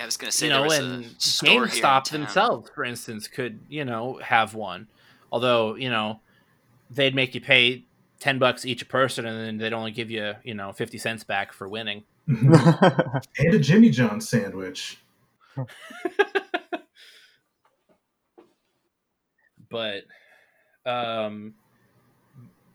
I 0.00 0.04
was 0.06 0.16
gonna 0.16 0.32
say 0.32 0.46
you 0.46 0.52
there 0.52 0.60
know, 0.60 0.66
was 0.66 0.78
and 0.78 1.04
a 1.04 1.20
store 1.20 1.50
here 1.50 1.62
in 1.64 1.68
GameStop 1.68 2.10
themselves, 2.10 2.70
for 2.74 2.84
instance, 2.84 3.28
could 3.28 3.60
you 3.68 3.84
know 3.84 4.18
have 4.22 4.54
one. 4.54 4.88
Although 5.30 5.74
you 5.74 5.90
know, 5.90 6.20
they'd 6.90 7.14
make 7.14 7.34
you 7.34 7.40
pay 7.40 7.84
ten 8.18 8.38
bucks 8.38 8.64
each 8.64 8.88
person, 8.88 9.26
and 9.26 9.38
then 9.38 9.58
they'd 9.58 9.74
only 9.74 9.90
give 9.90 10.10
you 10.10 10.34
you 10.42 10.54
know 10.54 10.72
fifty 10.72 10.98
cents 10.98 11.22
back 11.22 11.52
for 11.52 11.68
winning. 11.68 12.04
and 12.26 13.54
a 13.54 13.58
Jimmy 13.58 13.90
John 13.90 14.20
sandwich. 14.20 14.98
But 19.70 20.02
um, 20.84 21.54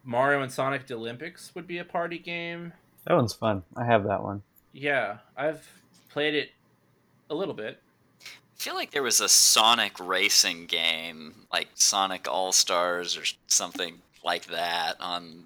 Mario 0.03 0.41
and 0.41 0.51
Sonic 0.51 0.87
the 0.87 0.95
Olympics 0.95 1.53
would 1.53 1.67
be 1.67 1.77
a 1.77 1.85
party 1.85 2.17
game. 2.17 2.73
that 3.05 3.13
one's 3.13 3.33
fun. 3.33 3.63
I 3.75 3.85
have 3.85 4.05
that 4.05 4.23
one. 4.23 4.41
Yeah, 4.71 5.17
I've 5.37 5.67
played 6.09 6.33
it 6.33 6.49
a 7.29 7.35
little 7.35 7.53
bit. 7.53 7.81
I 8.21 8.57
feel 8.57 8.75
like 8.75 8.91
there 8.91 9.03
was 9.03 9.19
a 9.21 9.29
Sonic 9.29 9.99
racing 9.99 10.65
game, 10.67 11.45
like 11.51 11.67
Sonic 11.75 12.27
All 12.29 12.51
Stars 12.51 13.17
or 13.17 13.23
something 13.47 14.01
like 14.23 14.45
that, 14.47 14.95
on 14.99 15.43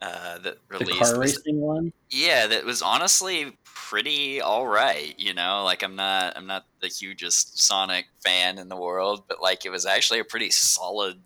uh, 0.00 0.38
that 0.38 0.56
The 0.70 0.78
released. 0.78 0.98
car 1.00 1.18
Was- 1.18 1.36
racing 1.36 1.60
one. 1.60 1.92
Yeah, 2.08 2.46
that 2.46 2.64
was 2.64 2.80
honestly 2.82 3.56
pretty 3.64 4.40
all 4.40 4.66
right. 4.66 5.14
You 5.18 5.34
know, 5.34 5.64
like 5.64 5.82
I'm 5.82 5.96
not 5.96 6.36
I'm 6.36 6.46
not 6.46 6.64
the 6.80 6.86
hugest 6.88 7.58
Sonic 7.58 8.06
fan 8.24 8.58
in 8.58 8.68
the 8.68 8.76
world, 8.76 9.24
but 9.28 9.42
like 9.42 9.64
it 9.66 9.70
was 9.70 9.84
actually 9.84 10.20
a 10.20 10.24
pretty 10.24 10.50
solid 10.50 11.20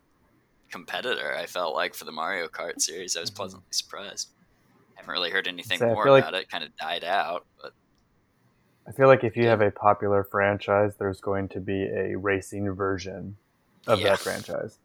competitor. 0.70 1.36
I 1.36 1.46
felt 1.46 1.74
like 1.74 1.94
for 1.94 2.04
the 2.04 2.12
Mario 2.12 2.48
Kart 2.48 2.80
series, 2.80 3.16
I 3.16 3.20
was 3.20 3.30
Mhm. 3.30 3.36
pleasantly 3.36 3.66
surprised. 3.70 4.30
Haven't 4.94 5.12
really 5.12 5.30
heard 5.30 5.46
anything 5.46 5.78
So 5.78 5.86
more 5.86 6.04
feel 6.04 6.12
like- 6.14 6.24
about 6.24 6.34
it. 6.34 6.50
Kind 6.50 6.64
of 6.64 6.76
died 6.76 7.04
out, 7.04 7.46
but 7.60 7.72
I 8.86 8.92
feel 8.92 9.06
like 9.06 9.24
if 9.24 9.36
you 9.36 9.46
have 9.46 9.60
a 9.62 9.70
popular 9.70 10.24
franchise, 10.24 10.92
there's 10.98 11.20
going 11.20 11.48
to 11.50 11.60
be 11.60 11.84
a 11.84 12.16
racing 12.16 12.70
version 12.72 13.36
of 13.86 14.00
Yeah. 14.00 14.10
that 14.10 14.18
franchise. 14.20 14.76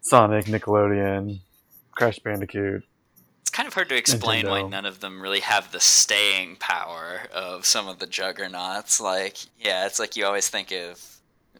Sonic, 0.00 0.46
Nickelodeon, 0.46 1.40
Crash 1.92 2.18
Bandicoot. 2.20 2.84
it's 3.40 3.50
kind 3.50 3.66
of 3.66 3.74
hard 3.74 3.88
to 3.88 3.96
explain 3.96 4.48
why 4.48 4.62
none 4.62 4.84
of 4.86 5.00
them 5.00 5.20
really 5.20 5.40
have 5.40 5.72
the 5.72 5.80
staying 5.80 6.56
power 6.56 7.22
of 7.32 7.64
some 7.64 7.88
of 7.88 7.98
the 8.00 8.06
juggernauts. 8.06 9.00
Like, 9.00 9.36
yeah, 9.58 9.86
it's 9.86 9.98
like 9.98 10.16
you 10.16 10.26
always 10.26 10.48
think 10.48 10.72
of 10.72 11.00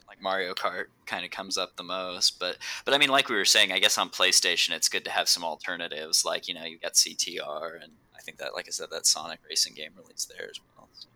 like 0.08 0.20
Mario 0.20 0.52
Kart 0.54 0.86
kind 1.06 1.24
of 1.24 1.30
comes 1.30 1.56
up 1.56 1.76
the 1.76 1.82
most, 1.82 2.38
but 2.38 2.58
but 2.84 2.92
I 2.94 2.98
mean, 2.98 3.08
like 3.08 3.28
we 3.28 3.36
were 3.36 3.44
saying, 3.44 3.72
I 3.72 3.78
guess 3.78 3.98
on 3.98 4.10
PlayStation 4.10 4.70
it's 4.72 4.88
good 4.88 5.04
to 5.04 5.10
have 5.10 5.28
some 5.28 5.42
alternatives. 5.44 6.24
Like 6.24 6.48
you 6.48 6.54
know, 6.54 6.64
you 6.64 6.78
got 6.78 6.94
CTR, 6.94 7.82
and 7.82 7.92
think 8.26 8.38
that, 8.38 8.54
like 8.54 8.66
I 8.66 8.70
said, 8.70 8.90
that 8.90 9.06
Sonic 9.06 9.38
racing 9.48 9.74
game 9.74 9.92
released 9.96 10.32
there 10.36 10.48
as 10.50 10.60
well. 10.76 10.88
So, 10.92 11.08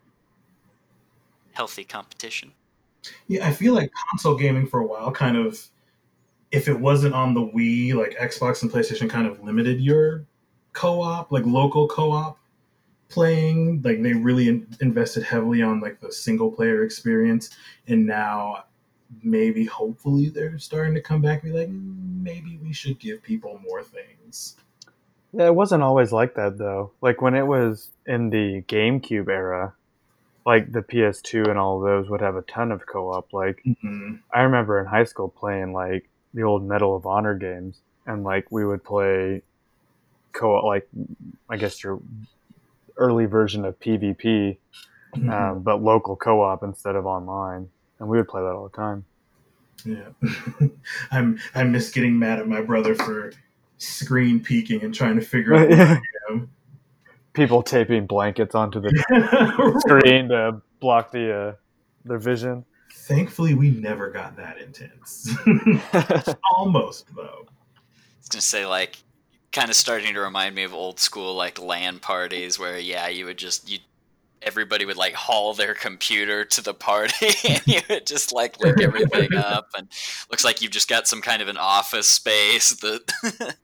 healthy 1.51 1.83
competition. 1.83 2.53
Yeah, 3.27 3.47
I 3.47 3.51
feel 3.51 3.73
like 3.73 3.91
console 4.09 4.35
gaming 4.35 4.65
for 4.65 4.79
a 4.79 4.85
while 4.85 5.11
kind 5.11 5.35
of, 5.35 5.67
if 6.51 6.67
it 6.67 6.79
wasn't 6.79 7.13
on 7.13 7.33
the 7.33 7.41
Wii, 7.41 7.93
like 7.93 8.17
Xbox 8.17 8.61
and 8.61 8.71
PlayStation 8.71 9.09
kind 9.09 9.27
of 9.27 9.43
limited 9.43 9.81
your 9.81 10.25
co 10.73 11.01
op, 11.01 11.31
like 11.31 11.45
local 11.45 11.87
co 11.87 12.11
op 12.11 12.39
playing. 13.09 13.81
Like 13.83 14.01
they 14.01 14.13
really 14.13 14.47
in- 14.47 14.67
invested 14.79 15.23
heavily 15.23 15.61
on 15.61 15.81
like 15.81 15.99
the 15.99 16.11
single 16.11 16.51
player 16.51 16.83
experience. 16.83 17.49
And 17.87 18.05
now 18.05 18.65
maybe, 19.23 19.65
hopefully, 19.65 20.29
they're 20.29 20.57
starting 20.57 20.93
to 20.93 21.01
come 21.01 21.21
back 21.21 21.43
and 21.43 21.51
be 21.51 21.59
like, 21.59 21.69
"Mm, 21.69 22.21
maybe 22.23 22.57
we 22.63 22.71
should 22.71 22.99
give 22.99 23.21
people 23.21 23.59
more 23.63 23.83
things. 23.83 24.55
Yeah, 25.33 25.47
it 25.47 25.55
wasn't 25.55 25.83
always 25.83 26.11
like 26.11 26.35
that 26.35 26.57
though. 26.57 26.91
Like 27.01 27.21
when 27.21 27.35
it 27.35 27.47
was 27.47 27.89
in 28.05 28.29
the 28.29 28.61
GameCube 28.67 29.29
era, 29.29 29.73
like 30.45 30.71
the 30.71 30.81
PS2 30.81 31.45
and 31.49 31.57
all 31.57 31.79
those 31.79 32.09
would 32.09 32.21
have 32.21 32.35
a 32.35 32.41
ton 32.43 32.71
of 32.71 32.85
co-op. 32.85 33.31
Like 33.33 33.63
Mhm. 33.65 34.19
I 34.33 34.41
remember 34.41 34.79
in 34.79 34.85
high 34.87 35.05
school 35.05 35.29
playing 35.29 35.73
like 35.73 36.09
the 36.33 36.43
old 36.43 36.63
Medal 36.63 36.95
of 36.95 37.05
Honor 37.05 37.35
games, 37.35 37.81
and 38.05 38.23
like 38.23 38.51
we 38.51 38.65
would 38.65 38.83
play 38.83 39.41
co-op, 40.33 40.63
like 40.65 40.87
I 41.49 41.57
guess 41.57 41.83
your 41.83 42.01
early 42.97 43.25
version 43.25 43.65
of 43.65 43.79
PvP, 43.79 44.57
um, 45.29 45.61
but 45.63 45.81
local 45.81 46.15
co-op 46.15 46.63
instead 46.63 46.95
of 46.95 47.05
online, 47.05 47.69
and 47.99 48.09
we 48.09 48.17
would 48.17 48.27
play 48.27 48.41
that 48.41 48.49
all 48.53 48.69
the 48.69 48.75
time. 48.75 49.05
Yeah, 49.85 50.09
I'm 51.11 51.39
I 51.55 51.63
miss 51.63 51.91
getting 51.91 52.19
mad 52.19 52.39
at 52.39 52.47
my 52.47 52.61
brother 52.61 52.95
for 52.95 53.33
screen 53.81 54.39
peeking 54.39 54.83
and 54.83 54.93
trying 54.93 55.15
to 55.15 55.25
figure 55.25 55.55
out 55.55 55.69
where 55.69 55.87
I 55.87 56.01
am. 56.29 56.49
People 57.33 57.63
taping 57.63 58.07
blankets 58.07 58.55
onto 58.55 58.79
the 58.79 59.79
screen 59.79 60.29
to 60.29 60.61
block 60.79 61.11
the 61.11 61.33
uh, 61.33 61.53
their 62.05 62.19
vision. 62.19 62.65
Thankfully, 62.91 63.53
we 63.53 63.71
never 63.71 64.09
got 64.09 64.35
that 64.37 64.59
intense. 64.59 65.29
Almost 66.55 67.07
though. 67.15 67.45
I 67.47 68.19
was 68.19 68.29
gonna 68.29 68.41
say 68.41 68.65
like 68.65 68.97
kind 69.51 69.69
of 69.69 69.75
starting 69.75 70.13
to 70.13 70.19
remind 70.19 70.55
me 70.55 70.63
of 70.63 70.73
old 70.73 70.99
school 70.99 71.35
like 71.35 71.59
LAN 71.59 71.99
parties 71.99 72.57
where 72.59 72.79
yeah 72.79 73.07
you 73.07 73.25
would 73.25 73.37
just 73.37 73.69
you 73.69 73.79
everybody 74.41 74.85
would 74.85 74.97
like 74.97 75.13
haul 75.13 75.53
their 75.53 75.73
computer 75.73 76.43
to 76.45 76.61
the 76.61 76.73
party 76.73 77.27
and 77.49 77.67
you 77.67 77.81
would 77.89 78.05
just 78.05 78.33
like 78.33 78.59
look 78.59 78.79
everything 78.81 79.33
up 79.35 79.67
and 79.77 79.87
looks 80.29 80.43
like 80.43 80.61
you've 80.61 80.71
just 80.71 80.89
got 80.89 81.07
some 81.07 81.21
kind 81.21 81.41
of 81.41 81.47
an 81.47 81.57
office 81.57 82.07
space 82.07 82.71
that 82.81 83.55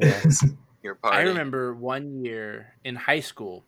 yeah. 0.00 0.22
your 0.82 0.94
party. 0.94 1.16
I 1.16 1.22
remember 1.22 1.74
one 1.74 2.24
year 2.24 2.74
in 2.84 2.96
high 2.96 3.20
school 3.20 3.64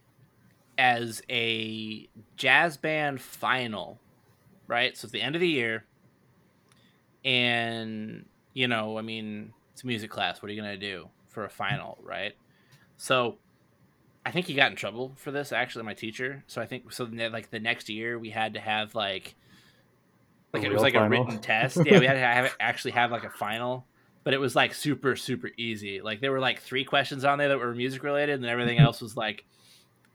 as 0.78 1.22
a 1.28 2.08
jazz 2.36 2.76
band 2.76 3.20
final, 3.20 4.00
right? 4.66 4.96
So 4.96 5.06
it's 5.06 5.12
the 5.12 5.22
end 5.22 5.34
of 5.34 5.40
the 5.40 5.48
year. 5.48 5.84
And, 7.24 8.26
you 8.52 8.66
know, 8.66 8.98
I 8.98 9.02
mean, 9.02 9.52
it's 9.72 9.84
music 9.84 10.10
class. 10.10 10.42
What 10.42 10.50
are 10.50 10.54
you 10.54 10.60
going 10.60 10.78
to 10.78 10.86
do 10.86 11.08
for 11.28 11.44
a 11.44 11.50
final, 11.50 11.98
right? 12.02 12.34
So 12.96 13.38
I 14.24 14.30
think 14.30 14.46
he 14.46 14.54
got 14.54 14.70
in 14.70 14.76
trouble 14.76 15.12
for 15.16 15.30
this, 15.30 15.52
actually, 15.52 15.84
my 15.84 15.94
teacher. 15.94 16.42
So 16.46 16.60
I 16.60 16.66
think, 16.66 16.92
so 16.92 17.04
then, 17.04 17.32
like 17.32 17.50
the 17.50 17.60
next 17.60 17.88
year, 17.88 18.18
we 18.18 18.30
had 18.30 18.54
to 18.54 18.60
have 18.60 18.94
like, 18.94 19.34
like 20.52 20.62
A 20.62 20.66
it 20.66 20.68
was 20.68 20.76
real 20.76 20.82
like 20.82 20.94
a 20.94 21.08
written 21.08 21.38
test. 21.38 21.76
Yeah, 21.84 21.98
we 21.98 22.06
had 22.06 22.14
to 22.14 22.20
have, 22.20 22.56
actually 22.60 22.92
have 22.92 23.10
like 23.10 23.24
a 23.24 23.30
final 23.30 23.86
but 24.24 24.34
it 24.34 24.38
was 24.38 24.54
like 24.54 24.74
super 24.74 25.16
super 25.16 25.50
easy. 25.56 26.00
Like 26.00 26.20
there 26.20 26.32
were 26.32 26.40
like 26.40 26.60
three 26.60 26.84
questions 26.84 27.24
on 27.24 27.38
there 27.38 27.48
that 27.48 27.58
were 27.58 27.74
music 27.74 28.02
related 28.02 28.34
and 28.40 28.46
everything 28.46 28.78
else 28.78 29.00
was 29.00 29.16
like 29.16 29.44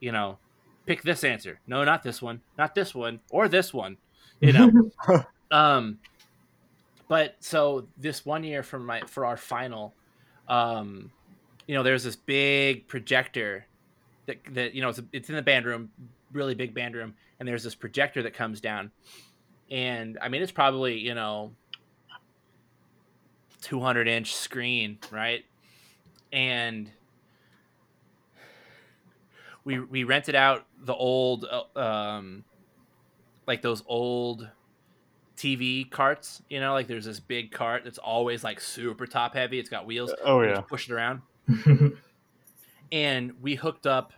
you 0.00 0.12
know 0.12 0.38
pick 0.86 1.02
this 1.02 1.24
answer. 1.24 1.60
No 1.66 1.84
not 1.84 2.02
this 2.02 2.22
one 2.22 2.40
not 2.56 2.74
this 2.74 2.94
one 2.94 3.20
or 3.30 3.48
this 3.48 3.72
one 3.72 3.96
you 4.40 4.52
know? 4.52 4.90
Um 5.50 5.98
but 7.08 7.36
so 7.40 7.88
this 7.96 8.26
one 8.26 8.44
year 8.44 8.62
for 8.62 8.78
my 8.78 9.00
for 9.06 9.24
our 9.24 9.38
final 9.38 9.94
um 10.46 11.10
you 11.66 11.74
know 11.74 11.82
there's 11.82 12.04
this 12.04 12.16
big 12.16 12.86
projector 12.86 13.64
that 14.26 14.36
that 14.52 14.74
you 14.74 14.82
know 14.82 14.90
it's, 14.90 15.00
it's 15.10 15.30
in 15.30 15.36
the 15.36 15.40
band 15.40 15.64
room 15.64 15.90
really 16.34 16.54
big 16.54 16.74
band 16.74 16.94
room 16.94 17.14
and 17.40 17.48
there's 17.48 17.64
this 17.64 17.74
projector 17.74 18.22
that 18.22 18.34
comes 18.34 18.60
down. 18.60 18.90
And 19.70 20.18
i 20.20 20.28
mean 20.28 20.42
it's 20.42 20.52
probably 20.52 20.98
you 20.98 21.14
know 21.14 21.52
200 23.62 24.08
inch 24.08 24.34
screen, 24.34 24.98
right? 25.10 25.44
And 26.32 26.90
we 29.64 29.78
we 29.80 30.04
rented 30.04 30.34
out 30.34 30.66
the 30.80 30.94
old 30.94 31.44
uh, 31.44 31.78
um 31.78 32.44
like 33.46 33.62
those 33.62 33.82
old 33.86 34.48
TV 35.36 35.88
carts, 35.88 36.42
you 36.50 36.60
know, 36.60 36.72
like 36.72 36.86
there's 36.88 37.04
this 37.04 37.20
big 37.20 37.52
cart 37.52 37.84
that's 37.84 37.98
always 37.98 38.42
like 38.42 38.60
super 38.60 39.06
top 39.06 39.34
heavy. 39.34 39.58
It's 39.58 39.70
got 39.70 39.86
wheels. 39.86 40.12
Oh 40.24 40.42
yeah. 40.42 40.60
push 40.60 40.88
it 40.88 40.92
around. 40.92 41.22
and 42.92 43.32
we 43.40 43.54
hooked 43.54 43.86
up. 43.86 44.12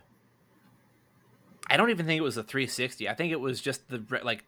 I 1.68 1.76
don't 1.76 1.90
even 1.90 2.06
think 2.06 2.18
it 2.18 2.22
was 2.24 2.36
a 2.36 2.42
360. 2.42 3.08
I 3.08 3.14
think 3.14 3.32
it 3.32 3.40
was 3.40 3.60
just 3.60 3.88
the 3.88 4.02
like 4.24 4.44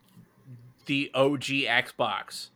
the 0.86 1.10
OG 1.14 1.42
Xbox. 1.42 2.48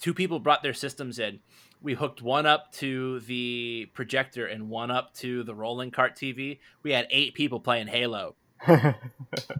Two 0.00 0.14
people 0.14 0.38
brought 0.38 0.62
their 0.62 0.74
systems 0.74 1.18
in. 1.18 1.40
We 1.82 1.94
hooked 1.94 2.20
one 2.20 2.46
up 2.46 2.72
to 2.74 3.20
the 3.20 3.90
projector 3.94 4.46
and 4.46 4.68
one 4.68 4.90
up 4.90 5.14
to 5.14 5.42
the 5.44 5.54
rolling 5.54 5.90
cart 5.90 6.14
TV. 6.16 6.58
We 6.82 6.92
had 6.92 7.06
eight 7.10 7.34
people 7.34 7.60
playing 7.60 7.86
Halo. 7.88 8.34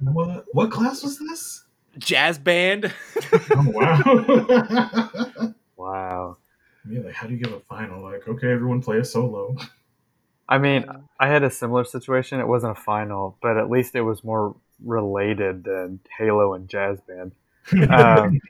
what 0.01 0.45
what 0.53 0.71
class 0.71 1.03
was 1.03 1.19
this? 1.19 1.65
Jazz 1.99 2.39
band. 2.39 2.93
Oh 3.53 3.65
wow. 3.67 5.55
wow. 5.77 6.37
yeah, 6.89 7.01
like 7.01 7.15
how 7.15 7.27
do 7.27 7.35
you 7.35 7.43
give 7.43 7.53
a 7.53 7.61
final? 7.61 8.03
Like, 8.03 8.29
okay, 8.29 8.51
everyone 8.51 8.83
play 8.83 8.99
a 8.99 9.05
solo. 9.05 9.57
I 10.49 10.59
mean, 10.59 10.85
I 11.19 11.29
had 11.29 11.43
a 11.43 11.51
similar 11.51 11.85
situation. 11.85 12.41
It 12.41 12.49
wasn't 12.49 12.77
a 12.77 12.81
final, 12.81 13.39
but 13.41 13.57
at 13.57 13.71
least 13.71 13.95
it 13.95 14.03
was 14.03 14.25
more 14.25 14.57
related 14.85 15.65
than 15.65 16.01
Halo 16.19 16.55
and 16.55 16.69
Jazz 16.69 16.99
Band. 17.03 17.33
Um, 17.91 18.41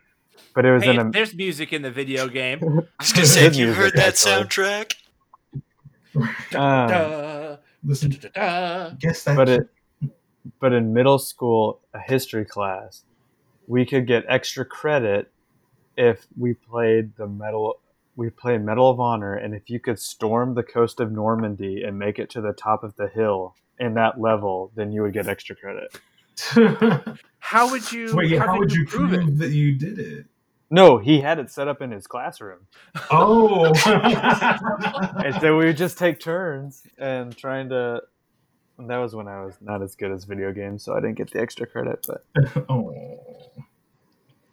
but 0.55 0.65
it 0.65 0.73
was 0.73 0.83
Hey, 0.85 0.91
in 0.91 0.99
a 0.99 1.11
there's 1.11 1.35
music 1.35 1.73
in 1.73 1.83
the 1.83 1.91
video 1.91 2.29
game. 2.29 2.59
I 2.99 3.03
was 3.03 3.13
gonna 3.13 3.27
say, 3.27 3.43
have 3.45 3.55
you 3.55 3.67
music, 3.67 3.83
heard 3.83 3.93
that 3.97 4.09
actually. 4.15 4.33
soundtrack? 4.33 4.95
Duh, 6.51 7.57
Listen, 7.85 8.11
duh, 8.11 8.29
duh. 8.35 8.91
guess 8.99 9.25
that. 9.25 9.37
but 9.37 9.49
it 9.49 9.69
but 10.59 10.73
in 10.73 10.93
middle 10.93 11.19
school 11.19 11.81
a 11.95 12.01
history 12.01 12.45
class 12.45 13.05
we 13.69 13.87
could 13.87 14.07
get 14.07 14.25
extra 14.29 14.65
credit 14.65 15.31
if 15.97 16.27
we 16.37 16.53
played 16.55 17.15
the 17.17 17.27
medal 17.29 17.79
we 18.17 18.29
played 18.29 18.63
medal 18.65 18.91
of 18.91 18.99
honor 19.01 19.35
and 19.35 19.55
if 19.55 19.71
you 19.71 19.79
could 19.79 19.99
storm 19.99 20.55
the 20.55 20.63
coast 20.63 20.99
of 21.01 21.13
normandy 21.13 21.83
and 21.85 21.99
make 21.99 22.19
it 22.19 22.29
to 22.31 22.41
the 22.41 22.53
top 22.53 22.83
of 22.83 22.97
the 22.97 23.07
hill 23.09 23.55
in 23.79 23.95
that 23.95 24.21
level 24.21 24.73
then 24.75 24.91
you 24.93 25.03
would 25.03 25.13
get 25.13 25.29
extra 25.29 25.55
credit 25.55 25.97
How 27.39 27.71
would 27.71 27.91
you? 27.93 28.15
Wait, 28.17 28.39
how, 28.39 28.47
how, 28.47 28.59
would 28.59 28.73
you 28.73 28.87
prove 28.87 29.11
prove 29.11 29.29
it? 29.29 29.39
that 29.39 29.51
you 29.51 29.75
did 29.77 29.99
it? 29.99 30.27
No 30.71 30.99
he 30.99 31.21
had 31.21 31.39
it 31.39 31.51
set 31.51 31.69
up 31.69 31.83
in 31.83 31.91
his 31.91 32.07
classroom 32.07 32.67
Oh. 33.11 33.67
and 35.25 35.35
so 35.41 35.57
we 35.59 35.67
would 35.67 35.77
just 35.77 35.99
take 35.99 36.21
turns 36.21 36.83
and 36.99 37.37
trying 37.37 37.69
to 37.71 38.03
and 38.79 38.89
that 38.89 38.99
was 38.99 39.15
when 39.15 39.29
i 39.29 39.45
was 39.45 39.55
not 39.61 39.83
as 39.83 39.95
good 39.95 40.11
as 40.13 40.25
video 40.25 40.53
games 40.53 40.83
so 40.85 40.95
i 40.95 41.01
didn't 41.01 41.17
get 41.17 41.31
the 41.31 41.41
extra 41.41 41.67
credit 41.67 42.07
but 42.07 42.25
oh. 42.69 42.95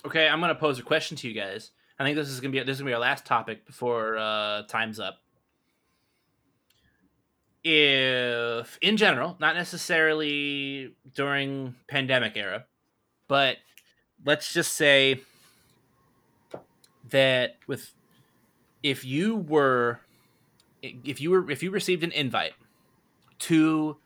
Okay, 0.08 0.26
I'm 0.26 0.40
gonna 0.40 0.56
pose 0.56 0.80
a 0.80 0.84
question 0.84 1.18
to 1.18 1.28
you 1.28 1.34
guys. 1.34 1.72
I 2.00 2.06
think 2.06 2.16
this 2.16 2.30
is 2.30 2.40
gonna 2.40 2.54
be 2.54 2.60
this 2.60 2.76
is 2.76 2.80
gonna 2.80 2.92
be 2.92 2.94
our 2.94 3.00
last 3.02 3.26
topic 3.26 3.66
before 3.66 4.18
uh, 4.18 4.64
time's 4.64 5.02
up. 5.02 5.18
If, 7.62 8.78
in 8.82 8.96
general, 8.96 9.36
not 9.42 9.56
necessarily 9.58 10.96
during 11.14 11.76
pandemic 11.90 12.38
era, 12.38 12.64
but 13.28 13.58
let's 14.24 14.54
just 14.54 14.74
say 14.78 15.20
that 17.10 17.56
with 17.68 17.94
if 18.84 19.04
you 19.06 19.36
were 19.36 20.02
if 20.82 21.20
you 21.22 21.32
were 21.32 21.50
if 21.50 21.64
you 21.64 21.72
received 21.72 22.04
an 22.04 22.12
invite 22.12 22.54
to 23.40 23.98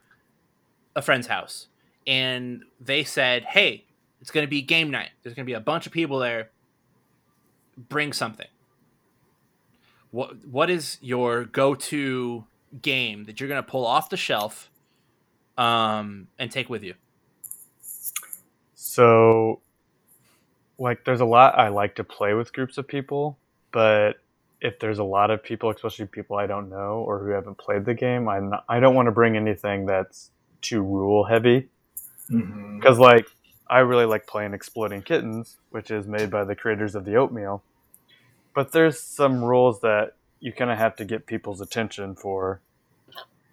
a 0.95 1.02
friend's 1.02 1.28
house 1.28 1.68
and 2.08 2.64
they 2.80 3.04
said, 3.04 3.43
"Hey, 3.43 3.86
it's 4.20 4.32
going 4.32 4.45
to 4.45 4.49
be 4.49 4.62
game 4.62 4.89
night. 4.89 5.10
There's 5.24 5.36
going 5.36 5.45
to 5.45 5.49
be 5.49 5.54
a 5.54 5.60
bunch 5.60 5.86
of 5.86 5.91
people 5.91 6.20
there. 6.20 6.49
Bring 7.78 8.14
something." 8.14 8.47
What 10.12 10.45
what 10.45 10.70
is 10.70 10.97
your 11.02 11.45
go-to 11.45 12.45
game 12.82 13.26
that 13.26 13.39
you're 13.39 13.49
going 13.49 13.64
to 13.64 13.70
pull 13.70 13.86
off 13.86 14.10
the 14.10 14.18
shelf 14.18 14.70
um 15.58 16.28
and 16.39 16.52
take 16.52 16.70
with 16.70 16.84
you? 16.84 16.95
So, 18.74 19.62
like, 20.82 21.06
there's 21.06 21.22
a 21.22 21.26
lot 21.26 21.58
I 21.58 21.70
like 21.70 21.96
to 21.96 22.04
play 22.04 22.34
with 22.34 22.54
groups 22.54 22.78
of 22.78 22.88
people, 22.88 23.38
but 23.72 24.14
if 24.62 24.80
there's 24.80 25.00
a 25.00 25.04
lot 25.04 25.32
of 25.32 25.44
people, 25.44 25.70
especially 25.72 26.06
people 26.08 26.38
I 26.38 26.48
don't 26.48 26.70
know 26.70 27.04
or 27.08 27.20
who 27.20 27.30
haven't 27.32 27.58
played 27.58 27.86
the 27.86 27.94
game, 27.94 28.28
I'm 28.28 28.50
not, 28.50 28.66
I 28.70 28.80
don't 28.80 28.96
want 28.96 29.08
to 29.08 29.12
bring 29.12 29.36
anything 29.38 29.86
that's 29.86 30.32
too 30.62 30.82
rule 30.82 31.26
heavy 31.26 31.70
because, 32.30 33.00
like, 33.00 33.28
I 33.70 33.80
really 33.80 34.06
like 34.06 34.28
playing 34.28 34.54
Exploding 34.54 35.02
Kittens, 35.04 35.58
which 35.72 35.92
is 35.92 36.08
made 36.08 36.30
by 36.30 36.44
the 36.44 36.56
creators 36.56 36.96
of 36.96 37.06
the 37.06 37.16
Oatmeal, 37.16 37.64
but 38.54 38.72
there's 38.72 39.00
some 39.02 39.44
rules 39.44 39.82
that 39.82 40.16
you 40.40 40.54
kind 40.54 40.72
of 40.72 40.78
have 40.78 40.96
to 40.98 41.06
get 41.06 41.26
people's 41.28 41.62
attention 41.62 42.16
for. 42.16 42.62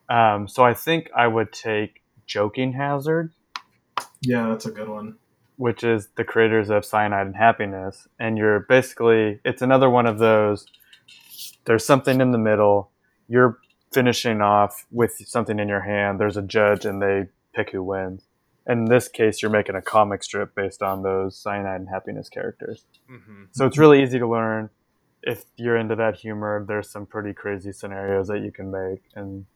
Um, 0.09 0.49
so 0.49 0.65
I 0.65 0.75
think 0.75 1.11
I 1.17 1.29
would 1.29 1.53
take 1.53 2.03
Joking 2.27 2.73
Hazard 2.73 3.33
Yeah, 4.23 4.49
that's 4.49 4.67
a 4.67 4.71
good 4.71 4.89
one. 4.89 5.17
Which 5.59 5.85
is 5.85 6.09
the 6.17 6.25
creators 6.25 6.71
of 6.71 6.85
Cyanide 6.85 7.27
and 7.27 7.37
Happiness. 7.37 8.09
And 8.19 8.39
you're 8.39 8.61
basically, 8.61 9.41
it's 9.45 9.61
another 9.61 9.91
one 9.91 10.07
of 10.07 10.19
those. 10.19 10.65
There's 11.65 11.85
something 11.85 12.21
in 12.21 12.31
the 12.31 12.39
middle. 12.39 12.91
You're 13.29 13.59
finishing 13.93 14.41
off 14.41 14.87
with 14.91 15.17
something 15.27 15.59
in 15.59 15.69
your 15.69 15.83
hand. 15.83 16.21
There's 16.21 16.37
a 16.37 16.43
judge, 16.43 16.85
and 16.85 17.03
they 17.03 17.27
pick 17.55 17.71
who 17.71 17.83
wins. 17.83 18.23
In 18.69 18.85
this 18.85 19.09
case, 19.09 19.43
you're 19.43 19.51
making 19.51 19.75
a 19.75 19.83
comic 19.83 20.23
strip 20.23 20.55
based 20.55 20.83
on 20.83 21.03
those 21.03 21.37
Cyanide 21.37 21.81
and 21.81 21.89
Happiness 21.89 22.29
characters. 22.29 22.85
Mm-hmm. 23.11 23.45
So 23.51 23.67
it's 23.67 23.79
really 23.79 24.03
easy 24.03 24.19
to 24.19 24.29
learn. 24.29 24.71
If 25.23 25.45
you're 25.57 25.77
into 25.77 25.97
that 25.97 26.15
humor, 26.17 26.65
there's 26.69 26.89
some 26.89 27.05
pretty 27.05 27.33
crazy 27.33 27.73
scenarios 27.73 28.29
that 28.29 28.41
you 28.41 28.53
can 28.53 28.71
make. 28.71 29.03
And 29.17 29.47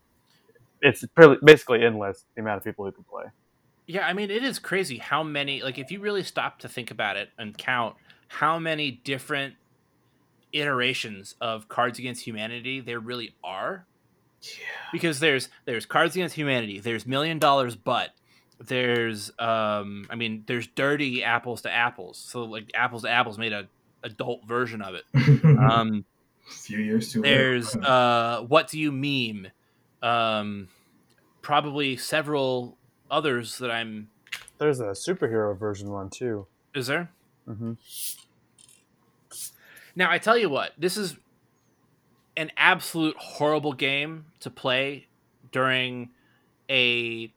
it's 0.81 1.05
pretty, 1.15 1.37
basically 1.45 1.85
endless 1.85 2.25
the 2.35 2.43
amount 2.43 2.57
of 2.57 2.65
people 2.65 2.85
who 2.85 2.93
can 2.93 3.05
play. 3.05 3.25
Yeah, 3.87 4.07
I 4.07 4.13
mean, 4.13 4.31
it 4.31 4.45
is 4.45 4.59
crazy 4.59 4.99
how 4.99 5.23
many, 5.23 5.63
like, 5.63 5.79
if 5.79 5.91
you 5.91 6.01
really 6.01 6.23
stop 6.23 6.61
to 6.61 6.69
think 6.69 6.91
about 6.91 7.17
it 7.17 7.31
and 7.37 7.57
count 7.57 7.97
how 8.29 8.59
many 8.59 8.91
different 8.91 9.55
iterations 10.53 11.35
of 11.41 11.69
Cards 11.69 11.99
Against 11.99 12.25
Humanity 12.25 12.81
there 12.81 13.01
really 13.01 13.35
are. 13.43 13.87
Yeah. 14.43 14.65
Because 14.93 15.21
there's 15.21 15.49
there's 15.65 15.87
Cards 15.87 16.15
Against 16.15 16.35
Humanity, 16.35 16.81
there's 16.81 17.07
Million 17.07 17.39
Dollars 17.39 17.77
But, 17.77 18.11
there's 18.59 19.31
um, 19.39 20.07
I 20.11 20.15
mean, 20.15 20.45
there's 20.47 20.67
Dirty 20.69 21.25
Apples 21.25 21.63
to 21.63 21.71
Apples. 21.71 22.19
So 22.19 22.45
like 22.45 22.71
Apples 22.75 23.03
to 23.03 23.11
Apples 23.11 23.39
made 23.39 23.53
a 23.53 23.69
adult 24.05 24.47
version 24.47 24.83
of 24.83 24.95
it. 24.95 25.05
Um, 25.45 26.05
a 26.49 26.53
few 26.55 26.79
years 26.79 27.13
too 27.13 27.23
late. 27.23 27.31
there's 27.31 27.75
uh, 27.77 28.45
What 28.49 28.69
Do 28.69 28.79
You 28.79 28.91
Meme? 28.93 29.49
Um, 30.03 30.69
probably 31.41 31.97
several 31.97 32.77
others 33.13 33.59
that 33.59 33.71
I'm. 33.71 34.09
There's 34.59 34.81
a 34.81 34.87
superhero 34.87 35.57
version 35.57 35.91
one 35.91 36.11
too. 36.11 36.47
Is 36.75 36.89
there? 36.89 37.11
hmm 37.47 37.75
Now 39.95 40.11
I 40.11 40.19
tell 40.19 40.37
you 40.37 40.49
what, 40.49 40.73
this 40.79 40.97
is 40.97 41.17
an 42.37 42.51
absolute 42.57 43.17
horrible 43.19 43.73
game 43.75 44.25
to 44.41 44.51
play 44.51 45.07
during 45.53 46.11
a 46.71 47.33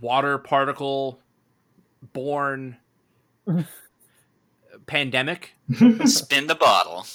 water 0.00 0.38
particle 0.38 1.20
borne 2.12 2.78
pandemic. 4.86 5.52
Spin 6.06 6.46
the 6.46 6.54
bottle. 6.54 7.06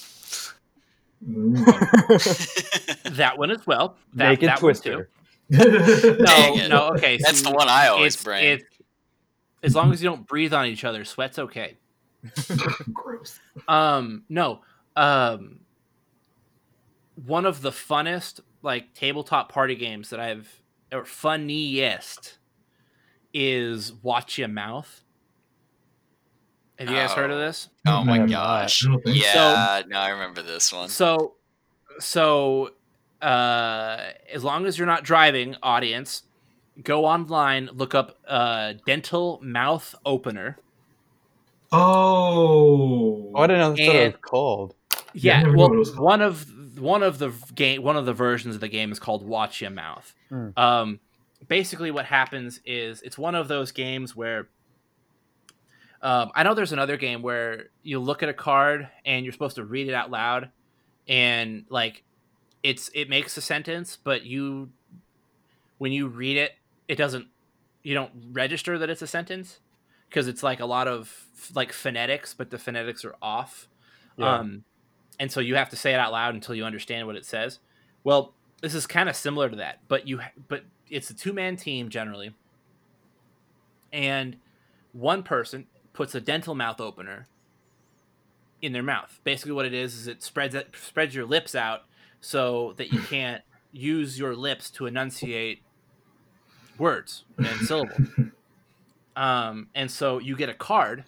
That 3.12 3.38
one 3.38 3.52
as 3.52 3.68
well. 3.68 3.98
That, 4.14 4.30
Naked 4.30 4.50
that 4.50 4.56
one 4.56 4.60
Twister. 4.74 5.10
No, 6.20 6.68
no, 6.68 6.90
okay. 6.96 7.18
That's 7.18 7.40
see, 7.40 7.44
the 7.46 7.52
one 7.52 7.68
I 7.68 7.88
always 7.88 8.14
it's- 8.16 8.24
bring. 8.24 8.44
it's- 8.46 8.68
as 9.64 9.76
long 9.76 9.92
as 9.94 10.02
you 10.02 10.10
don't 10.10 10.26
breathe 10.26 10.54
on 10.54 10.66
each 10.66 10.84
other, 10.84 11.06
sweat's 11.06 11.38
okay. 11.38 11.78
Gross. 12.94 13.40
Um, 13.68 14.24
no. 14.28 14.62
Um, 14.96 15.60
one 17.26 17.46
of 17.46 17.62
the 17.62 17.70
funnest 17.70 18.40
like 18.64 18.94
tabletop 18.96 19.52
party 19.52 19.76
games 19.76 20.10
that 20.10 20.20
I've 20.20 20.62
or 20.92 21.06
funniest 21.06 22.38
is 23.34 23.94
Watch 24.02 24.38
Your 24.40 24.48
Mouth. 24.48 25.04
Have 26.80 26.90
you 26.90 26.96
guys 26.96 27.12
heard 27.12 27.30
of 27.30 27.38
Oh. 27.38 27.42
this? 27.42 27.70
oh 27.86 28.04
my 28.04 28.26
gosh. 28.26 28.84
I 28.88 28.90
so. 28.90 29.02
Yeah, 29.06 29.84
no, 29.88 30.00
I 30.00 30.10
remember 30.10 30.42
this 30.42 30.74
one. 30.74 30.90
So, 30.90 31.36
so 32.00 32.72
uh, 33.22 34.12
as 34.32 34.44
long 34.44 34.66
as 34.66 34.78
you're 34.78 34.88
not 34.88 35.04
driving, 35.04 35.56
audience, 35.62 36.24
go 36.84 37.06
online, 37.06 37.70
look 37.74 37.94
up 37.96 38.18
uh, 38.28 38.74
dental 38.86 39.40
mouth 39.44 39.94
opener. 40.06 40.58
Oh. 41.72 43.32
Oh, 43.34 43.42
I 43.42 43.48
didn't 43.48 43.60
know 43.60 43.70
that's 43.74 43.88
what 43.88 43.96
it 43.96 44.14
was 44.14 44.22
called. 44.22 44.76
Yeah, 45.14 45.42
Yeah, 45.42 45.48
well, 45.48 45.70
what 45.70 45.74
it 45.74 45.80
was 45.80 45.90
called. 45.92 46.06
one 46.06 46.22
of 46.22 46.80
one 46.80 47.04
of 47.04 47.20
the 47.20 47.32
game, 47.54 47.84
one 47.84 47.96
of 47.96 48.06
the 48.06 48.14
versions 48.14 48.56
of 48.56 48.62
the 48.62 48.68
game 48.68 48.92
is 48.92 49.00
called 49.00 49.26
Watch 49.26 49.62
Your 49.62 49.70
Mouth. 49.72 50.14
Hmm. 50.30 50.50
Um, 50.58 51.00
basically, 51.48 51.92
what 51.92 52.06
happens 52.06 52.60
is 52.66 53.02
it's 53.02 53.18
one 53.18 53.36
of 53.36 53.48
those 53.48 53.72
games 53.72 54.16
where 54.16 54.48
um, 56.02 56.32
I 56.34 56.44
know 56.44 56.54
there's 56.54 56.72
another 56.72 56.98
game 56.98 57.22
where 57.22 57.68
you 57.84 58.00
look 58.00 58.24
at 58.24 58.30
a 58.30 58.34
card 58.34 58.90
and 59.06 59.24
you're 59.24 59.34
supposed 59.34 59.58
to 59.58 59.66
read 59.66 59.88
it 59.88 59.94
out 59.94 60.10
loud, 60.10 60.50
and 61.08 61.66
like 61.70 62.04
it's 62.64 62.90
it 62.94 63.10
makes 63.10 63.38
a 63.38 63.42
sentence, 63.42 63.98
but 64.02 64.24
you 64.24 64.70
when 65.78 65.92
you 65.92 66.08
read 66.08 66.38
it, 66.38 66.54
it 66.88 66.96
doesn't 66.96 67.28
you 67.84 67.94
don't 67.94 68.12
register 68.32 68.78
that 68.78 68.90
it's 68.90 69.02
a 69.02 69.08
sentence 69.08 69.60
because 70.10 70.28
it's 70.28 70.44
like 70.44 70.60
a 70.60 70.66
lot 70.66 70.88
of 70.88 71.26
like 71.56 71.74
phonetics, 71.74 72.34
but 72.34 72.50
the 72.52 72.60
phonetics 72.60 73.04
are 73.04 73.16
off. 73.22 73.68
Yeah. 74.18 74.36
Um, 74.36 74.64
and 75.20 75.32
so 75.32 75.40
you 75.40 75.56
have 75.56 75.70
to 75.70 75.76
say 75.76 75.94
it 75.94 76.00
out 76.00 76.12
loud 76.12 76.34
until 76.34 76.56
you 76.56 76.66
understand 76.66 77.08
what 77.08 77.16
it 77.16 77.26
says. 77.26 77.60
Well, 78.04 78.34
this 78.62 78.76
is 78.76 78.86
kind 78.86 79.10
of 79.10 79.16
similar 79.16 79.50
to 79.50 79.56
that, 79.58 79.80
but 79.88 80.08
you 80.08 80.20
but 80.48 80.64
it's 80.90 81.10
a 81.10 81.16
two 81.16 81.34
man 81.34 81.56
team 81.56 81.90
generally, 81.90 82.34
and 83.92 84.38
one 84.94 85.24
person 85.24 85.66
puts 85.94 86.14
a 86.14 86.22
dental 86.22 86.56
mouth 86.56 86.80
opener 86.80 87.28
in 88.62 88.74
their 88.74 88.84
mouth. 88.84 89.20
Basically, 89.24 89.52
what 89.52 89.66
it 89.66 89.74
is 89.74 89.96
is 89.96 90.08
it 90.08 90.22
spreads 90.22 90.54
it 90.54 90.76
spreads 90.80 91.16
your 91.16 91.26
lips 91.26 91.56
out 91.56 91.84
so 92.22 92.74
that 92.78 92.94
you 92.94 93.02
can't 93.02 93.42
use 93.72 94.18
your 94.18 94.36
lips 94.36 94.70
to 94.72 94.86
enunciate 94.86 95.64
words 96.78 97.26
and 97.38 97.48
syllables. 97.68 98.08
Um, 99.16 99.68
and 99.76 99.92
so 99.92 100.20
you 100.20 100.36
get 100.36 100.50
a 100.50 100.54
card, 100.54 101.04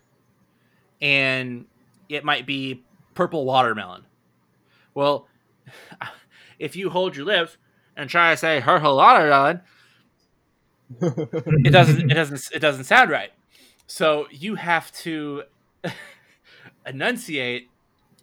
and 1.01 1.65
it 2.09 2.25
might 2.25 2.45
be 2.45 2.83
purple 3.13 3.45
watermelon. 3.45 4.05
Well, 4.93 5.27
if 6.59 6.75
you 6.75 6.89
hold 6.89 7.15
your 7.15 7.25
lips 7.25 7.57
and 7.95 8.09
try 8.09 8.31
to 8.31 8.37
say 8.37 8.61
purple 8.61 8.97
watermelon, 8.97 9.61
it 11.01 11.71
doesn't 11.71 12.11
it 12.11 12.13
doesn't 12.13 12.41
it 12.53 12.59
doesn't 12.59 12.83
sound 12.83 13.09
right. 13.09 13.31
So 13.87 14.27
you 14.31 14.55
have 14.55 14.91
to 15.03 15.43
enunciate 16.85 17.69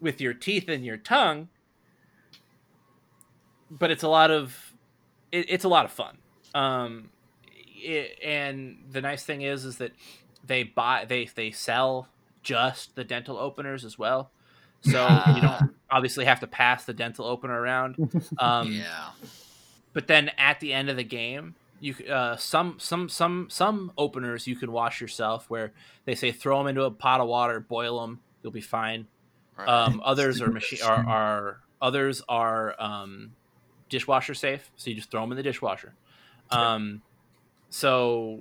with 0.01 0.21
your 0.21 0.35
teeth 0.35 0.69
and 0.69 0.85
your 0.85 0.97
tongue, 0.97 1.49
but 3.71 3.91
it's 3.91 4.03
a 4.03 4.09
lot 4.09 4.31
of 4.31 4.73
it, 5.33 5.47
it's 5.49 5.65
a 5.65 5.69
lot 5.69 5.85
of 5.85 5.93
fun. 5.93 6.19
Um, 6.55 7.11
it, 7.83 8.19
and 8.25 8.79
the 8.91 9.01
nice 9.01 9.25
thing 9.25 9.43
is 9.43 9.65
is 9.65 9.77
that 9.79 9.93
they 10.45 10.63
buy 10.65 11.05
they 11.09 11.27
they 11.35 11.51
sell 11.51 12.09
just 12.43 12.95
the 12.97 13.05
dental 13.05 13.39
openers 13.39 13.85
as 13.85 13.99
well. 13.99 14.31
So 14.83 15.07
you 15.35 15.43
don't 15.43 15.75
obviously 15.91 16.25
have 16.25 16.41
to 16.41 16.47
pass 16.47 16.85
the 16.85 16.95
dental 16.95 17.27
opener 17.27 17.59
around. 17.61 17.97
Um, 18.39 18.73
yeah. 18.73 19.11
but 19.93 20.07
then 20.07 20.31
at 20.39 20.61
the 20.61 20.73
end 20.73 20.89
of 20.89 20.97
the 20.97 21.05
game 21.05 21.55
you 21.81 21.95
uh, 22.11 22.37
some 22.37 22.77
some 22.79 23.09
some 23.09 23.49
some 23.51 23.93
openers 23.99 24.47
you 24.47 24.55
can 24.57 24.71
wash 24.73 25.01
yourself 25.01 25.49
where 25.51 25.73
they 26.05 26.15
say 26.15 26.31
throw 26.33 26.59
them 26.59 26.67
into 26.67 26.83
a 26.85 26.91
pot 26.91 27.21
of 27.21 27.27
water 27.29 27.59
boil 27.61 28.01
them 28.03 28.21
you'll 28.43 28.53
be 28.53 28.61
fine 28.61 29.07
Right. 29.59 29.69
um, 29.69 30.01
others 30.05 30.41
are 30.43 30.51
machine 30.51 30.79
are, 30.83 31.07
are 31.07 31.61
others 31.83 32.23
are 32.29 32.75
um, 32.81 33.33
dishwasher 33.91 34.33
safe 34.35 34.71
so 34.77 34.89
you 34.89 34.97
just 34.97 35.11
throw 35.11 35.21
them 35.21 35.33
in 35.33 35.37
the 35.37 35.43
dishwasher 35.43 35.93
um, 36.51 37.03
so 37.69 38.41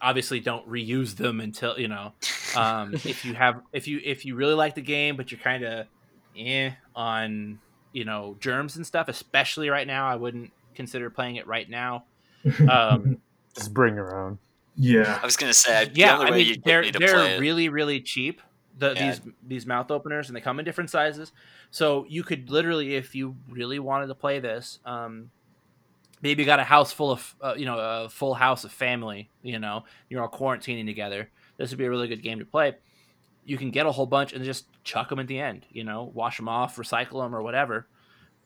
obviously 0.00 0.40
don't 0.40 0.68
reuse 0.68 1.16
them 1.16 1.40
until 1.40 1.78
you 1.78 1.88
know 1.88 2.12
um, 2.56 2.92
if 3.04 3.24
you 3.24 3.34
have 3.34 3.60
if 3.72 3.86
you 3.88 4.00
if 4.04 4.24
you 4.24 4.34
really 4.34 4.54
like 4.54 4.74
the 4.74 4.82
game 4.82 5.16
but 5.16 5.30
you're 5.30 5.40
kind 5.40 5.64
of 5.64 5.86
eh 6.36 6.70
on 6.94 7.58
you 7.92 8.04
know 8.04 8.36
germs 8.40 8.76
and 8.76 8.86
stuff 8.86 9.08
especially 9.08 9.68
right 9.70 9.86
now 9.86 10.06
i 10.08 10.14
wouldn't 10.16 10.50
consider 10.74 11.10
playing 11.10 11.36
it 11.36 11.46
right 11.46 11.68
now 11.70 12.04
um, 12.70 13.18
Just 13.56 13.74
bring 13.74 13.96
your 13.96 14.14
own. 14.14 14.38
yeah. 14.76 15.18
I 15.20 15.26
was 15.26 15.36
gonna 15.36 15.52
say, 15.54 15.86
the 15.86 15.90
yeah 15.94 16.14
only 16.14 16.26
i 16.26 16.30
way 16.30 16.36
mean 16.38 16.46
you'd 16.46 16.64
they're 16.64 16.82
me 16.82 16.92
to 16.92 16.98
they're 16.98 17.24
it- 17.34 17.40
really 17.40 17.68
really 17.68 18.00
cheap 18.00 18.40
the, 18.78 18.94
Yeah. 18.94 19.10
these 19.10 19.20
these 19.46 19.66
mouth 19.66 19.90
openers 19.90 20.28
and 20.28 20.36
they 20.36 20.40
come 20.40 20.58
in 20.58 20.64
different 20.64 20.90
sizes. 20.90 21.32
So 21.70 22.06
you 22.08 22.22
could 22.22 22.48
literally 22.50 22.94
if 22.96 23.14
you 23.14 23.36
really 23.48 23.78
wanted 23.78 24.06
to 24.06 24.14
play 24.14 24.38
this 24.40 24.78
um 24.84 25.30
maybe 26.22 26.42
you 26.42 26.46
got 26.46 26.58
a 26.60 26.64
house 26.64 26.92
full 26.92 27.10
of 27.10 27.34
uh, 27.40 27.54
you 27.56 27.66
know 27.66 27.78
a 27.78 28.08
full 28.08 28.34
house 28.34 28.64
of 28.64 28.72
family 28.72 29.30
you 29.42 29.58
know 29.58 29.84
you're 30.08 30.22
all 30.22 30.28
quarantining 30.28 30.86
together. 30.86 31.28
This 31.56 31.70
would 31.70 31.78
be 31.78 31.84
a 31.86 31.90
really 31.90 32.08
good 32.08 32.22
game 32.22 32.38
to 32.38 32.44
play. 32.44 32.76
You 33.44 33.56
can 33.58 33.70
get 33.70 33.86
a 33.86 33.92
whole 33.92 34.06
bunch 34.06 34.32
and 34.32 34.44
just 34.44 34.66
chuck 34.84 35.08
them 35.08 35.18
at 35.18 35.26
the 35.26 35.38
end 35.40 35.66
you 35.70 35.84
know 35.84 36.10
wash 36.14 36.36
them 36.36 36.48
off 36.48 36.76
recycle 36.76 37.22
them 37.24 37.34
or 37.34 37.42
whatever 37.42 37.86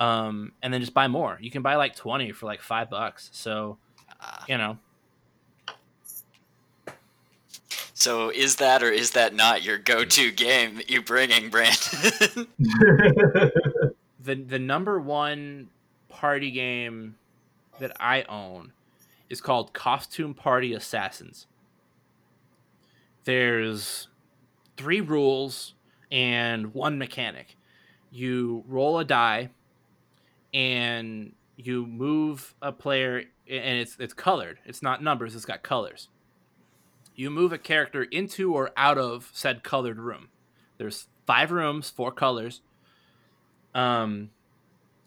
um 0.00 0.52
and 0.62 0.72
then 0.72 0.80
just 0.80 0.94
buy 0.94 1.08
more. 1.08 1.38
You 1.40 1.50
can 1.50 1.62
buy 1.62 1.76
like 1.76 1.94
20 1.94 2.32
for 2.32 2.46
like 2.46 2.60
five 2.62 2.88
bucks. 2.90 3.28
So 3.32 3.78
Ah. 4.20 4.44
you 4.48 4.56
know 4.58 4.78
So 8.02 8.30
is 8.30 8.56
that 8.56 8.82
or 8.82 8.90
is 8.90 9.12
that 9.12 9.32
not 9.32 9.62
your 9.62 9.78
go-to 9.78 10.32
game 10.32 10.74
that 10.74 10.90
you 10.90 11.02
bringing, 11.02 11.50
Brandon? 11.50 12.48
the 12.58 14.34
the 14.34 14.58
number 14.58 14.98
one 14.98 15.68
party 16.08 16.50
game 16.50 17.14
that 17.78 17.92
I 18.00 18.24
own 18.24 18.72
is 19.30 19.40
called 19.40 19.72
Costume 19.72 20.34
Party 20.34 20.74
Assassins. 20.74 21.46
There's 23.22 24.08
three 24.76 25.00
rules 25.00 25.74
and 26.10 26.74
one 26.74 26.98
mechanic. 26.98 27.56
You 28.10 28.64
roll 28.66 28.98
a 28.98 29.04
die 29.04 29.50
and 30.52 31.34
you 31.54 31.86
move 31.86 32.56
a 32.60 32.72
player 32.72 33.18
and 33.48 33.78
it's 33.78 33.96
it's 34.00 34.12
colored. 34.12 34.58
It's 34.64 34.82
not 34.82 35.04
numbers, 35.04 35.36
it's 35.36 35.44
got 35.44 35.62
colors. 35.62 36.08
You 37.14 37.30
move 37.30 37.52
a 37.52 37.58
character 37.58 38.02
into 38.04 38.54
or 38.54 38.70
out 38.76 38.98
of 38.98 39.30
said 39.32 39.62
colored 39.62 39.98
room. 39.98 40.28
There's 40.78 41.08
five 41.26 41.50
rooms, 41.50 41.90
four 41.90 42.12
colors. 42.12 42.62
Um, 43.74 44.30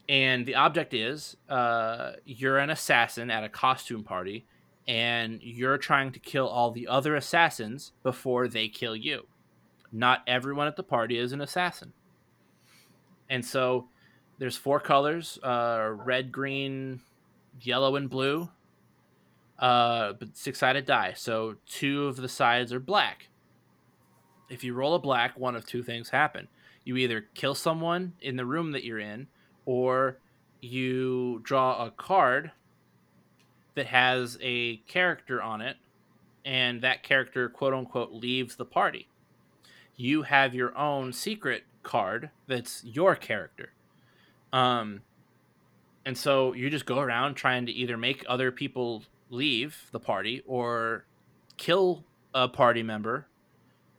and 0.07 0.45
the 0.45 0.55
object 0.55 0.93
is 0.93 1.35
uh, 1.49 2.13
you're 2.25 2.57
an 2.57 2.69
assassin 2.69 3.31
at 3.31 3.43
a 3.43 3.49
costume 3.49 4.03
party, 4.03 4.45
and 4.87 5.39
you're 5.41 5.77
trying 5.77 6.11
to 6.11 6.19
kill 6.19 6.47
all 6.47 6.71
the 6.71 6.87
other 6.87 7.15
assassins 7.15 7.91
before 8.03 8.47
they 8.47 8.67
kill 8.67 8.95
you. 8.95 9.25
Not 9.91 10.21
everyone 10.27 10.67
at 10.67 10.75
the 10.75 10.83
party 10.83 11.17
is 11.17 11.31
an 11.31 11.41
assassin. 11.41 11.93
And 13.29 13.43
so 13.43 13.87
there's 14.37 14.57
four 14.57 14.79
colors 14.79 15.39
uh, 15.41 15.91
red, 15.91 16.31
green, 16.31 17.01
yellow, 17.61 17.95
and 17.95 18.09
blue. 18.09 18.49
Uh, 19.57 20.13
but 20.13 20.35
six 20.35 20.59
sided 20.59 20.85
die. 20.85 21.13
So 21.15 21.55
two 21.65 22.07
of 22.07 22.17
the 22.17 22.29
sides 22.29 22.73
are 22.73 22.79
black. 22.79 23.27
If 24.49 24.63
you 24.63 24.73
roll 24.73 24.95
a 24.95 24.99
black, 24.99 25.37
one 25.37 25.55
of 25.55 25.65
two 25.65 25.81
things 25.81 26.09
happen 26.09 26.47
you 26.85 26.95
either 26.95 27.25
kill 27.33 27.55
someone 27.55 28.13
in 28.21 28.37
the 28.37 28.45
room 28.45 28.71
that 28.71 28.85
you're 28.85 28.99
in 28.99 29.27
or 29.65 30.19
you 30.61 31.41
draw 31.43 31.85
a 31.85 31.91
card 31.91 32.51
that 33.73 33.87
has 33.87 34.37
a 34.41 34.77
character 34.87 35.41
on 35.41 35.59
it 35.59 35.75
and 36.45 36.81
that 36.81 37.03
character 37.03 37.49
quote 37.49 37.73
unquote 37.73 38.13
leaves 38.13 38.55
the 38.55 38.63
party 38.63 39.09
you 39.97 40.21
have 40.21 40.53
your 40.53 40.77
own 40.77 41.11
secret 41.11 41.63
card 41.83 42.29
that's 42.47 42.83
your 42.85 43.15
character 43.15 43.73
um 44.53 45.01
and 46.05 46.17
so 46.17 46.53
you 46.53 46.69
just 46.69 46.85
go 46.85 46.99
around 46.99 47.33
trying 47.33 47.65
to 47.65 47.71
either 47.71 47.97
make 47.97 48.23
other 48.29 48.51
people 48.51 49.03
leave 49.29 49.89
the 49.91 49.99
party 49.99 50.43
or 50.45 51.05
kill 51.57 52.03
a 52.33 52.47
party 52.47 52.83
member 52.83 53.27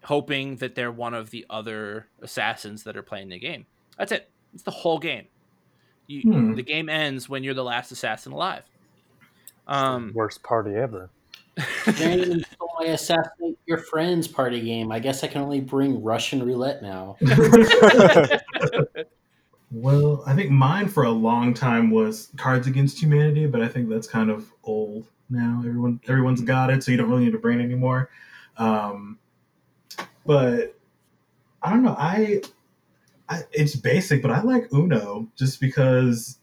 hoping 0.04 0.56
that 0.56 0.74
they're 0.74 0.92
one 0.92 1.14
of 1.14 1.30
the 1.30 1.44
other 1.50 2.06
assassins 2.22 2.84
that 2.84 2.96
are 2.96 3.02
playing 3.02 3.28
the 3.28 3.38
game. 3.38 3.66
That's 3.98 4.12
it. 4.12 4.30
It's 4.54 4.62
the 4.62 4.70
whole 4.70 4.98
game. 4.98 5.26
You, 6.06 6.22
Hmm. 6.22 6.54
The 6.54 6.62
game 6.62 6.88
ends 6.88 7.28
when 7.28 7.42
you're 7.42 7.54
the 7.54 7.64
last 7.64 7.90
assassin 7.90 8.32
alive. 8.32 8.62
Um, 9.66 10.12
Worst 10.14 10.44
party 10.44 10.76
ever. 10.76 11.10
Brandon 11.84 12.44
my 12.78 12.86
assassinate 12.86 13.58
your 13.66 13.78
friends 13.78 14.28
party 14.28 14.60
game. 14.60 14.92
I 14.92 14.98
guess 14.98 15.24
I 15.24 15.28
can 15.28 15.42
only 15.42 15.60
bring 15.60 16.02
Russian 16.02 16.44
roulette 16.44 16.82
now. 16.82 17.16
well, 19.70 20.22
I 20.26 20.34
think 20.34 20.50
mine 20.50 20.88
for 20.88 21.04
a 21.04 21.10
long 21.10 21.54
time 21.54 21.90
was 21.90 22.30
Cards 22.36 22.66
Against 22.66 23.00
Humanity, 23.00 23.46
but 23.46 23.62
I 23.62 23.68
think 23.68 23.88
that's 23.88 24.06
kind 24.06 24.30
of 24.30 24.52
old 24.64 25.08
now. 25.28 25.62
Everyone, 25.66 26.00
everyone's 26.08 26.40
got 26.40 26.70
it, 26.70 26.82
so 26.82 26.90
you 26.90 26.96
don't 26.96 27.08
really 27.08 27.24
need 27.24 27.34
a 27.34 27.38
brain 27.38 27.60
anymore. 27.60 28.10
Um, 28.56 29.18
but 30.24 30.76
I 31.62 31.70
don't 31.70 31.82
know. 31.82 31.96
I, 31.98 32.42
I 33.28 33.42
it's 33.52 33.76
basic, 33.76 34.22
but 34.22 34.30
I 34.30 34.42
like 34.42 34.72
Uno 34.72 35.28
just 35.36 35.60
because 35.60 36.38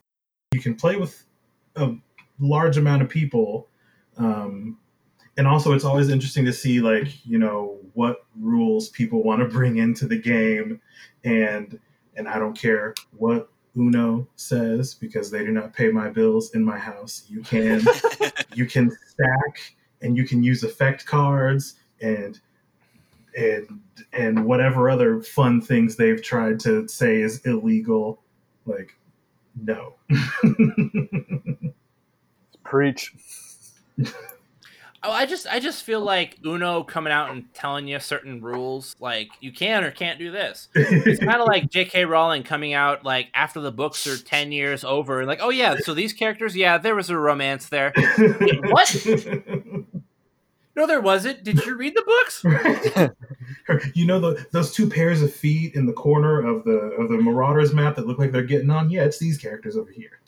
you 0.51 0.59
can 0.59 0.75
play 0.75 0.95
with 0.95 1.23
a 1.75 1.93
large 2.39 2.77
amount 2.77 3.01
of 3.01 3.09
people. 3.09 3.67
Um, 4.17 4.77
and 5.37 5.47
also 5.47 5.73
it's 5.73 5.85
always 5.85 6.09
interesting 6.09 6.45
to 6.45 6.53
see 6.53 6.79
like 6.79 7.25
you 7.25 7.37
know 7.37 7.79
what 7.93 8.25
rules 8.39 8.89
people 8.89 9.23
want 9.23 9.39
to 9.39 9.47
bring 9.47 9.77
into 9.77 10.07
the 10.07 10.17
game 10.17 10.79
and 11.23 11.79
and 12.15 12.27
i 12.27 12.37
don't 12.37 12.57
care 12.57 12.93
what 13.17 13.49
uno 13.77 14.27
says 14.35 14.93
because 14.93 15.31
they 15.31 15.43
do 15.43 15.51
not 15.51 15.73
pay 15.73 15.89
my 15.89 16.09
bills 16.09 16.51
in 16.53 16.63
my 16.63 16.77
house 16.77 17.25
you 17.27 17.41
can 17.41 17.81
you 18.53 18.65
can 18.65 18.91
stack 19.07 19.75
and 20.01 20.15
you 20.15 20.25
can 20.25 20.43
use 20.43 20.63
effect 20.63 21.05
cards 21.05 21.75
and 22.01 22.39
and 23.37 23.79
and 24.11 24.45
whatever 24.45 24.89
other 24.89 25.21
fun 25.21 25.59
things 25.59 25.95
they've 25.95 26.21
tried 26.21 26.59
to 26.59 26.87
say 26.87 27.21
is 27.21 27.39
illegal 27.45 28.21
like 28.65 28.95
No. 29.61 29.95
Preach. 32.63 33.13
Oh, 35.05 35.11
I 35.11 35.25
just 35.25 35.45
I 35.47 35.59
just 35.59 35.83
feel 35.83 35.99
like 35.99 36.37
Uno 36.45 36.83
coming 36.83 37.11
out 37.11 37.31
and 37.31 37.53
telling 37.53 37.87
you 37.89 37.99
certain 37.99 38.41
rules, 38.41 38.95
like 39.01 39.29
you 39.41 39.51
can 39.51 39.83
or 39.83 39.91
can't 39.91 40.17
do 40.17 40.31
this. 40.31 40.69
It's 40.73 41.19
kind 41.23 41.41
of 41.41 41.47
like 41.47 41.69
J.K. 41.69 42.05
Rowling 42.05 42.43
coming 42.43 42.73
out 42.73 43.03
like 43.03 43.27
after 43.33 43.59
the 43.59 43.71
books 43.71 44.07
are 44.07 44.17
ten 44.17 44.53
years 44.53 44.85
over, 44.85 45.19
and 45.19 45.27
like, 45.27 45.39
oh 45.41 45.49
yeah, 45.49 45.75
so 45.79 45.93
these 45.93 46.13
characters, 46.13 46.55
yeah, 46.55 46.77
there 46.77 46.95
was 46.95 47.09
a 47.09 47.17
romance 47.17 47.67
there. 47.67 47.91
what? 48.69 49.05
No, 50.75 50.87
there 50.87 51.01
wasn't. 51.01 51.43
Did 51.43 51.63
you 51.65 51.75
read 51.75 51.93
the 51.95 52.01
books? 52.01 52.43
you 53.95 54.07
know 54.07 54.19
the, 54.19 54.43
those 54.51 54.73
two 54.73 54.89
pairs 54.89 55.21
of 55.21 55.31
feet 55.31 55.75
in 55.75 55.85
the 55.85 55.93
corner 55.93 56.39
of 56.39 56.63
the 56.63 56.95
of 56.99 57.09
the 57.09 57.17
Marauders 57.17 57.73
map 57.75 57.95
that 57.95 58.07
look 58.07 58.17
like 58.17 58.31
they're 58.31 58.41
getting 58.41 58.71
on? 58.71 58.89
Yeah, 58.89 59.03
it's 59.03 59.19
these 59.19 59.37
characters 59.37 59.77
over 59.77 59.91
here. 59.91 60.19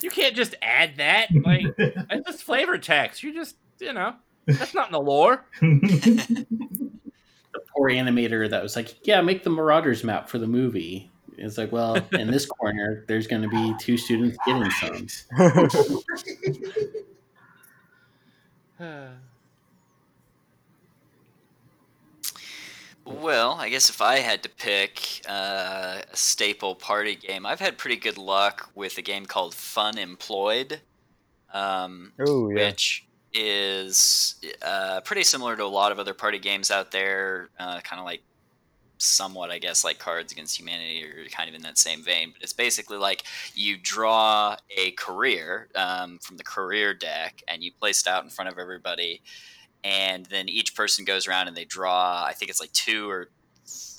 You 0.00 0.08
can't 0.08 0.34
just 0.34 0.54
add 0.62 0.96
that. 0.96 1.28
Like 1.44 1.66
it's 1.76 2.26
just 2.26 2.42
flavor 2.42 2.78
text. 2.78 3.22
You 3.22 3.34
just 3.34 3.56
you 3.80 3.92
know 3.92 4.14
that's 4.46 4.74
not 4.74 4.86
in 4.88 4.92
the 4.92 5.00
lore. 5.00 5.44
The 7.54 7.60
poor 7.72 7.88
animator 7.88 8.50
that 8.50 8.64
was 8.64 8.74
like, 8.74 9.06
"Yeah, 9.06 9.20
make 9.20 9.44
the 9.44 9.50
Marauders 9.50 10.02
map 10.02 10.28
for 10.28 10.38
the 10.38 10.46
movie." 10.48 11.12
It's 11.38 11.56
like, 11.56 11.70
well, 11.70 11.96
in 12.12 12.30
this 12.30 12.46
corner, 12.60 13.04
there's 13.06 13.28
going 13.28 13.42
to 13.42 13.48
be 13.48 13.74
two 13.78 13.96
students 13.96 14.36
getting 14.44 14.70
some. 14.70 16.00
Well, 23.06 23.52
I 23.52 23.68
guess 23.68 23.90
if 23.90 24.00
I 24.00 24.16
had 24.16 24.42
to 24.44 24.48
pick 24.48 25.20
uh, 25.28 26.00
a 26.10 26.16
staple 26.16 26.74
party 26.74 27.14
game, 27.14 27.44
I've 27.44 27.60
had 27.60 27.76
pretty 27.76 27.96
good 27.96 28.16
luck 28.16 28.70
with 28.74 28.96
a 28.96 29.02
game 29.02 29.26
called 29.26 29.54
Fun 29.54 29.98
Employed, 29.98 30.80
um, 31.52 32.12
oh 32.18 32.48
yeah. 32.48 32.70
which 32.70 33.03
is 33.34 34.36
uh, 34.62 35.00
pretty 35.04 35.24
similar 35.24 35.56
to 35.56 35.64
a 35.64 35.66
lot 35.66 35.92
of 35.92 35.98
other 35.98 36.14
party 36.14 36.38
games 36.38 36.70
out 36.70 36.92
there, 36.92 37.50
uh, 37.58 37.80
kind 37.80 37.98
of 37.98 38.06
like 38.06 38.22
somewhat, 38.98 39.50
I 39.50 39.58
guess, 39.58 39.84
like 39.84 39.98
Cards 39.98 40.32
Against 40.32 40.58
Humanity 40.58 41.04
or 41.04 41.28
kind 41.28 41.48
of 41.48 41.54
in 41.54 41.62
that 41.62 41.76
same 41.76 42.02
vein. 42.02 42.30
But 42.32 42.42
it's 42.42 42.52
basically 42.52 42.96
like 42.96 43.24
you 43.54 43.76
draw 43.76 44.56
a 44.76 44.92
career 44.92 45.68
um, 45.74 46.18
from 46.22 46.36
the 46.36 46.44
career 46.44 46.94
deck 46.94 47.42
and 47.48 47.62
you 47.62 47.72
place 47.72 48.02
it 48.02 48.08
out 48.08 48.24
in 48.24 48.30
front 48.30 48.50
of 48.50 48.58
everybody 48.58 49.20
and 49.84 50.24
then 50.26 50.48
each 50.48 50.74
person 50.74 51.04
goes 51.04 51.28
around 51.28 51.46
and 51.46 51.56
they 51.56 51.64
draw 51.64 52.24
i 52.26 52.32
think 52.32 52.50
it's 52.50 52.60
like 52.60 52.72
two 52.72 53.08
or 53.08 53.28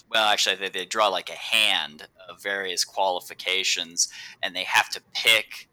well 0.10 0.26
actually 0.26 0.56
they, 0.56 0.70
they 0.70 0.86
draw 0.86 1.08
like 1.08 1.30
a 1.30 1.34
hand 1.34 2.08
of 2.28 2.42
various 2.42 2.84
qualifications 2.84 4.10
and 4.44 4.56
they 4.56 4.64
have 4.64 4.90
to 4.90 5.02
pick 5.14 5.70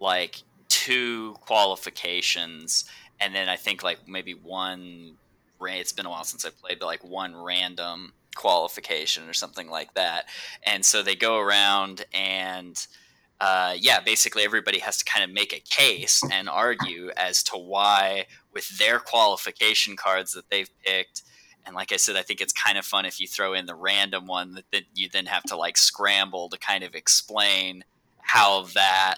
like 0.00 0.42
two 0.68 1.34
qualifications 1.40 2.84
and 3.20 3.34
then 3.34 3.48
i 3.48 3.56
think 3.56 3.82
like 3.82 4.08
maybe 4.08 4.32
one 4.32 5.14
it's 5.60 5.92
been 5.92 6.06
a 6.06 6.10
while 6.10 6.24
since 6.24 6.44
i 6.44 6.50
played 6.50 6.78
but 6.78 6.86
like 6.86 7.02
one 7.02 7.34
random 7.34 8.12
qualification 8.36 9.28
or 9.28 9.32
something 9.32 9.68
like 9.68 9.94
that. 9.94 10.26
And 10.62 10.84
so 10.84 11.02
they 11.02 11.16
go 11.16 11.38
around 11.38 12.04
and 12.14 12.86
uh, 13.40 13.74
yeah, 13.76 14.00
basically 14.00 14.44
everybody 14.44 14.78
has 14.78 14.96
to 14.98 15.04
kind 15.04 15.24
of 15.24 15.34
make 15.34 15.52
a 15.52 15.60
case 15.60 16.22
and 16.30 16.48
argue 16.48 17.10
as 17.16 17.42
to 17.42 17.58
why, 17.58 18.26
with 18.54 18.78
their 18.78 18.98
qualification 18.98 19.94
cards 19.96 20.32
that 20.32 20.48
they've 20.48 20.70
picked, 20.82 21.22
and 21.66 21.74
like 21.74 21.92
I 21.92 21.96
said, 21.96 22.16
I 22.16 22.22
think 22.22 22.40
it's 22.40 22.52
kind 22.52 22.78
of 22.78 22.86
fun 22.86 23.04
if 23.04 23.20
you 23.20 23.26
throw 23.26 23.52
in 23.52 23.66
the 23.66 23.74
random 23.74 24.26
one 24.26 24.54
that, 24.54 24.64
that 24.72 24.84
you 24.94 25.08
then 25.12 25.26
have 25.26 25.42
to 25.44 25.56
like 25.56 25.76
scramble 25.76 26.48
to 26.48 26.58
kind 26.58 26.82
of 26.84 26.94
explain 26.94 27.84
how 28.20 28.62
that 28.74 29.16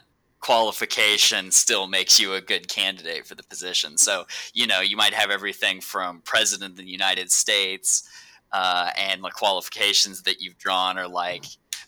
qualification 0.49 1.51
still 1.51 1.87
makes 1.87 2.19
you 2.19 2.33
a 2.33 2.41
good 2.41 2.69
candidate 2.69 3.27
for 3.27 3.35
the 3.35 3.43
position. 3.43 3.99
So, 3.99 4.25
you 4.55 4.67
know, 4.67 4.81
you 4.81 4.97
might 4.97 5.13
have 5.13 5.31
everything 5.31 5.83
from 5.83 6.23
president 6.25 6.71
of 6.71 6.77
the 6.79 6.91
United 6.91 7.31
States, 7.31 8.09
uh, 8.51 8.89
and 8.97 9.23
the 9.23 9.29
qualifications 9.29 10.23
that 10.23 10.41
you've 10.41 10.57
drawn 10.57 10.97
are 10.97 11.07
like 11.07 11.45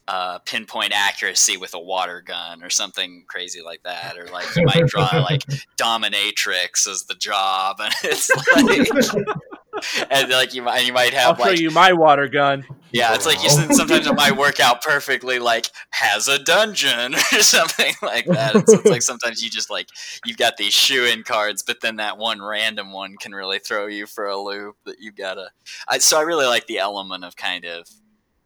uh, 0.09 0.41
pinpoint 0.41 0.93
accuracy 0.95 1.57
with 1.57 1.73
a 1.73 1.79
water 1.79 2.21
gun 2.21 2.63
or 2.63 2.69
something 2.69 3.25
crazy 3.29 3.63
like 3.63 3.83
that, 3.85 4.19
or 4.19 4.27
like 4.27 4.55
you 4.55 4.67
might 4.67 4.87
draw 4.89 5.09
like 5.23 5.41
dominatrix 5.81 6.87
as 6.87 7.05
the 7.05 7.15
job, 7.15 7.77
and 7.81 7.95
it's 8.05 8.31
like, 8.57 9.27
and 10.11 10.31
like 10.31 10.55
you 10.55 10.63
might 10.63 10.87
you 10.87 10.93
might 10.93 11.15
have. 11.15 11.39
I'll 11.39 11.45
have 11.47 11.57
show 11.57 11.63
you 11.63 11.71
my 11.71 11.93
water 11.93 12.29
gun. 12.29 12.65
yeah, 12.93 13.15
it's 13.15 13.27
like 13.27 13.43
you 13.43 13.51
sometimes 13.51 14.07
it 14.07 14.15
might 14.15 14.37
work 14.37 14.61
out 14.61 14.83
perfectly, 14.83 15.39
like 15.39 15.67
has 15.91 16.29
a 16.29 16.39
dungeon 16.39 17.15
or 17.33 17.41
something 17.41 17.95
like 18.03 18.27
that. 18.27 18.55
And 18.55 18.69
so 18.69 18.79
it's 18.79 18.91
like 18.91 19.03
sometimes 19.03 19.43
you 19.43 19.51
just 19.51 19.71
like 19.71 19.89
you've 20.25 20.37
got 20.37 20.57
these 20.57 20.73
shoe 20.73 21.05
in 21.05 21.23
cards, 21.23 21.63
but 21.63 21.81
then 21.81 21.97
that 21.97 22.19
one 22.19 22.43
random 22.43 22.93
one 22.93 23.17
can 23.17 23.33
really 23.33 23.59
throw 23.59 23.87
you 23.87 24.07
for 24.07 24.27
a 24.27 24.37
loop 24.37 24.77
that 24.85 24.97
you've 25.01 25.17
got 25.17 25.35
to. 25.35 25.51
I, 25.89 25.99
so 25.99 26.19
I 26.19 26.23
really 26.23 26.47
like 26.47 26.67
the 26.67 26.79
element 26.79 27.25
of 27.25 27.37
kind 27.37 27.65
of, 27.65 27.89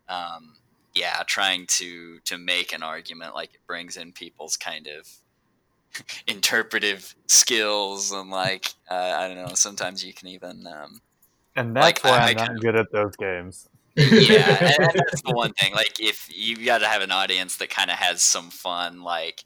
um, 0.09 0.57
yeah, 0.95 1.23
trying 1.27 1.67
to 1.67 2.21
to 2.21 2.39
make 2.39 2.73
an 2.73 2.83
argument. 2.83 3.35
Like 3.35 3.55
it 3.55 3.61
brings 3.67 3.97
in 3.97 4.13
people's 4.13 4.57
kind 4.57 4.89
of 4.89 5.09
interpretive 6.27 7.15
skills 7.27 8.13
and 8.13 8.31
like 8.31 8.75
uh, 8.91 9.15
I 9.17 9.29
don't 9.29 9.37
know. 9.37 9.55
Sometimes 9.55 10.05
you 10.05 10.13
can 10.13 10.29
even. 10.29 10.67
Um, 10.67 11.01
And 11.57 11.75
that's 11.77 11.85
Like, 11.85 12.05
why 12.05 12.19
I 12.19 12.29
I'm 12.31 12.37
not 12.37 12.47
can- 12.49 12.57
good 12.59 12.77
at 12.77 12.91
those 12.93 13.15
games. 13.17 13.69
yeah, 13.97 14.57
and 14.61 14.79
and 14.91 14.93
that's 14.95 15.23
the 15.23 15.33
one 15.35 15.53
thing. 15.53 15.73
Like, 15.75 16.01
if 16.01 16.29
you've 16.35 16.65
got 16.65 16.79
to 16.79 16.87
have 16.89 17.03
an 17.03 17.13
audience 17.13 17.57
that 17.59 17.71
kind 17.71 17.91
of 17.91 17.97
has 17.97 18.23
some 18.25 18.51
fun, 18.51 19.03
like 19.03 19.45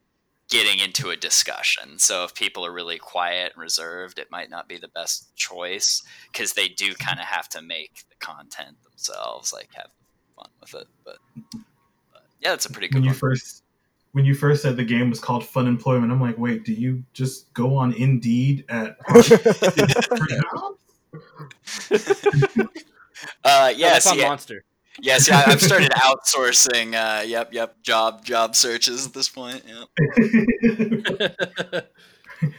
getting 0.48 0.78
into 0.78 1.10
a 1.10 1.16
discussion. 1.16 1.98
So 1.98 2.24
if 2.24 2.34
people 2.34 2.64
are 2.64 2.72
really 2.72 2.96
quiet 2.96 3.52
and 3.54 3.60
reserved, 3.62 4.18
it 4.18 4.30
might 4.30 4.48
not 4.48 4.66
be 4.66 4.78
the 4.78 4.88
best 4.88 5.36
choice 5.36 6.02
because 6.32 6.54
they 6.54 6.68
do 6.68 6.94
kind 6.94 7.20
of 7.20 7.26
have 7.26 7.50
to 7.50 7.60
make 7.60 8.04
the 8.08 8.14
content 8.18 8.82
themselves, 8.82 9.52
like 9.52 9.68
have 9.74 9.90
fun 10.34 10.48
with 10.62 10.74
it. 10.74 10.86
But, 11.04 11.18
but 11.44 12.22
yeah, 12.40 12.54
it's 12.54 12.64
a 12.64 12.70
pretty 12.70 12.88
good. 12.88 12.94
when 12.94 13.04
you 13.04 13.10
one. 13.10 13.18
first 13.18 13.62
when 14.12 14.24
you 14.24 14.34
first 14.34 14.62
said 14.62 14.78
the 14.78 14.84
game 14.84 15.10
was 15.10 15.20
called 15.20 15.44
Fun 15.46 15.66
Employment, 15.66 16.10
I'm 16.10 16.20
like, 16.22 16.38
wait, 16.38 16.64
do 16.64 16.72
you 16.72 17.04
just 17.12 17.52
go 17.52 17.76
on 17.76 17.92
Indeed 17.92 18.64
at 18.70 18.96
Uh, 21.12 21.98
No, 23.44 23.68
yeah, 23.68 23.90
that's 23.92 24.06
on 24.06 24.18
Monster. 24.18 24.64
yes, 25.00 25.28
yeah, 25.28 25.42
I've 25.46 25.60
started 25.60 25.90
outsourcing. 25.96 26.94
Uh, 26.94 27.22
yep, 27.22 27.52
yep, 27.52 27.82
job 27.82 28.24
job 28.24 28.54
searches 28.54 29.06
at 29.06 29.12
this 29.12 29.28
point. 29.28 29.64
Yep. 29.66 29.88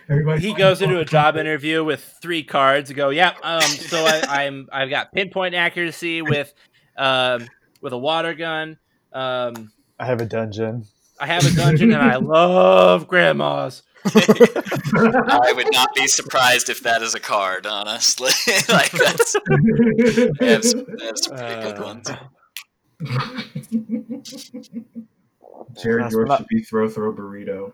Everybody 0.10 0.42
he 0.42 0.54
goes 0.54 0.82
into 0.82 1.00
a 1.00 1.06
job 1.06 1.38
interview 1.38 1.84
with 1.86 2.04
three 2.22 2.44
cards. 2.44 2.90
and 2.90 2.98
Go, 2.98 3.10
yeah. 3.10 3.34
Um, 3.42 3.62
so 3.62 4.04
I, 4.06 4.44
I'm 4.44 4.68
I've 4.72 4.90
got 4.90 5.14
pinpoint 5.14 5.56
accuracy 5.56 6.22
with 6.22 6.54
um, 6.98 7.48
with 7.82 7.94
a 7.94 7.98
water 7.98 8.34
gun. 8.34 8.78
Um, 9.14 9.72
I 9.98 10.06
have 10.06 10.20
a 10.20 10.26
dungeon. 10.26 10.86
I 11.20 11.28
have 11.28 11.46
a 11.46 11.52
dungeon 11.56 11.92
and 11.92 12.02
I 12.02 12.16
love 12.18 13.08
grandmas. 13.08 13.84
I 14.06 15.52
would 15.56 15.68
not 15.74 15.94
be 15.94 16.08
surprised 16.08 16.70
if 16.70 16.82
that 16.84 17.02
is 17.02 17.16
a 17.16 17.20
card, 17.20 17.66
honestly. 17.66 18.32
like 18.70 18.92
that's 18.92 19.36
they 20.40 20.52
have 20.52 20.64
some, 20.64 20.86
they 20.98 21.06
have 21.06 21.18
some 21.18 21.36
pretty 21.36 21.62
good 21.62 21.78
Uh, 21.78 21.84
ones. 21.84 22.10
Jared, 25.82 26.06
That's 26.06 26.14
yours 26.14 26.38
should 26.38 26.48
be 26.48 26.62
throw 26.64 26.90
throw 26.90 27.14
burrito. 27.14 27.74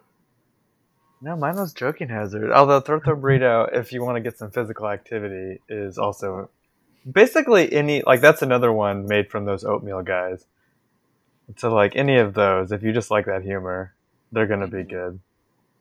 No, 1.21 1.35
mine 1.35 1.55
was 1.55 1.73
joking 1.73 2.09
hazard. 2.09 2.51
Although 2.51 2.79
throw 2.81 2.99
throw 2.99 3.15
burrito, 3.15 3.69
if 3.73 3.93
you 3.93 4.03
want 4.03 4.17
to 4.17 4.21
get 4.21 4.37
some 4.37 4.51
physical 4.51 4.87
activity, 4.87 5.61
is 5.69 5.97
also 5.97 6.49
basically 7.09 7.71
any 7.71 8.01
like 8.05 8.21
that's 8.21 8.41
another 8.41 8.71
one 8.71 9.07
made 9.07 9.29
from 9.29 9.45
those 9.45 9.63
oatmeal 9.63 10.01
guys. 10.01 10.45
So 11.57 11.73
like 11.73 11.95
any 11.95 12.17
of 12.17 12.33
those, 12.33 12.71
if 12.71 12.83
you 12.83 12.91
just 12.91 13.11
like 13.11 13.25
that 13.25 13.43
humor, 13.43 13.93
they're 14.31 14.47
gonna 14.47 14.67
be 14.67 14.83
good. 14.83 15.19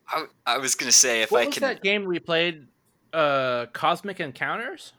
I, 0.07 0.25
I 0.45 0.57
was 0.57 0.75
gonna 0.75 0.91
say 0.91 1.21
if 1.21 1.31
what 1.31 1.43
I 1.43 1.45
was 1.47 1.53
can, 1.55 1.61
that 1.61 1.81
game 1.81 2.05
we 2.05 2.19
played? 2.19 2.67
Uh, 3.13 3.67
Cosmic 3.73 4.19
Encounters. 4.19 4.93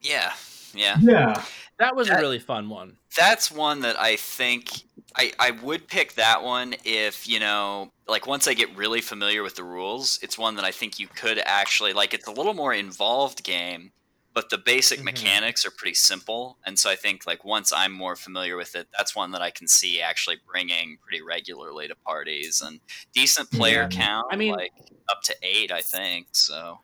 yeah, 0.00 0.32
yeah. 0.74 0.96
Yeah. 1.00 1.42
That 1.78 1.94
was 1.96 2.08
a 2.08 2.16
really 2.16 2.38
fun 2.38 2.68
one. 2.68 2.96
that's 3.18 3.50
one 3.50 3.80
that 3.80 3.98
I 4.00 4.16
think 4.16 4.70
I, 5.14 5.32
I 5.38 5.50
would 5.50 5.88
pick 5.88 6.14
that 6.14 6.42
one 6.42 6.74
if, 6.84 7.28
you 7.28 7.40
know, 7.40 7.90
like 8.06 8.26
once 8.26 8.46
I 8.46 8.54
get 8.54 8.74
really 8.76 9.00
familiar 9.00 9.42
with 9.42 9.56
the 9.56 9.64
rules, 9.64 10.18
it's 10.22 10.38
one 10.38 10.56
that 10.56 10.64
I 10.64 10.70
think 10.70 10.98
you 10.98 11.06
could 11.08 11.38
actually 11.44 11.92
like 11.92 12.14
it's 12.14 12.26
a 12.26 12.30
little 12.30 12.54
more 12.54 12.72
involved 12.72 13.42
game, 13.42 13.92
but 14.36 14.50
the 14.50 14.58
basic 14.58 15.00
Mhm. 15.00 15.04
mechanics 15.04 15.64
are 15.64 15.70
pretty 15.70 15.94
simple. 15.94 16.58
And 16.66 16.78
so 16.78 16.90
I 16.90 16.94
think 16.94 17.26
like 17.26 17.42
once 17.42 17.72
I'm 17.72 17.90
more 17.90 18.14
familiar 18.16 18.54
with 18.58 18.76
it, 18.76 18.86
that's 18.94 19.16
one 19.16 19.30
that 19.32 19.40
I 19.40 19.50
can 19.50 19.66
see 19.66 20.02
actually 20.02 20.36
bringing 20.46 20.98
pretty 20.98 21.22
regularly 21.22 21.88
to 21.88 21.94
parties 21.94 22.60
and 22.60 22.78
decent 23.14 23.50
player 23.50 23.88
Yeah. 23.90 23.98
count. 24.04 24.26
I 24.30 24.36
mean- 24.36 24.52
like 24.52 24.72
up 25.08 25.22
to 25.22 25.34
8, 25.42 25.72
I 25.72 25.80
think. 25.80 26.26
So 26.32 26.80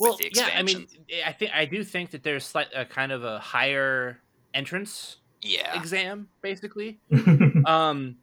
Well, 0.00 0.18
yeah. 0.20 0.50
I 0.52 0.62
mean. 0.62 0.88
I 1.24 1.30
think 1.32 1.52
I 1.54 1.64
do 1.64 1.84
think 1.84 2.10
that 2.10 2.24
there's 2.24 2.44
slight 2.44 2.70
a 2.74 2.84
kind 2.84 3.12
of 3.12 3.22
a 3.22 3.38
higher 3.38 4.20
entrance 4.52 5.18
yeah. 5.42 5.78
exam, 5.80 6.28
basically. 6.42 6.98
um 7.66 8.16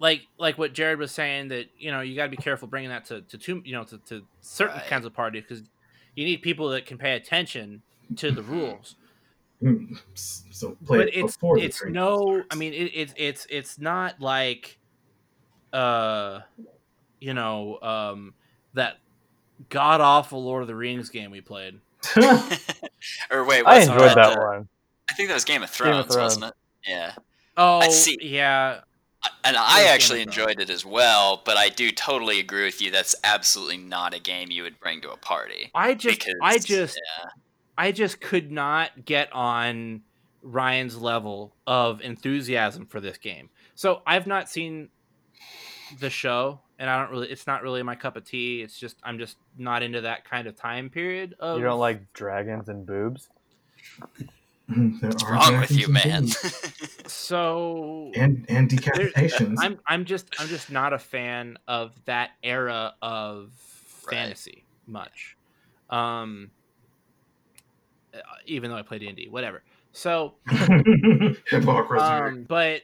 like 0.00 0.22
like 0.38 0.58
what 0.58 0.72
Jared 0.72 0.98
was 0.98 1.12
saying 1.12 1.48
that 1.48 1.66
you 1.78 1.92
know 1.92 2.00
you 2.00 2.16
got 2.16 2.24
to 2.24 2.30
be 2.30 2.36
careful 2.36 2.66
bringing 2.66 2.90
that 2.90 3.04
to 3.06 3.22
to 3.22 3.38
two 3.38 3.62
you 3.64 3.72
know 3.74 3.84
to, 3.84 3.98
to 3.98 4.26
certain 4.40 4.76
Right. 4.78 4.86
kinds 4.88 5.06
of 5.06 5.14
parties 5.14 5.44
because 5.48 5.62
you 6.18 6.24
need 6.24 6.42
people 6.42 6.70
that 6.70 6.84
can 6.84 6.98
pay 6.98 7.14
attention 7.14 7.80
to 8.16 8.32
the 8.32 8.42
rules. 8.54 8.96
So 10.14 10.76
play 10.84 10.98
but 10.98 11.08
it 11.08 11.14
it's 11.14 11.36
before 11.36 11.58
it's 11.58 11.84
no 11.84 12.18
starts. 12.18 12.46
i 12.52 12.54
mean 12.54 12.72
it, 12.72 12.92
it's 12.94 13.14
it's 13.16 13.46
it's 13.50 13.78
not 13.78 14.20
like 14.20 14.78
uh 15.72 16.40
you 17.20 17.34
know 17.34 17.80
um 17.82 18.34
that 18.74 18.98
god 19.68 20.00
awful 20.00 20.44
lord 20.44 20.62
of 20.62 20.68
the 20.68 20.76
rings 20.76 21.08
game 21.08 21.32
we 21.32 21.40
played 21.40 21.80
or 22.16 23.44
wait, 23.44 23.66
I 23.66 23.78
wasn't 23.78 23.96
enjoyed 23.96 24.16
that 24.16 24.38
one. 24.38 24.68
I 25.10 25.14
think 25.14 25.28
that 25.30 25.34
was 25.34 25.44
Game 25.44 25.64
of 25.64 25.68
Game 25.70 26.04
Thrones, 26.04 26.16
wasn't 26.16 26.44
it? 26.44 26.54
Yeah. 26.86 27.12
oh 27.56 27.90
see. 27.90 28.16
yeah 28.20 28.82
And 29.44 29.56
I 29.56 29.84
actually 29.84 30.20
enjoyed 30.22 30.60
it 30.60 30.70
as 30.70 30.84
well, 30.84 31.42
but 31.44 31.56
I 31.56 31.70
do 31.70 31.90
totally 31.90 32.38
agree 32.38 32.64
with 32.64 32.80
you. 32.82 32.90
That's 32.90 33.14
absolutely 33.24 33.78
not 33.78 34.14
a 34.14 34.20
game 34.20 34.50
you 34.50 34.62
would 34.62 34.78
bring 34.78 35.00
to 35.02 35.10
a 35.10 35.16
party. 35.16 35.70
i 35.74 35.94
just 35.94 36.18
Because 36.18 36.34
i 36.42 36.58
just 36.58 36.96
yeah, 36.96 37.30
i 37.76 37.92
just 37.92 38.20
could 38.20 38.52
not 38.52 39.04
get 39.04 39.32
on 39.32 40.02
ryan's 40.42 40.96
level 40.96 41.54
of 41.66 42.00
enthusiasm 42.00 42.86
for 42.86 43.00
this 43.00 43.18
game 43.18 43.50
so 43.74 44.02
i've 44.06 44.26
not 44.26 44.48
seen 44.48 44.88
the 45.98 46.08
show 46.10 46.60
and 46.78 46.88
i 46.88 47.00
don't 47.00 47.10
really 47.10 47.28
it's 47.28 47.46
not 47.46 47.62
really 47.62 47.82
my 47.82 47.94
cup 47.96 48.16
of 48.16 48.24
tea 48.24 48.62
it's 48.62 48.78
just 48.78 48.96
i'm 49.02 49.18
just 49.18 49.36
not 49.56 49.82
into 49.82 50.00
that 50.02 50.24
kind 50.24 50.46
of 50.46 50.54
time 50.54 50.88
period 50.90 51.34
of 51.40 51.58
You 51.58 51.64
don't 51.64 51.80
like 51.80 52.12
dragons 52.12 52.68
and 52.68 52.86
boobs? 52.86 53.28
Mm, 54.70 55.00
there 55.00 55.10
what's 55.10 55.24
are 55.24 55.32
wrong 55.32 55.58
with 55.60 55.70
you, 55.70 55.88
man? 55.88 56.26
so 57.06 58.12
and 58.14 58.44
and 58.48 58.70
there- 58.70 59.10
decapitations. 59.10 59.54
I'm 59.58 59.78
I'm 59.86 60.04
just 60.04 60.34
I'm 60.38 60.48
just 60.48 60.70
not 60.70 60.92
a 60.92 60.98
fan 60.98 61.58
of 61.66 61.92
that 62.04 62.30
era 62.42 62.94
of 63.00 63.50
Right. 64.06 64.16
fantasy 64.16 64.64
much. 64.86 65.36
Um 65.90 66.50
uh, 68.14 68.18
even 68.46 68.70
though 68.70 68.76
I 68.76 68.82
play 68.82 68.98
D&D, 68.98 69.28
whatever. 69.28 69.62
So, 69.92 70.34
um 71.52 72.44
but 72.48 72.82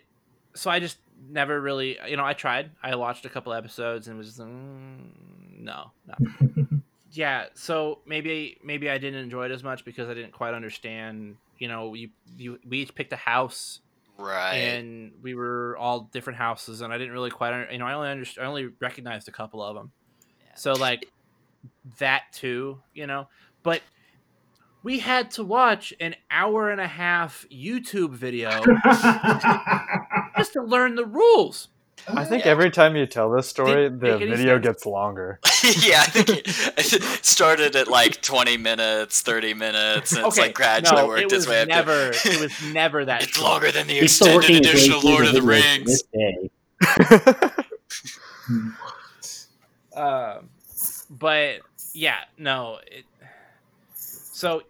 so 0.55 0.71
I 0.71 0.81
just 0.81 0.99
never 1.31 1.61
really, 1.61 1.99
you 2.09 2.17
know, 2.17 2.25
I 2.25 2.33
tried. 2.35 2.71
I 2.83 2.95
watched 2.97 3.25
a 3.25 3.29
couple 3.29 3.53
episodes 3.53 4.09
and 4.09 4.17
was 4.19 4.39
mm, 4.39 5.11
no, 5.59 5.93
no. 6.07 6.15
Yeah, 7.15 7.47
so 7.55 8.01
maybe 8.07 8.59
maybe 8.65 8.91
I 8.91 8.99
didn't 8.99 9.21
enjoy 9.21 9.45
it 9.47 9.53
as 9.53 9.63
much 9.63 9.85
because 9.85 10.09
I 10.09 10.15
didn't 10.15 10.33
quite 10.33 10.53
understand, 10.53 11.37
you 11.59 11.69
know, 11.69 11.95
you 11.95 12.11
you 12.37 12.59
we 12.67 12.79
each 12.79 12.95
picked 12.95 13.13
a 13.13 13.17
house 13.17 13.81
right. 14.19 14.55
and 14.55 15.13
we 15.23 15.35
were 15.35 15.77
all 15.79 16.11
different 16.13 16.39
houses, 16.39 16.81
and 16.81 16.93
I 16.93 16.99
didn't 16.99 17.13
really 17.13 17.31
quite, 17.31 17.53
under- 17.53 17.73
you 17.73 17.79
know, 17.79 17.87
I 17.87 17.95
only 17.95 18.09
understood, 18.09 18.43
I 18.43 18.47
only 18.49 18.69
recognized 18.81 19.29
a 19.29 19.33
couple 19.33 19.63
of 19.63 19.77
them. 19.77 19.93
Yeah. 20.41 20.57
So 20.57 20.73
like 20.73 21.09
that 21.99 22.23
too, 22.33 22.81
you 22.93 23.07
know, 23.07 23.29
but 23.63 23.81
we 24.83 24.99
had 24.99 25.31
to 25.33 25.45
watch 25.45 25.95
an 26.01 26.17
hour 26.31 26.71
and 26.71 26.81
a 26.81 26.89
half 26.89 27.47
YouTube 27.51 28.11
video 28.11 28.51
just 30.37 30.53
to 30.55 30.63
learn 30.63 30.97
the 30.97 31.07
rules. 31.07 31.69
I 32.07 32.25
think 32.25 32.45
Yeah. 32.45 32.51
every 32.51 32.71
time 32.71 32.97
you 32.97 33.07
tell 33.07 33.31
this 33.31 33.49
story, 33.49 33.85
Didn't 33.85 34.01
the 34.01 34.19
make 34.19 34.29
video 34.29 34.55
sense. 34.57 34.65
gets 34.67 34.87
longer. 34.87 35.41
yeah, 35.65 36.01
I 36.03 36.07
think 36.07 36.29
it, 36.31 36.45
it 36.93 37.25
started 37.25 37.75
at 37.77 37.89
like 37.89 38.21
20 38.21 38.57
minutes, 38.59 39.23
30 39.23 39.55
minutes, 39.55 40.13
and 40.15 40.27
it's 40.27 40.37
like 40.39 40.55
gradually 40.55 41.01
no, 41.03 41.09
worked 41.09 41.21
it 41.23 41.25
its 41.27 41.35
was 41.35 41.49
way 41.49 41.63
up. 41.63 41.69
to- 41.69 41.75
never, 41.75 42.11
it 42.25 42.41
was 42.41 42.73
never 42.75 43.05
that. 43.07 43.23
it's 43.23 43.33
short. 43.33 43.49
longer 43.51 43.73
than 43.73 43.87
the 43.87 43.95
He's 43.95 44.03
extended 44.21 44.37
working 44.37 44.57
edition 44.57 44.93
of 44.93 45.03
Lord 45.05 45.27
of 45.27 45.33
the 45.33 45.43
Rings. 45.43 46.03
this 46.03 46.03
day. 46.13 46.51
Um, 49.97 50.49
but 51.11 51.61
yeah, 51.93 52.19
no. 52.37 52.79
It, 52.87 53.05
so 53.95 54.63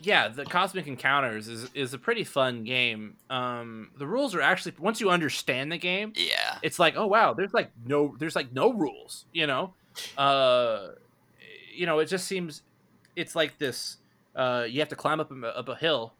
yeah, 0.00 0.28
the 0.28 0.44
Cosmic 0.44 0.86
Encounters 0.86 1.48
is 1.48 1.68
is 1.74 1.94
a 1.94 1.98
pretty 1.98 2.24
fun 2.24 2.64
game. 2.64 3.16
Um, 3.28 3.90
the 3.98 4.06
rules 4.06 4.34
are 4.34 4.40
actually 4.40 4.74
once 4.78 5.00
you 5.00 5.10
understand 5.10 5.70
the 5.72 5.78
game, 5.78 6.12
Yeah. 6.16 6.58
it's 6.62 6.78
like 6.78 6.94
oh 6.96 7.06
wow, 7.06 7.34
there's 7.34 7.52
like 7.52 7.70
no 7.84 8.14
there's 8.18 8.36
like 8.36 8.52
no 8.52 8.72
rules. 8.72 9.26
You 9.32 9.46
know, 9.46 9.74
uh, 10.18 10.88
you 11.74 11.86
know 11.86 11.98
it 11.98 12.06
just 12.06 12.26
seems 12.26 12.62
it's 13.16 13.34
like 13.34 13.58
this. 13.58 13.96
Uh, 14.34 14.64
you 14.68 14.78
have 14.80 14.88
to 14.88 14.96
climb 14.96 15.20
up 15.20 15.30
a, 15.32 15.56
up 15.58 15.68
a 15.68 15.74
hill, 15.76 16.14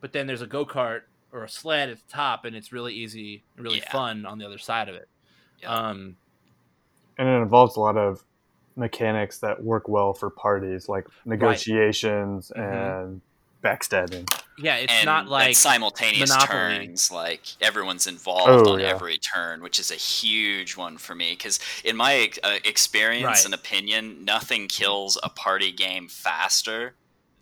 but 0.00 0.12
then 0.12 0.26
there's 0.26 0.42
a 0.42 0.46
go 0.46 0.64
kart 0.64 1.02
or 1.32 1.44
a 1.44 1.48
sled 1.48 1.90
at 1.90 1.96
the 1.98 2.12
top, 2.12 2.44
and 2.44 2.56
it's 2.56 2.72
really 2.72 2.94
easy, 2.94 3.44
and 3.56 3.64
really 3.64 3.78
Yeah. 3.78 3.92
fun 3.92 4.26
on 4.26 4.38
the 4.38 4.46
other 4.46 4.58
side 4.58 4.88
of 4.88 4.94
it. 4.96 5.08
Yeah. 5.62 5.68
Um, 5.72 6.16
and 7.18 7.28
it 7.28 7.32
involves 7.42 7.76
a 7.76 7.80
lot 7.80 7.96
of 7.96 8.24
mechanics 8.76 9.38
that 9.38 9.62
work 9.62 9.88
well 9.88 10.12
for 10.14 10.30
parties, 10.30 10.88
like 10.88 11.06
negotiations 11.24 12.52
Mhm. 12.56 13.02
and 13.02 13.20
backstabbing. 13.62 14.26
yeah, 14.58 14.76
it's 14.76 14.92
and, 14.92 15.04
not 15.04 15.28
like 15.28 15.54
simultaneous 15.54 16.30
Monopoly. 16.30 16.78
turns 16.86 17.10
like 17.10 17.42
everyone's 17.60 18.06
involved 18.06 18.66
Oh, 18.66 18.72
on 18.74 18.80
yeah. 18.80 18.86
every 18.86 19.18
turn 19.18 19.60
which 19.62 19.78
is 19.78 19.90
a 19.90 19.96
huge 19.96 20.76
one 20.78 20.96
for 20.96 21.14
me 21.14 21.32
because 21.32 21.58
in 21.84 21.94
my 21.94 22.30
uh, 22.42 22.58
experience 22.64 23.24
Right. 23.26 23.44
and 23.44 23.52
opinion 23.54 24.24
nothing 24.24 24.66
kills 24.66 25.18
a 25.22 25.28
party 25.28 25.72
game 25.72 26.08
faster 26.08 26.94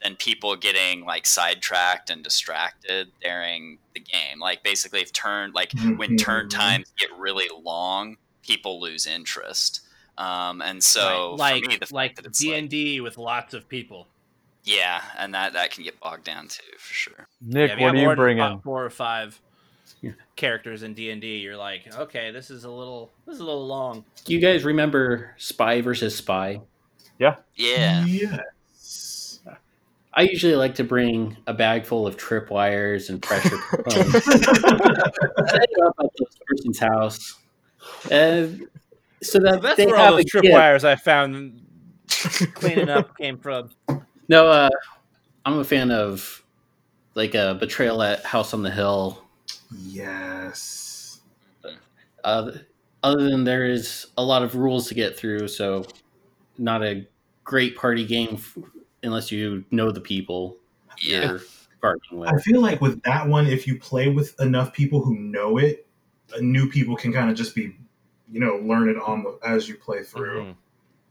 than 0.03 0.17
people 0.17 0.57
getting 0.57 1.05
like 1.05 1.25
sidetracked 1.27 2.11
and 2.11 2.25
distracted 2.25 3.13
during 3.23 3.79
the 3.95 4.01
game 4.01 4.41
like 4.41 4.65
basically 4.65 5.01
if 5.03 5.13
turn 5.13 5.53
like 5.53 5.71
when 5.97 6.17
turn 6.17 6.47
Mhm. 6.47 6.51
times 6.51 6.93
get 6.99 7.13
really 7.17 7.49
long 7.63 8.17
people 8.43 8.81
lose 8.81 9.07
interest 9.07 9.83
um, 10.19 10.61
and 10.61 10.83
so 10.83 11.37
Right, 11.39 11.39
like 11.39 11.65
for 11.65 11.71
me, 11.71 11.77
the 11.79 11.89
like 11.95 12.33
D 12.33 12.55
and 12.55 12.69
D 12.69 13.01
with 13.01 13.17
lots 13.17 13.55
of 13.55 13.67
people. 13.69 14.07
yeah 14.65 15.01
and 15.17 15.33
that 15.35 15.55
that 15.55 15.71
can 15.71 15.85
get 15.85 15.99
bogged 16.01 16.25
down 16.25 16.49
too 16.49 16.63
for 16.79 16.93
sure 16.93 17.27
Nick, 17.41 17.71
Yeah, 17.71 17.75
what 17.77 17.87
have 17.87 17.95
are 17.95 17.97
you 17.97 18.03
more 18.05 18.11
than 18.17 18.17
bringing? 18.23 18.61
Four 18.61 18.85
or 18.85 18.91
five 18.91 19.41
characters 20.37 20.83
in 20.83 20.95
D 20.95 21.11
and 21.11 21.21
D. 21.21 21.39
You're 21.39 21.57
like, 21.57 21.83
okay, 21.97 22.31
this 22.31 22.51
is 22.51 22.65
a 22.65 22.71
little 22.71 23.11
this 23.27 23.35
is 23.35 23.41
a 23.41 23.45
little 23.45 23.67
long. 23.67 24.05
Do 24.25 24.33
you 24.35 24.41
guys 24.41 24.65
remember 24.65 25.35
Spy 25.39 25.81
versus 25.81 26.15
Spy? 26.15 26.61
yeah 27.19 27.37
Yeah. 27.57 28.05
Yes. 28.05 29.41
I 30.15 30.23
usually 30.23 30.57
like 30.57 30.75
to 30.77 30.85
bring 30.85 31.37
a 31.47 31.55
bag 31.55 31.85
full 31.85 32.07
of 32.07 32.17
tripwires 32.17 33.09
and 33.09 33.23
pressure 33.23 33.57
components. 33.71 34.25
set 34.25 34.43
it 34.45 35.83
up 35.85 35.95
at 36.01 36.11
this 36.19 36.39
person's 36.47 36.79
house, 36.79 37.35
and 38.11 38.67
so 39.23 39.39
that 39.41 39.63
That's 39.63 39.77
they 39.77 39.87
where 39.87 39.97
have 39.97 40.13
all 40.15 40.19
a 40.19 40.23
those 40.23 40.25
tripwires 40.25 40.85
I 40.85 40.97
found 40.97 41.63
cleaning 42.55 42.89
up 42.89 43.17
came 43.17 43.39
from. 43.39 43.71
No, 44.31 44.47
uh, 44.49 44.69
I'm 45.47 45.59
a 45.59 45.65
fan 45.65 45.91
of 45.91 46.45
like 47.15 47.35
a 47.35 47.57
betrayal 47.59 48.03
at 48.03 48.25
House 48.27 48.53
on 48.53 48.63
the 48.63 48.71
Hill. 48.71 49.23
yes. 49.73 51.21
Uh, 52.25 52.51
other 53.03 53.31
than 53.31 53.45
there 53.45 53.65
is 53.65 54.07
a 54.19 54.23
lot 54.23 54.43
of 54.43 54.55
rules 54.55 54.89
to 54.89 54.95
get 54.95 55.17
through, 55.17 55.49
so 55.49 55.85
not 56.59 56.83
a 56.83 57.07
great 57.45 57.77
party 57.77 58.05
game 58.05 58.31
f- 58.35 58.59
unless 59.03 59.33
you 59.33 59.65
know 59.71 59.91
the 59.91 60.01
people 60.01 60.57
yeah 61.03 61.25
you're 61.25 61.41
partying 61.83 62.19
with. 62.19 62.29
I 62.29 62.39
feel 62.41 62.61
like 62.61 62.81
with 62.81 63.01
that 63.05 63.27
one, 63.27 63.47
if 63.47 63.67
you 63.67 63.79
play 63.79 64.09
with 64.09 64.39
enough 64.41 64.73
people 64.73 65.01
who 65.03 65.17
know 65.19 65.59
it, 65.59 65.87
uh, 66.35 66.39
new 66.41 66.69
people 66.69 66.97
can 66.97 67.13
kind 67.13 67.31
of 67.31 67.37
just 67.37 67.55
be, 67.55 67.75
you 68.31 68.41
know, 68.41 68.57
learn 68.57 68.89
it 68.89 68.97
on 68.99 69.23
the 69.23 69.39
as 69.45 69.69
you 69.69 69.77
play 69.77 70.03
through. 70.03 70.43
Mhm. 70.45 70.57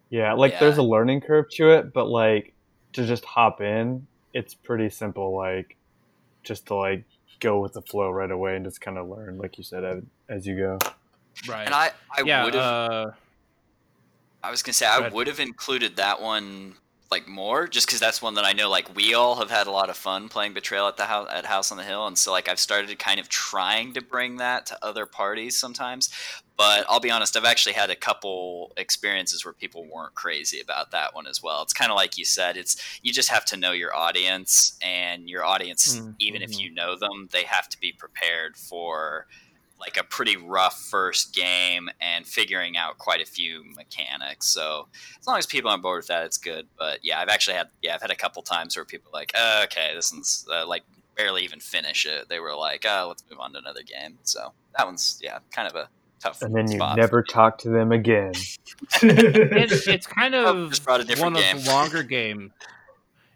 Yeah, 0.09 0.34
like 0.34 0.53
Yeah. 0.53 0.59
there's 0.61 0.78
a 0.78 0.84
learning 0.84 1.22
curve 1.22 1.49
to 1.51 1.72
it, 1.72 1.93
but 1.93 2.05
like 2.07 2.53
to 2.93 3.05
just 3.05 3.26
hop 3.26 3.61
in, 3.61 4.07
it's 4.34 4.53
pretty 4.53 4.89
simple. 4.89 5.36
Like 5.36 5.76
just 6.43 6.68
to 6.68 6.76
like 6.76 7.03
go 7.39 7.59
with 7.59 7.74
the 7.74 7.82
flow 7.82 8.09
right 8.09 8.32
away 8.32 8.55
and 8.55 8.65
just 8.65 8.82
kind 8.82 8.97
of 8.97 9.07
learn, 9.09 9.38
like 9.38 9.57
you 9.57 9.63
said, 9.63 9.84
as, 9.84 10.03
as 10.30 10.47
you 10.47 10.57
go. 10.57 10.80
Right. 11.47 11.65
and 11.65 11.76
i 11.76 11.91
i 12.18 12.22
yeah. 12.26 12.43
would 12.45 12.55
have 12.55 12.63
Uh, 12.63 13.11
I 14.43 14.49
was 14.49 14.63
gonna 14.63 14.74
say 14.74 14.86
I 14.88 15.07
would 15.09 15.28
have 15.28 15.39
included 15.39 15.97
that 15.97 16.22
one 16.22 16.76
like 17.09 17.27
more, 17.27 17.67
just 17.67 17.87
because 17.87 17.99
that's 17.99 18.21
one 18.21 18.33
that 18.33 18.45
I 18.45 18.53
know 18.53 18.69
like 18.69 18.93
we 18.95 19.13
all 19.13 19.35
have 19.35 19.49
had 19.49 19.67
a 19.67 19.71
lot 19.71 19.89
of 19.89 19.95
fun 19.97 20.27
playing 20.29 20.53
Betrayal 20.53 20.87
at 20.87 20.97
the 20.97 21.05
house 21.05 21.27
at 21.31 21.45
House 21.45 21.71
on 21.71 21.77
the 21.77 21.83
Hill, 21.83 22.05
and 22.05 22.17
so 22.17 22.31
like 22.31 22.49
I've 22.49 22.59
started 22.59 22.97
kind 22.99 23.19
of 23.19 23.29
trying 23.29 23.93
to 23.93 24.01
bring 24.01 24.37
that 24.37 24.65
to 24.67 24.85
other 24.85 25.05
parties 25.05 25.57
sometimes. 25.57 26.09
But 26.57 26.85
I'll 26.89 26.99
be 26.99 27.11
honest, 27.11 27.37
I've 27.37 27.45
actually 27.45 27.73
had 27.73 27.91
a 27.91 27.95
couple 27.95 28.73
experiences 28.77 29.45
where 29.45 29.53
people 29.53 29.85
weren't 29.93 30.15
crazy 30.15 30.59
about 30.59 30.89
that 30.91 31.13
one 31.13 31.27
as 31.27 31.41
well. 31.43 31.61
It's 31.61 31.73
kind 31.73 31.91
of 31.91 31.95
like 31.95 32.17
you 32.17 32.25
said, 32.25 32.57
it's 32.57 32.99
you 33.03 33.13
just 33.13 33.29
have 33.29 33.45
to 33.45 33.57
know 33.57 33.71
your 33.73 33.95
audience, 33.95 34.77
and 34.81 35.29
your 35.29 35.45
audience, 35.45 35.97
Mm, 35.97 36.15
even 36.19 36.41
if 36.41 36.51
mhm. 36.51 36.59
you 36.59 36.73
know 36.73 36.97
them, 36.97 37.29
they 37.31 37.43
have 37.43 37.69
to 37.69 37.79
be 37.79 37.91
prepared 37.93 38.57
for 38.57 39.27
like 39.80 39.97
a 39.97 40.03
pretty 40.03 40.36
rough 40.38 40.80
first 40.82 41.34
game 41.36 41.89
and 42.01 42.25
figuring 42.25 42.75
out 42.78 42.97
quite 42.97 43.21
a 43.21 43.25
few 43.25 43.63
mechanics. 43.75 44.47
So 44.47 44.88
as 45.19 45.28
long 45.28 45.38
as 45.38 45.45
people 45.45 45.69
are 45.69 45.73
on 45.73 45.82
board 45.82 45.99
with 45.99 46.07
that, 46.07 46.25
it's 46.25 46.38
good. 46.38 46.67
But 46.78 46.99
yeah, 47.03 47.19
I've 47.19 47.30
actually 47.30 47.57
had 47.57 47.67
yeah, 47.82 47.95
I've 47.95 48.01
had 48.01 48.11
a 48.11 48.15
couple 48.15 48.41
times 48.41 48.75
where 48.75 48.86
people 48.86 49.09
are 49.13 49.19
like, 49.19 49.32
oh, 49.36 49.61
okay, 49.65 49.91
this 49.95 50.11
one's 50.11 50.47
uh, 50.51 50.65
like 50.67 50.84
barely 51.15 51.43
even 51.43 51.59
finish 51.59 52.05
it. 52.05 52.28
They 52.30 52.39
were 52.39 52.55
like, 52.55 52.86
oh, 52.88 53.05
let's 53.09 53.23
move 53.30 53.39
on 53.39 53.53
to 53.53 53.59
another 53.59 53.84
game. 53.84 54.17
So 54.23 54.53
that 54.78 54.86
one's 54.86 55.19
yeah, 55.23 55.39
kind 55.51 55.67
of 55.67 55.75
a 55.75 55.89
tough. 56.19 56.41
and 56.41 56.55
then 56.55 56.69
you 56.71 56.78
spot 56.78 56.95
for 56.95 57.01
never 57.01 57.23
talk 57.23 57.57
to 57.59 57.69
them 57.69 57.91
again. 57.91 58.34
It's, 59.01 59.88
it's 59.88 60.07
kind 60.07 60.34
Oh, 60.36 60.63
of 60.65 60.69
just 60.71 60.88
a 60.88 61.21
one 61.21 61.34
game. 61.34 61.57
of 61.57 61.65
the 61.65 61.71
longer 61.71 62.03
game. 62.03 62.51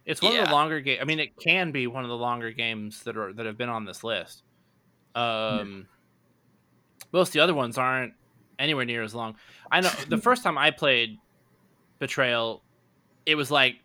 It's 0.05 0.21
one 0.21 0.35
of 0.35 0.45
the 0.45 0.51
longer 0.51 0.81
game. 0.81 0.97
I 0.99 1.05
mean, 1.05 1.19
it 1.19 1.37
can 1.37 1.71
be 1.71 1.85
one 1.87 2.03
of 2.03 2.09
the 2.09 2.17
longer 2.17 2.51
games 2.51 3.03
that 3.03 3.17
are 3.17 3.31
that 3.33 3.45
have 3.45 3.57
been 3.57 3.69
on 3.69 3.85
this 3.85 4.03
list. 4.03 4.43
Um, 5.13 5.87
most 7.11 7.29
of 7.29 7.33
the 7.33 7.39
other 7.39 7.53
ones 7.53 7.77
aren't 7.77 8.13
anywhere 8.59 8.85
near 8.85 9.03
as 9.03 9.13
long. 9.15 9.35
I 9.71 9.81
know 9.81 9.89
the 10.07 10.17
first 10.29 10.43
time 10.43 10.57
I 10.57 10.71
played 10.71 11.17
Betrayal, 11.99 12.61
it 13.25 13.35
was 13.35 13.51
like 13.51 13.77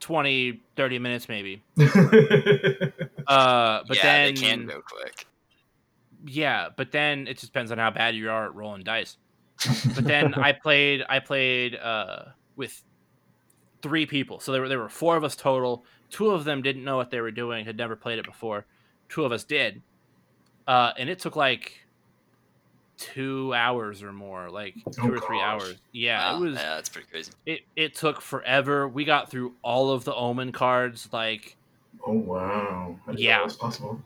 20, 0.00 0.60
30 0.76 0.98
minutes 0.98 1.28
maybe. 1.28 1.62
Uh, 3.26 3.82
but 3.88 3.96
yeah, 3.96 4.02
then 4.02 4.34
they 4.34 4.40
can 4.40 4.66
go 4.66 4.82
quick. 4.82 5.26
yeah, 6.26 6.68
but 6.76 6.92
then 6.92 7.26
it 7.26 7.38
just 7.38 7.46
depends 7.46 7.72
on 7.72 7.78
how 7.78 7.90
bad 7.90 8.14
you 8.14 8.28
are 8.28 8.44
at 8.44 8.54
rolling 8.54 8.82
dice. 8.82 9.16
But 9.94 10.04
then 10.04 10.34
I 10.34 10.52
played 10.52 11.02
I 11.08 11.20
played 11.20 11.74
uh 11.74 12.24
with 12.56 12.82
three 13.80 14.04
people. 14.04 14.40
So 14.40 14.52
there 14.52 14.60
were 14.60 14.68
there 14.68 14.78
were 14.78 14.90
four 14.90 15.16
of 15.16 15.24
us 15.24 15.36
total. 15.36 15.86
Two 16.10 16.32
of 16.32 16.44
them 16.44 16.60
didn't 16.60 16.84
know 16.84 16.96
what 16.98 17.10
they 17.10 17.22
were 17.22 17.30
doing, 17.30 17.64
had 17.64 17.78
never 17.78 17.96
played 17.96 18.18
it 18.18 18.26
before. 18.26 18.66
Two 19.08 19.24
of 19.24 19.32
us 19.32 19.44
did. 19.44 19.80
Uh 20.66 20.92
and 20.98 21.08
it 21.08 21.18
took 21.18 21.34
like 21.34 21.83
two 22.96 23.52
hours 23.54 24.02
or 24.02 24.12
more, 24.12 24.50
like 24.50 24.74
two 24.92 25.02
Oh, 25.02 25.12
or 25.12 25.20
three 25.20 25.38
gosh. 25.38 25.62
hours. 25.62 25.76
Yeah, 25.92 26.32
Wow, 26.32 26.36
it 26.36 26.40
was 26.40 26.54
yeah, 26.56 26.74
that's 26.76 26.88
pretty 26.88 27.08
crazy. 27.10 27.32
it, 27.46 27.60
it 27.76 27.94
took 27.94 28.20
forever. 28.20 28.88
We 28.88 29.04
got 29.04 29.30
through 29.30 29.54
all 29.62 29.90
of 29.90 30.04
the 30.04 30.14
omen 30.14 30.52
cards, 30.52 31.08
like 31.12 31.56
oh 32.06 32.12
wow! 32.12 32.98
I 33.06 33.12
Yeah. 33.16 33.38
that 33.38 33.44
was 33.44 33.56
possible. 33.56 34.00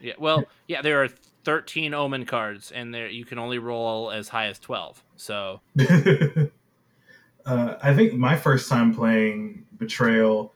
yeah, 0.00 0.14
well, 0.18 0.44
yeah, 0.68 0.82
there 0.82 1.02
are 1.02 1.08
13 1.44 1.92
omen 1.92 2.24
cards 2.24 2.70
and 2.70 2.94
there 2.94 3.08
you 3.08 3.24
can 3.24 3.38
only 3.38 3.58
roll 3.58 4.10
as 4.12 4.28
high 4.28 4.46
as 4.46 4.58
12. 4.60 5.02
So 5.16 5.60
uh, 7.46 7.74
I 7.82 7.94
think 7.94 8.14
my 8.14 8.36
first 8.36 8.68
time 8.68 8.94
playing 8.94 9.66
Betrayal, 9.78 10.52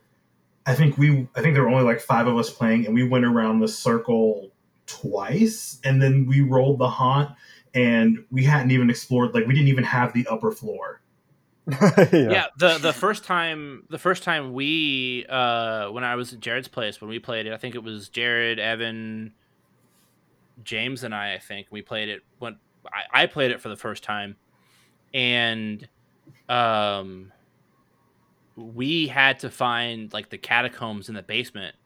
I 0.67 0.75
think 0.75 0.97
we, 0.99 1.29
I 1.35 1.43
think 1.43 1.55
there 1.55 1.63
were 1.63 1.69
only 1.71 1.85
like 1.85 2.01
five 2.01 2.27
of 2.27 2.37
us 2.37 2.51
playing, 2.51 2.87
and 2.87 2.95
we 2.95 3.07
went 3.07 3.25
around 3.25 3.61
the 3.61 3.69
circle 3.69 4.51
twice, 4.87 5.81
and 5.85 6.01
then 6.01 6.27
we 6.27 6.41
rolled 6.41 6.79
the 6.79 6.89
haunt, 6.89 7.31
and 7.77 8.25
we 8.31 8.43
hadn't 8.43 8.71
even 8.71 8.89
explored, 8.89 9.35
like 9.35 9.47
we 9.47 9.55
didn't 9.55 9.69
even 9.69 9.85
have 9.85 10.15
the 10.15 10.27
upper 10.29 10.51
floor. 10.51 11.03
yeah. 11.81 12.07
yeah. 12.13 12.47
the 12.57 12.79
the 12.79 12.93
first 12.93 13.25
time 13.25 13.83
the 13.91 13.99
first 13.99 14.23
time 14.23 14.53
we 14.53 15.27
uh 15.29 15.89
when 15.89 16.05
I 16.05 16.15
was 16.15 16.33
at 16.33 16.39
Jared's 16.39 16.69
place 16.69 17.01
when 17.01 17.11
we 17.11 17.19
played 17.19 17.47
it, 17.47 17.53
I 17.53 17.59
think 17.59 17.75
it 17.75 17.83
was 17.83 18.09
Jared, 18.09 18.59
Evan, 18.59 19.33
James, 20.65 21.05
and 21.05 21.15
I. 21.15 21.35
I 21.35 21.39
think 21.39 21.67
we 21.71 21.83
played 21.83 22.09
it 22.09 22.23
when 22.39 22.57
I, 22.87 23.23
I 23.23 23.27
played 23.27 23.51
it 23.51 23.61
for 23.61 23.69
the 23.69 23.77
first 23.77 24.03
time, 24.03 24.37
and 25.13 25.87
um, 26.49 27.33
we 28.57 29.09
had 29.09 29.41
to 29.41 29.51
find 29.51 30.13
like 30.13 30.31
the 30.31 30.39
catacombs 30.39 31.09
in 31.09 31.15
the 31.15 31.23
basement 31.23 31.77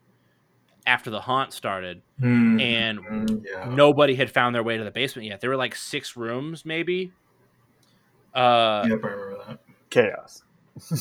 after 0.85 1.09
the 1.09 1.21
haunt 1.21 1.53
started. 1.53 2.01
Hmm. 2.19 2.59
And 2.59 2.99
Mm, 2.99 3.45
yeah. 3.45 3.65
Nobody 3.73 4.15
had 4.15 4.31
found 4.31 4.55
their 4.55 4.63
way 4.63 4.77
to 4.77 4.83
the 4.83 4.91
basement 4.91 5.27
yet. 5.27 5.41
There 5.41 5.49
were 5.49 5.55
like 5.57 5.75
six 5.75 6.15
rooms, 6.17 6.65
maybe. 6.65 7.11
Uh, 8.33 8.85
Yep, 8.89 8.99
I 9.03 9.07
remember 9.07 9.37
that. 9.47 9.59
Chaos. 9.89 10.43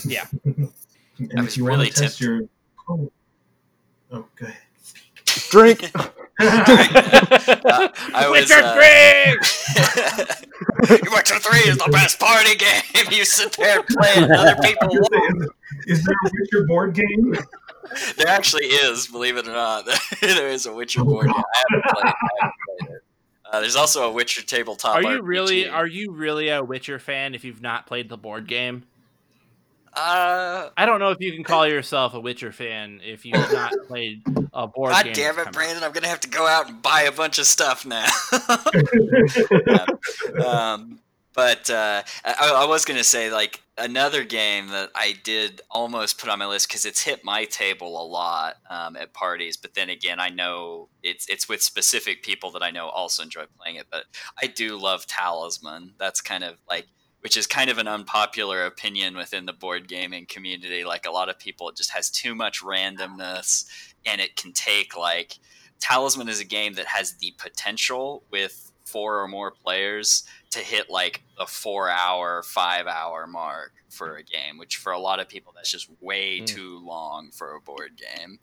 Yeah. 0.05 0.27
And 1.19 1.33
I 1.37 1.41
if 1.41 1.45
was 1.45 1.57
you 1.59 1.67
really 1.67 1.79
want 1.85 1.95
to 1.97 2.03
test 2.03 2.19
your, 2.19 2.41
oh, 2.89 3.13
oh, 4.11 4.25
go 4.37 4.47
ahead. 4.47 4.57
Drink. 5.51 5.91
Uh, 6.43 6.49
I 8.15 8.27
was, 8.31 8.49
Witcher 8.49 8.63
uh, 8.65 8.73
three. 8.73 9.37
Witcher 11.15 11.39
Three 11.39 11.71
is 11.71 11.77
the 11.77 11.89
best 11.93 12.19
party 12.19 12.55
game. 12.57 12.81
You 13.11 13.27
sit 13.27 13.53
there 13.59 13.81
and 13.81 13.87
play 13.89 14.09
it, 14.13 14.23
and 14.23 14.33
other 14.33 14.55
people. 14.63 14.85
I 14.85 14.87
was 14.87 15.09
won't. 15.13 15.33
gonna 15.35 15.45
say, 15.45 15.93
Is, 15.93 15.99
is 15.99 16.05
there 16.07 16.15
a 16.15 16.31
Witcher 16.41 16.67
board 16.67 16.95
game? 16.95 17.35
There 18.17 18.29
actually 18.29 18.67
is, 18.67 19.07
believe 19.07 19.37
it 19.37 19.49
or 19.49 19.53
not, 19.53 19.87
there 20.21 20.49
is 20.49 20.67
a 20.67 20.73
Witcher 20.73 21.01
Oh, 21.01 21.05
board 21.05 21.27
game. 21.27 21.35
I 21.37 21.43
haven't 21.71 21.85
played, 21.91 22.05
I 22.05 22.15
haven't 22.41 22.55
played 22.79 22.91
it. 22.97 23.03
Uh, 23.53 23.61
there's 23.61 23.77
also 23.77 24.09
a 24.09 24.13
Witcher 24.13 24.43
tabletop. 24.43 24.97
Are 24.97 25.03
you 25.03 25.23
RPG. 25.23 25.27
really 25.27 25.69
are 25.69 25.87
you 25.87 26.13
really 26.13 26.49
a 26.51 26.63
Witcher 26.63 27.01
fan 27.01 27.35
if 27.35 27.45
you've 27.45 27.61
not 27.61 27.87
played 27.87 28.09
the 28.09 28.17
board 28.17 28.47
game? 28.47 28.85
Uh, 29.93 30.71
I 30.77 30.87
don't 30.87 31.01
know 31.01 31.11
if 31.11 31.21
you 31.21 31.33
can 31.33 31.43
call 31.43 31.67
yourself 31.67 32.15
a 32.15 32.21
Witcher 32.21 32.53
fan 32.53 33.01
if 33.05 33.27
you've 33.27 33.35
not 33.53 33.73
played 33.89 34.23
a 34.53 34.69
board 34.69 34.93
game. 34.93 34.97
God 34.97 35.05
game. 35.05 35.15
damn 35.15 35.35
it, 35.35 35.39
come 35.39 35.47
out. 35.49 35.53
Brandon! 35.53 35.83
I'm 35.83 35.91
gonna 35.91 36.07
have 36.07 36.21
to 36.21 36.29
go 36.29 36.47
out 36.47 36.69
and 36.69 36.81
buy 36.81 37.03
a 37.03 37.13
bunch 37.13 37.41
of 37.41 37.47
stuff 37.47 37.85
now. 37.85 38.07
um, 40.47 41.01
but 41.35 41.69
uh, 41.71 42.03
I, 42.25 42.53
I 42.57 42.67
was 42.67 42.85
gonna 42.85 43.03
say 43.03 43.33
like 43.33 43.61
another 43.81 44.25
game 44.25 44.69
that 44.69 44.91
I 44.95 45.17
did 45.25 45.61
almost 45.71 46.19
put 46.19 46.29
on 46.29 46.39
my 46.39 46.47
list 46.47 46.69
because 46.69 46.85
it's 46.85 47.03
hit 47.03 47.25
my 47.25 47.45
table 47.45 48.01
a 48.01 48.07
lot 48.07 48.57
um, 48.69 48.97
at 48.97 49.13
parties. 49.13 49.57
But 49.57 49.75
then 49.75 49.89
again, 49.89 50.21
I 50.21 50.29
know 50.29 50.89
it's 51.03 51.27
it's 51.29 51.49
with 51.49 51.63
specific 51.63 52.23
people 52.23 52.51
that 52.53 52.63
I 52.63 52.71
know 52.71 52.89
also 52.89 53.23
enjoy 53.23 53.45
playing 53.59 53.77
it. 53.77 53.87
But 53.91 54.05
I 54.41 54.47
do 54.47 54.79
love 54.79 55.07
Talisman. 55.07 55.95
That's 55.99 56.21
kind 56.21 56.45
of 56.45 56.57
like 56.69 56.87
which 57.21 57.37
is 57.37 57.47
kind 57.47 57.69
of 57.69 57.79
an 57.79 57.89
unpopular 57.89 58.65
opinion 58.65 59.17
within 59.17 59.47
the 59.47 59.53
board 59.53 59.89
gaming 59.89 60.27
community. 60.27 60.85
Like 60.85 61.07
a 61.07 61.11
lot 61.11 61.29
of 61.29 61.39
people, 61.39 61.69
it 61.69 61.77
just 61.77 61.93
has 61.93 62.11
too 62.11 62.35
much 62.35 62.63
randomness, 62.63 63.67
and 64.07 64.21
it 64.21 64.37
can 64.37 64.53
take 64.53 64.97
like 64.97 65.39
Talisman 65.81 66.29
is 66.29 66.41
a 66.41 66.45
game 66.45 66.75
that 66.75 66.87
has 66.87 67.15
the 67.15 67.35
potential 67.39 68.25
with 68.31 68.71
four 68.85 69.23
or 69.23 69.29
more 69.29 69.51
players 69.51 70.25
to 70.51 70.59
hit 70.61 70.91
like 70.91 71.23
a 71.39 71.47
four 71.47 71.89
hour, 71.89 72.43
five 72.43 72.87
hour 72.87 73.27
mark 73.27 73.73
for 73.89 74.17
a 74.17 74.23
game, 74.23 74.59
which 74.59 74.77
for 74.77 74.93
a 74.93 74.99
lot 74.99 75.21
of 75.21 75.29
people 75.29 75.53
that's 75.55 75.71
just 75.71 75.89
way 76.01 76.41
Mm. 76.41 76.47
too 76.47 76.79
long 76.85 77.31
for 77.31 77.55
a 77.55 77.61
board 77.61 77.93
game. 77.97 78.39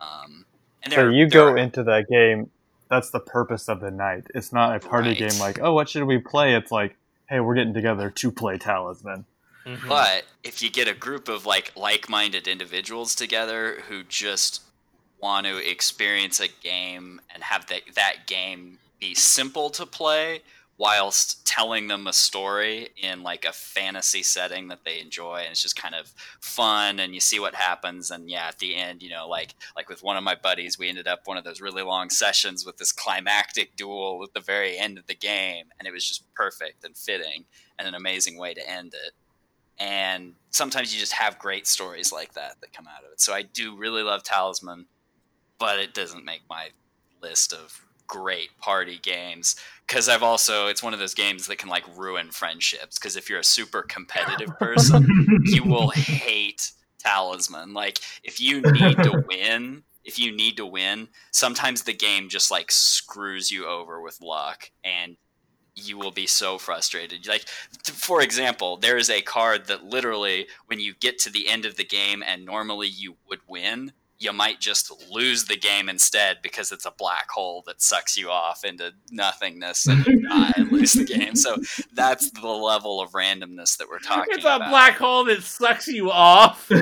Um, 0.00 0.44
and 0.82 0.92
So 0.92 1.08
you 1.08 1.28
there 1.28 1.40
go 1.46 1.52
are- 1.52 1.58
into 1.58 1.82
that 1.84 2.08
game. 2.08 2.50
That's 2.88 3.10
the 3.10 3.20
purpose 3.20 3.68
of 3.68 3.80
the 3.80 3.90
night. 3.90 4.24
It's 4.34 4.52
not 4.52 4.76
a 4.76 4.80
party 4.88 5.10
Right. 5.10 5.18
game 5.18 5.38
like, 5.38 5.58
oh, 5.60 5.74
what 5.74 5.88
should 5.88 6.04
we 6.04 6.18
play? 6.18 6.54
It's 6.54 6.70
like, 6.72 6.96
hey, 7.28 7.40
we're 7.40 7.54
getting 7.54 7.74
together 7.74 8.08
to 8.10 8.32
play 8.32 8.56
Talisman. 8.56 9.26
Mhm. 9.66 9.88
But 9.88 10.24
if 10.42 10.62
you 10.62 10.70
get 10.70 10.88
a 10.88 10.94
group 10.94 11.28
of 11.28 11.44
like 11.44 11.72
like-minded 11.76 12.48
individuals 12.48 13.14
together 13.14 13.82
who 13.88 14.02
just 14.04 14.62
want 15.18 15.46
to 15.46 15.56
experience 15.58 16.40
a 16.40 16.48
game 16.48 17.20
and 17.34 17.42
have 17.42 17.66
that 17.66 17.82
that 17.94 18.26
game 18.26 18.78
be 18.98 19.14
simple 19.14 19.68
to 19.70 19.84
play 19.84 20.42
whilst 20.78 21.44
telling 21.44 21.88
them 21.88 22.06
a 22.06 22.12
story 22.12 22.88
in 22.96 23.22
like 23.22 23.44
a 23.44 23.52
fantasy 23.52 24.22
setting 24.22 24.68
that 24.68 24.84
they 24.84 25.00
enjoy 25.00 25.38
and 25.40 25.50
it's 25.50 25.62
just 25.62 25.76
kind 25.76 25.94
of 25.94 26.14
fun 26.40 27.00
and 27.00 27.14
you 27.14 27.20
see 27.20 27.40
what 27.40 27.54
happens 27.54 28.10
and 28.10 28.30
yeah 28.30 28.46
at 28.46 28.58
the 28.60 28.76
end 28.76 29.02
you 29.02 29.10
know 29.10 29.28
like 29.28 29.54
like 29.76 29.88
with 29.88 30.02
one 30.04 30.16
of 30.16 30.22
my 30.22 30.36
buddies 30.36 30.78
we 30.78 30.88
ended 30.88 31.08
up 31.08 31.20
one 31.24 31.36
of 31.36 31.44
those 31.44 31.60
really 31.60 31.82
long 31.82 32.08
sessions 32.08 32.64
with 32.64 32.76
this 32.76 32.92
climactic 32.92 33.74
duel 33.74 34.20
at 34.22 34.32
the 34.34 34.40
very 34.40 34.78
end 34.78 34.96
of 34.96 35.06
the 35.06 35.14
game 35.14 35.66
and 35.78 35.88
it 35.88 35.92
was 35.92 36.06
just 36.06 36.32
perfect 36.34 36.84
and 36.84 36.96
fitting 36.96 37.44
and 37.78 37.88
an 37.88 37.94
amazing 37.94 38.38
way 38.38 38.54
to 38.54 38.70
end 38.70 38.94
it 38.94 39.12
and 39.78 40.34
sometimes 40.50 40.92
you 40.92 41.00
just 41.00 41.12
have 41.12 41.38
great 41.38 41.66
stories 41.66 42.12
like 42.12 42.34
that 42.34 42.56
that 42.60 42.72
come 42.72 42.86
out 42.88 43.04
of 43.04 43.12
it. 43.12 43.20
So 43.20 43.32
I 43.32 43.42
do 43.42 43.76
really 43.76 44.02
love 44.02 44.22
Talisman, 44.24 44.86
but 45.58 45.78
it 45.78 45.94
doesn't 45.94 46.24
make 46.24 46.42
my 46.50 46.70
list 47.22 47.52
of 47.52 47.84
great 48.08 48.56
party 48.58 48.98
games 49.00 49.54
because 49.86 50.08
I've 50.08 50.22
also 50.22 50.66
it's 50.66 50.82
one 50.82 50.94
of 50.94 50.98
those 50.98 51.14
games 51.14 51.46
that 51.46 51.58
can 51.58 51.68
like 51.68 51.84
ruin 51.96 52.30
friendships 52.30 52.98
because 52.98 53.16
if 53.16 53.30
you're 53.30 53.38
a 53.38 53.44
super 53.44 53.82
competitive 53.82 54.48
person, 54.58 55.06
you 55.44 55.62
will 55.62 55.90
hate 55.90 56.72
Talisman. 56.98 57.74
Like 57.74 58.00
if 58.24 58.40
you 58.40 58.60
need 58.62 58.96
to 59.02 59.24
win, 59.28 59.84
if 60.04 60.18
you 60.18 60.32
need 60.34 60.56
to 60.56 60.66
win, 60.66 61.08
sometimes 61.30 61.82
the 61.82 61.92
game 61.92 62.28
just 62.28 62.50
like 62.50 62.72
screws 62.72 63.50
you 63.52 63.66
over 63.66 64.00
with 64.00 64.20
luck 64.20 64.70
and 64.82 65.16
you 65.74 65.96
will 65.98 66.10
be 66.10 66.26
so 66.26 66.58
frustrated. 66.58 67.26
Like 67.28 67.44
t- 67.84 67.92
for 67.92 68.22
example, 68.22 68.76
there 68.76 68.96
is 68.96 69.10
a 69.10 69.20
card 69.20 69.66
that 69.66 69.84
literally 69.84 70.48
when 70.66 70.80
you 70.80 70.94
get 70.94 71.18
to 71.20 71.30
the 71.30 71.48
end 71.48 71.64
of 71.64 71.76
the 71.76 71.84
game 71.84 72.24
and 72.26 72.44
normally 72.44 72.88
you 72.88 73.16
would 73.28 73.40
win, 73.46 73.92
you 74.20 74.32
might 74.32 74.60
just 74.60 74.90
lose 75.12 75.44
the 75.44 75.56
game 75.56 75.88
instead 75.88 76.38
because 76.42 76.72
it's 76.72 76.84
a 76.86 76.90
black 76.98 77.30
hole 77.30 77.62
that 77.66 77.80
sucks 77.80 78.16
you 78.18 78.30
off 78.30 78.64
into 78.64 78.92
nothingness 79.12 79.86
and 79.86 80.04
you 80.06 80.28
die 80.28 80.52
and 80.56 80.72
lose 80.72 80.92
the 80.94 81.04
game. 81.04 81.36
So 81.36 81.56
that's 81.92 82.30
the 82.32 82.48
level 82.48 83.00
of 83.00 83.12
randomness 83.12 83.76
that 83.78 83.88
we're 83.88 84.00
talking 84.00 84.24
about. 84.34 84.36
It's 84.38 84.44
a 84.44 84.56
about. 84.56 84.70
black 84.70 84.96
hole 84.96 85.24
that 85.26 85.42
sucks 85.44 85.86
you 85.86 86.10
off. 86.10 86.68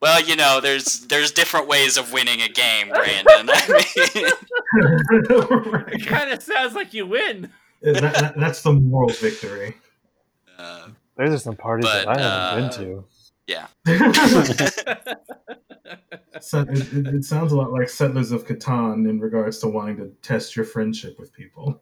Well, 0.00 0.20
you 0.22 0.36
know, 0.36 0.60
there's 0.60 1.00
there's 1.06 1.30
different 1.32 1.68
ways 1.68 1.96
of 1.96 2.12
winning 2.12 2.40
a 2.42 2.48
game, 2.48 2.88
Brandon. 2.88 3.48
I 3.52 3.68
mean, 4.14 4.32
It 5.92 6.06
kind 6.06 6.30
of 6.30 6.42
sounds 6.42 6.74
like 6.74 6.92
you 6.92 7.06
win. 7.06 7.50
That- 7.82 8.00
that- 8.14 8.34
that's 8.38 8.62
the 8.62 8.72
moral 8.72 9.10
victory. 9.10 9.76
uh, 10.58 10.88
Those 11.16 11.30
are 11.34 11.38
some 11.38 11.56
parties 11.56 11.84
But, 11.86 12.04
that 12.06 12.18
I 12.18 12.20
haven't 12.20 12.24
uh, 12.32 12.56
been 12.56 12.70
to. 12.86 13.04
Yeah. 13.46 13.66
So 16.40 16.60
it, 16.62 16.92
it, 16.92 17.06
it 17.06 17.24
sounds 17.24 17.52
a 17.52 17.56
lot 17.56 17.70
like 17.72 17.88
Settlers 17.88 18.32
of 18.32 18.44
Catan 18.46 19.08
in 19.08 19.20
regards 19.20 19.58
to 19.58 19.68
wanting 19.68 19.96
to 19.98 20.08
test 20.22 20.56
your 20.56 20.64
friendship 20.64 21.16
with 21.20 21.32
people. 21.32 21.80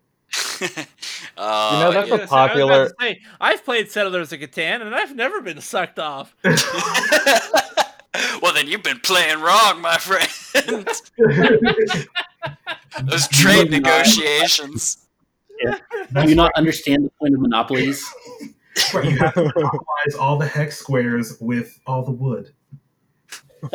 Oh, 1.38 1.66
You 1.72 1.78
know, 1.84 1.92
that's 1.92 2.08
Yeah, 2.08 2.16
a 2.16 2.18
so 2.18 2.18
I 2.18 2.18
was 2.18 2.24
about 2.24 2.28
popular- 2.28 2.88
to 2.88 2.94
say, 3.00 3.20
I've 3.40 3.64
played 3.64 3.90
Settlers 3.90 4.32
of 4.34 4.40
Catan, 4.40 4.82
and 4.82 4.94
I've 4.94 5.16
never 5.16 5.40
been 5.40 5.60
sucked 5.62 5.98
off. 5.98 6.34
well, 6.44 6.56
then 8.52 8.66
you've 8.66 8.82
been 8.82 9.00
playing 9.00 9.40
wrong, 9.40 9.80
my 9.80 9.96
friend. 9.96 10.28
Those 13.08 13.28
trade 13.28 13.70
negotiations. 13.70 15.06
Do 15.62 15.76
you 16.28 16.34
not 16.34 16.50
understand 16.56 17.04
the 17.04 17.10
point 17.20 17.34
of 17.34 17.40
monopolies? 17.40 18.02
Right, 18.94 19.04
you 19.10 19.18
have 19.18 19.34
to 19.34 19.42
monopolize 19.42 20.14
all 20.18 20.38
the 20.38 20.46
hex 20.46 20.78
squares 20.78 21.38
with 21.40 21.78
all 21.86 22.04
the 22.04 22.12
wood. 22.12 22.52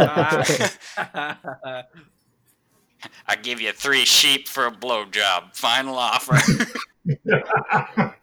I 3.28 3.36
give 3.42 3.62
you 3.62 3.72
three 3.72 4.06
sheep 4.06 4.48
for 4.48 4.66
a 4.68 4.72
blowjob. 4.72 5.56
Final 5.56 5.96
offer. 5.98 6.38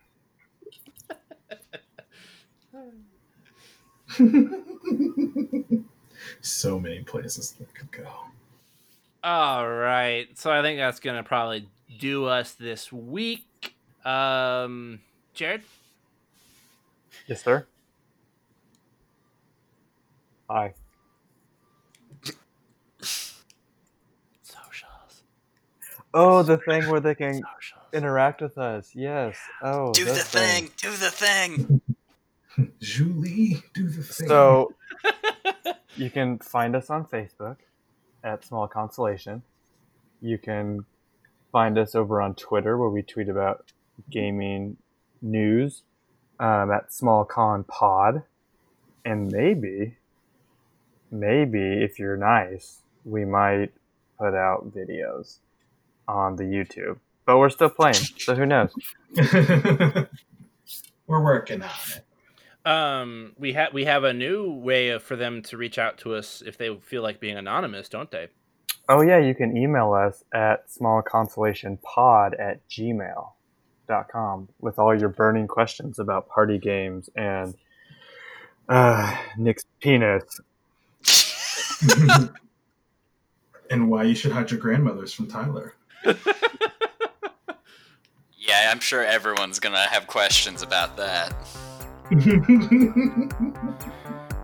so 6.41 6.79
many 6.81 7.03
places 7.03 7.53
that 7.53 7.75
could 7.75 7.93
go. 7.93 8.09
All 9.25 9.69
right. 9.69 10.27
So 10.37 10.51
I 10.51 10.63
think 10.63 10.79
that's 10.79 11.01
going 11.01 11.17
to 11.17 11.23
probably 11.23 11.69
do 11.99 12.25
us 12.27 12.53
this 12.53 12.93
week. 12.93 13.77
Um, 14.05 15.01
Jared? 15.35 15.63
Yes, 17.27 17.43
sir. 17.43 17.67
Hi. 20.51 20.75
Socials. 24.43 25.23
Oh, 26.13 26.43
the 26.43 26.59
thing 26.59 26.89
where 26.91 27.01
they 27.01 27.15
can 27.15 27.35
Socials. 27.35 27.89
interact 27.93 28.43
with 28.43 28.59
us. 28.59 28.91
Yes. 28.95 29.37
Oh, 29.63 29.93
do 29.93 30.05
the 30.05 30.13
this 30.13 30.29
thing. 30.29 30.71
Do 30.77 30.91
the 30.91 31.11
thing. 31.11 31.81
Julie, 32.81 33.63
do 33.73 33.89
the 33.89 34.03
thing. 34.03 34.29
So 34.29 34.75
you 35.97 36.11
can 36.11 36.39
find 36.39 36.77
us 36.77 36.91
on 36.91 37.07
Facebook 37.07 37.57
at 38.23 38.45
Small 38.45 38.69
Consolation. 38.69 39.43
You 40.21 40.39
can 40.39 40.85
find 41.51 41.79
us 41.79 41.95
over 41.95 42.21
on 42.21 42.35
Twitter 42.35 42.77
where 42.77 42.91
we 42.91 43.03
tweet 43.03 43.29
about 43.29 43.73
gaming 44.11 44.77
news 45.23 45.83
um, 46.43 46.71
at 46.73 46.93
Small 46.93 47.25
Con 47.25 47.65
Pod. 47.65 48.25
And 49.05 49.31
maybe, 49.31 49.97
maybe 51.11 51.83
if 51.83 51.99
you're 51.99 52.17
nice, 52.17 52.83
we 53.05 53.25
might 53.25 53.73
put 54.19 54.35
out 54.35 54.73
videos 54.75 55.39
on 56.07 56.37
the 56.37 56.45
YouTube. 56.45 56.99
But 57.25 57.39
we're 57.39 57.51
still 57.51 57.71
playing, 57.71 57.95
so 57.95 58.35
who 58.35 58.45
knows? 58.45 58.75
We're 61.07 61.23
working 61.23 61.63
on 61.63 61.71
it. 61.95 62.05
Um, 62.69 63.33
we 63.39 63.53
have 63.53 63.73
we 63.73 63.85
have 63.85 64.05
a 64.05 64.13
new 64.13 64.51
way 64.51 64.89
of, 64.89 65.03
for 65.03 65.17
them 65.17 65.43
to 65.43 65.57
reach 65.57 65.79
out 65.79 65.99
to 65.99 66.15
us 66.15 66.43
if 66.45 66.57
they 66.59 66.75
feel 66.77 67.03
like 67.03 67.21
being 67.21 67.37
anonymous, 67.37 67.89
don't 67.89 68.11
they? 68.11 68.29
Oh 68.89 69.03
yeah, 69.03 69.19
you 69.19 69.35
can 69.35 69.57
email 69.57 69.93
us 69.93 70.25
at 70.33 70.69
smallconsolationpod 70.69 72.41
at 72.41 72.67
gmail.com 73.89 74.49
with 74.61 74.79
all 74.79 74.99
your 74.99 75.09
burning 75.09 75.47
questions 75.47 75.99
about 75.99 76.29
party 76.29 76.59
games 76.59 77.09
and 77.17 77.55
uh, 78.69 79.17
Nick's 79.37 79.65
penis. 79.81 80.41
and 83.71 83.91
why 83.91 84.05
you 84.05 84.15
should 84.15 84.33
hide 84.33 84.51
your 84.51 84.61
grandmothers 84.61 85.13
from 85.13 85.27
Tyler. 85.27 85.75
Yeah, 88.45 88.73
I'm 88.73 88.81
sure 88.81 89.05
everyone's 89.05 89.61
gonna 89.61 89.89
have 89.89 90.09
questions 90.09 90.63
about 90.63 90.97
that. 90.97 91.33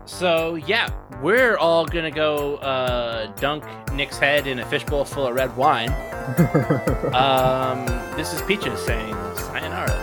So 0.05 0.55
yeah, 0.55 0.89
we're 1.21 1.57
all 1.57 1.85
gonna 1.85 2.11
go 2.11 2.55
uh, 2.57 3.27
dunk 3.37 3.63
Nick's 3.93 4.17
head 4.17 4.47
in 4.47 4.59
a 4.59 4.65
fishbowl 4.65 5.05
full 5.05 5.27
of 5.27 5.35
red 5.35 5.55
wine. 5.55 5.93
Um, 7.09 7.85
this 8.15 8.33
is 8.33 8.41
Peaches 8.43 8.79
saying 8.85 9.15
sayonara. 9.35 9.98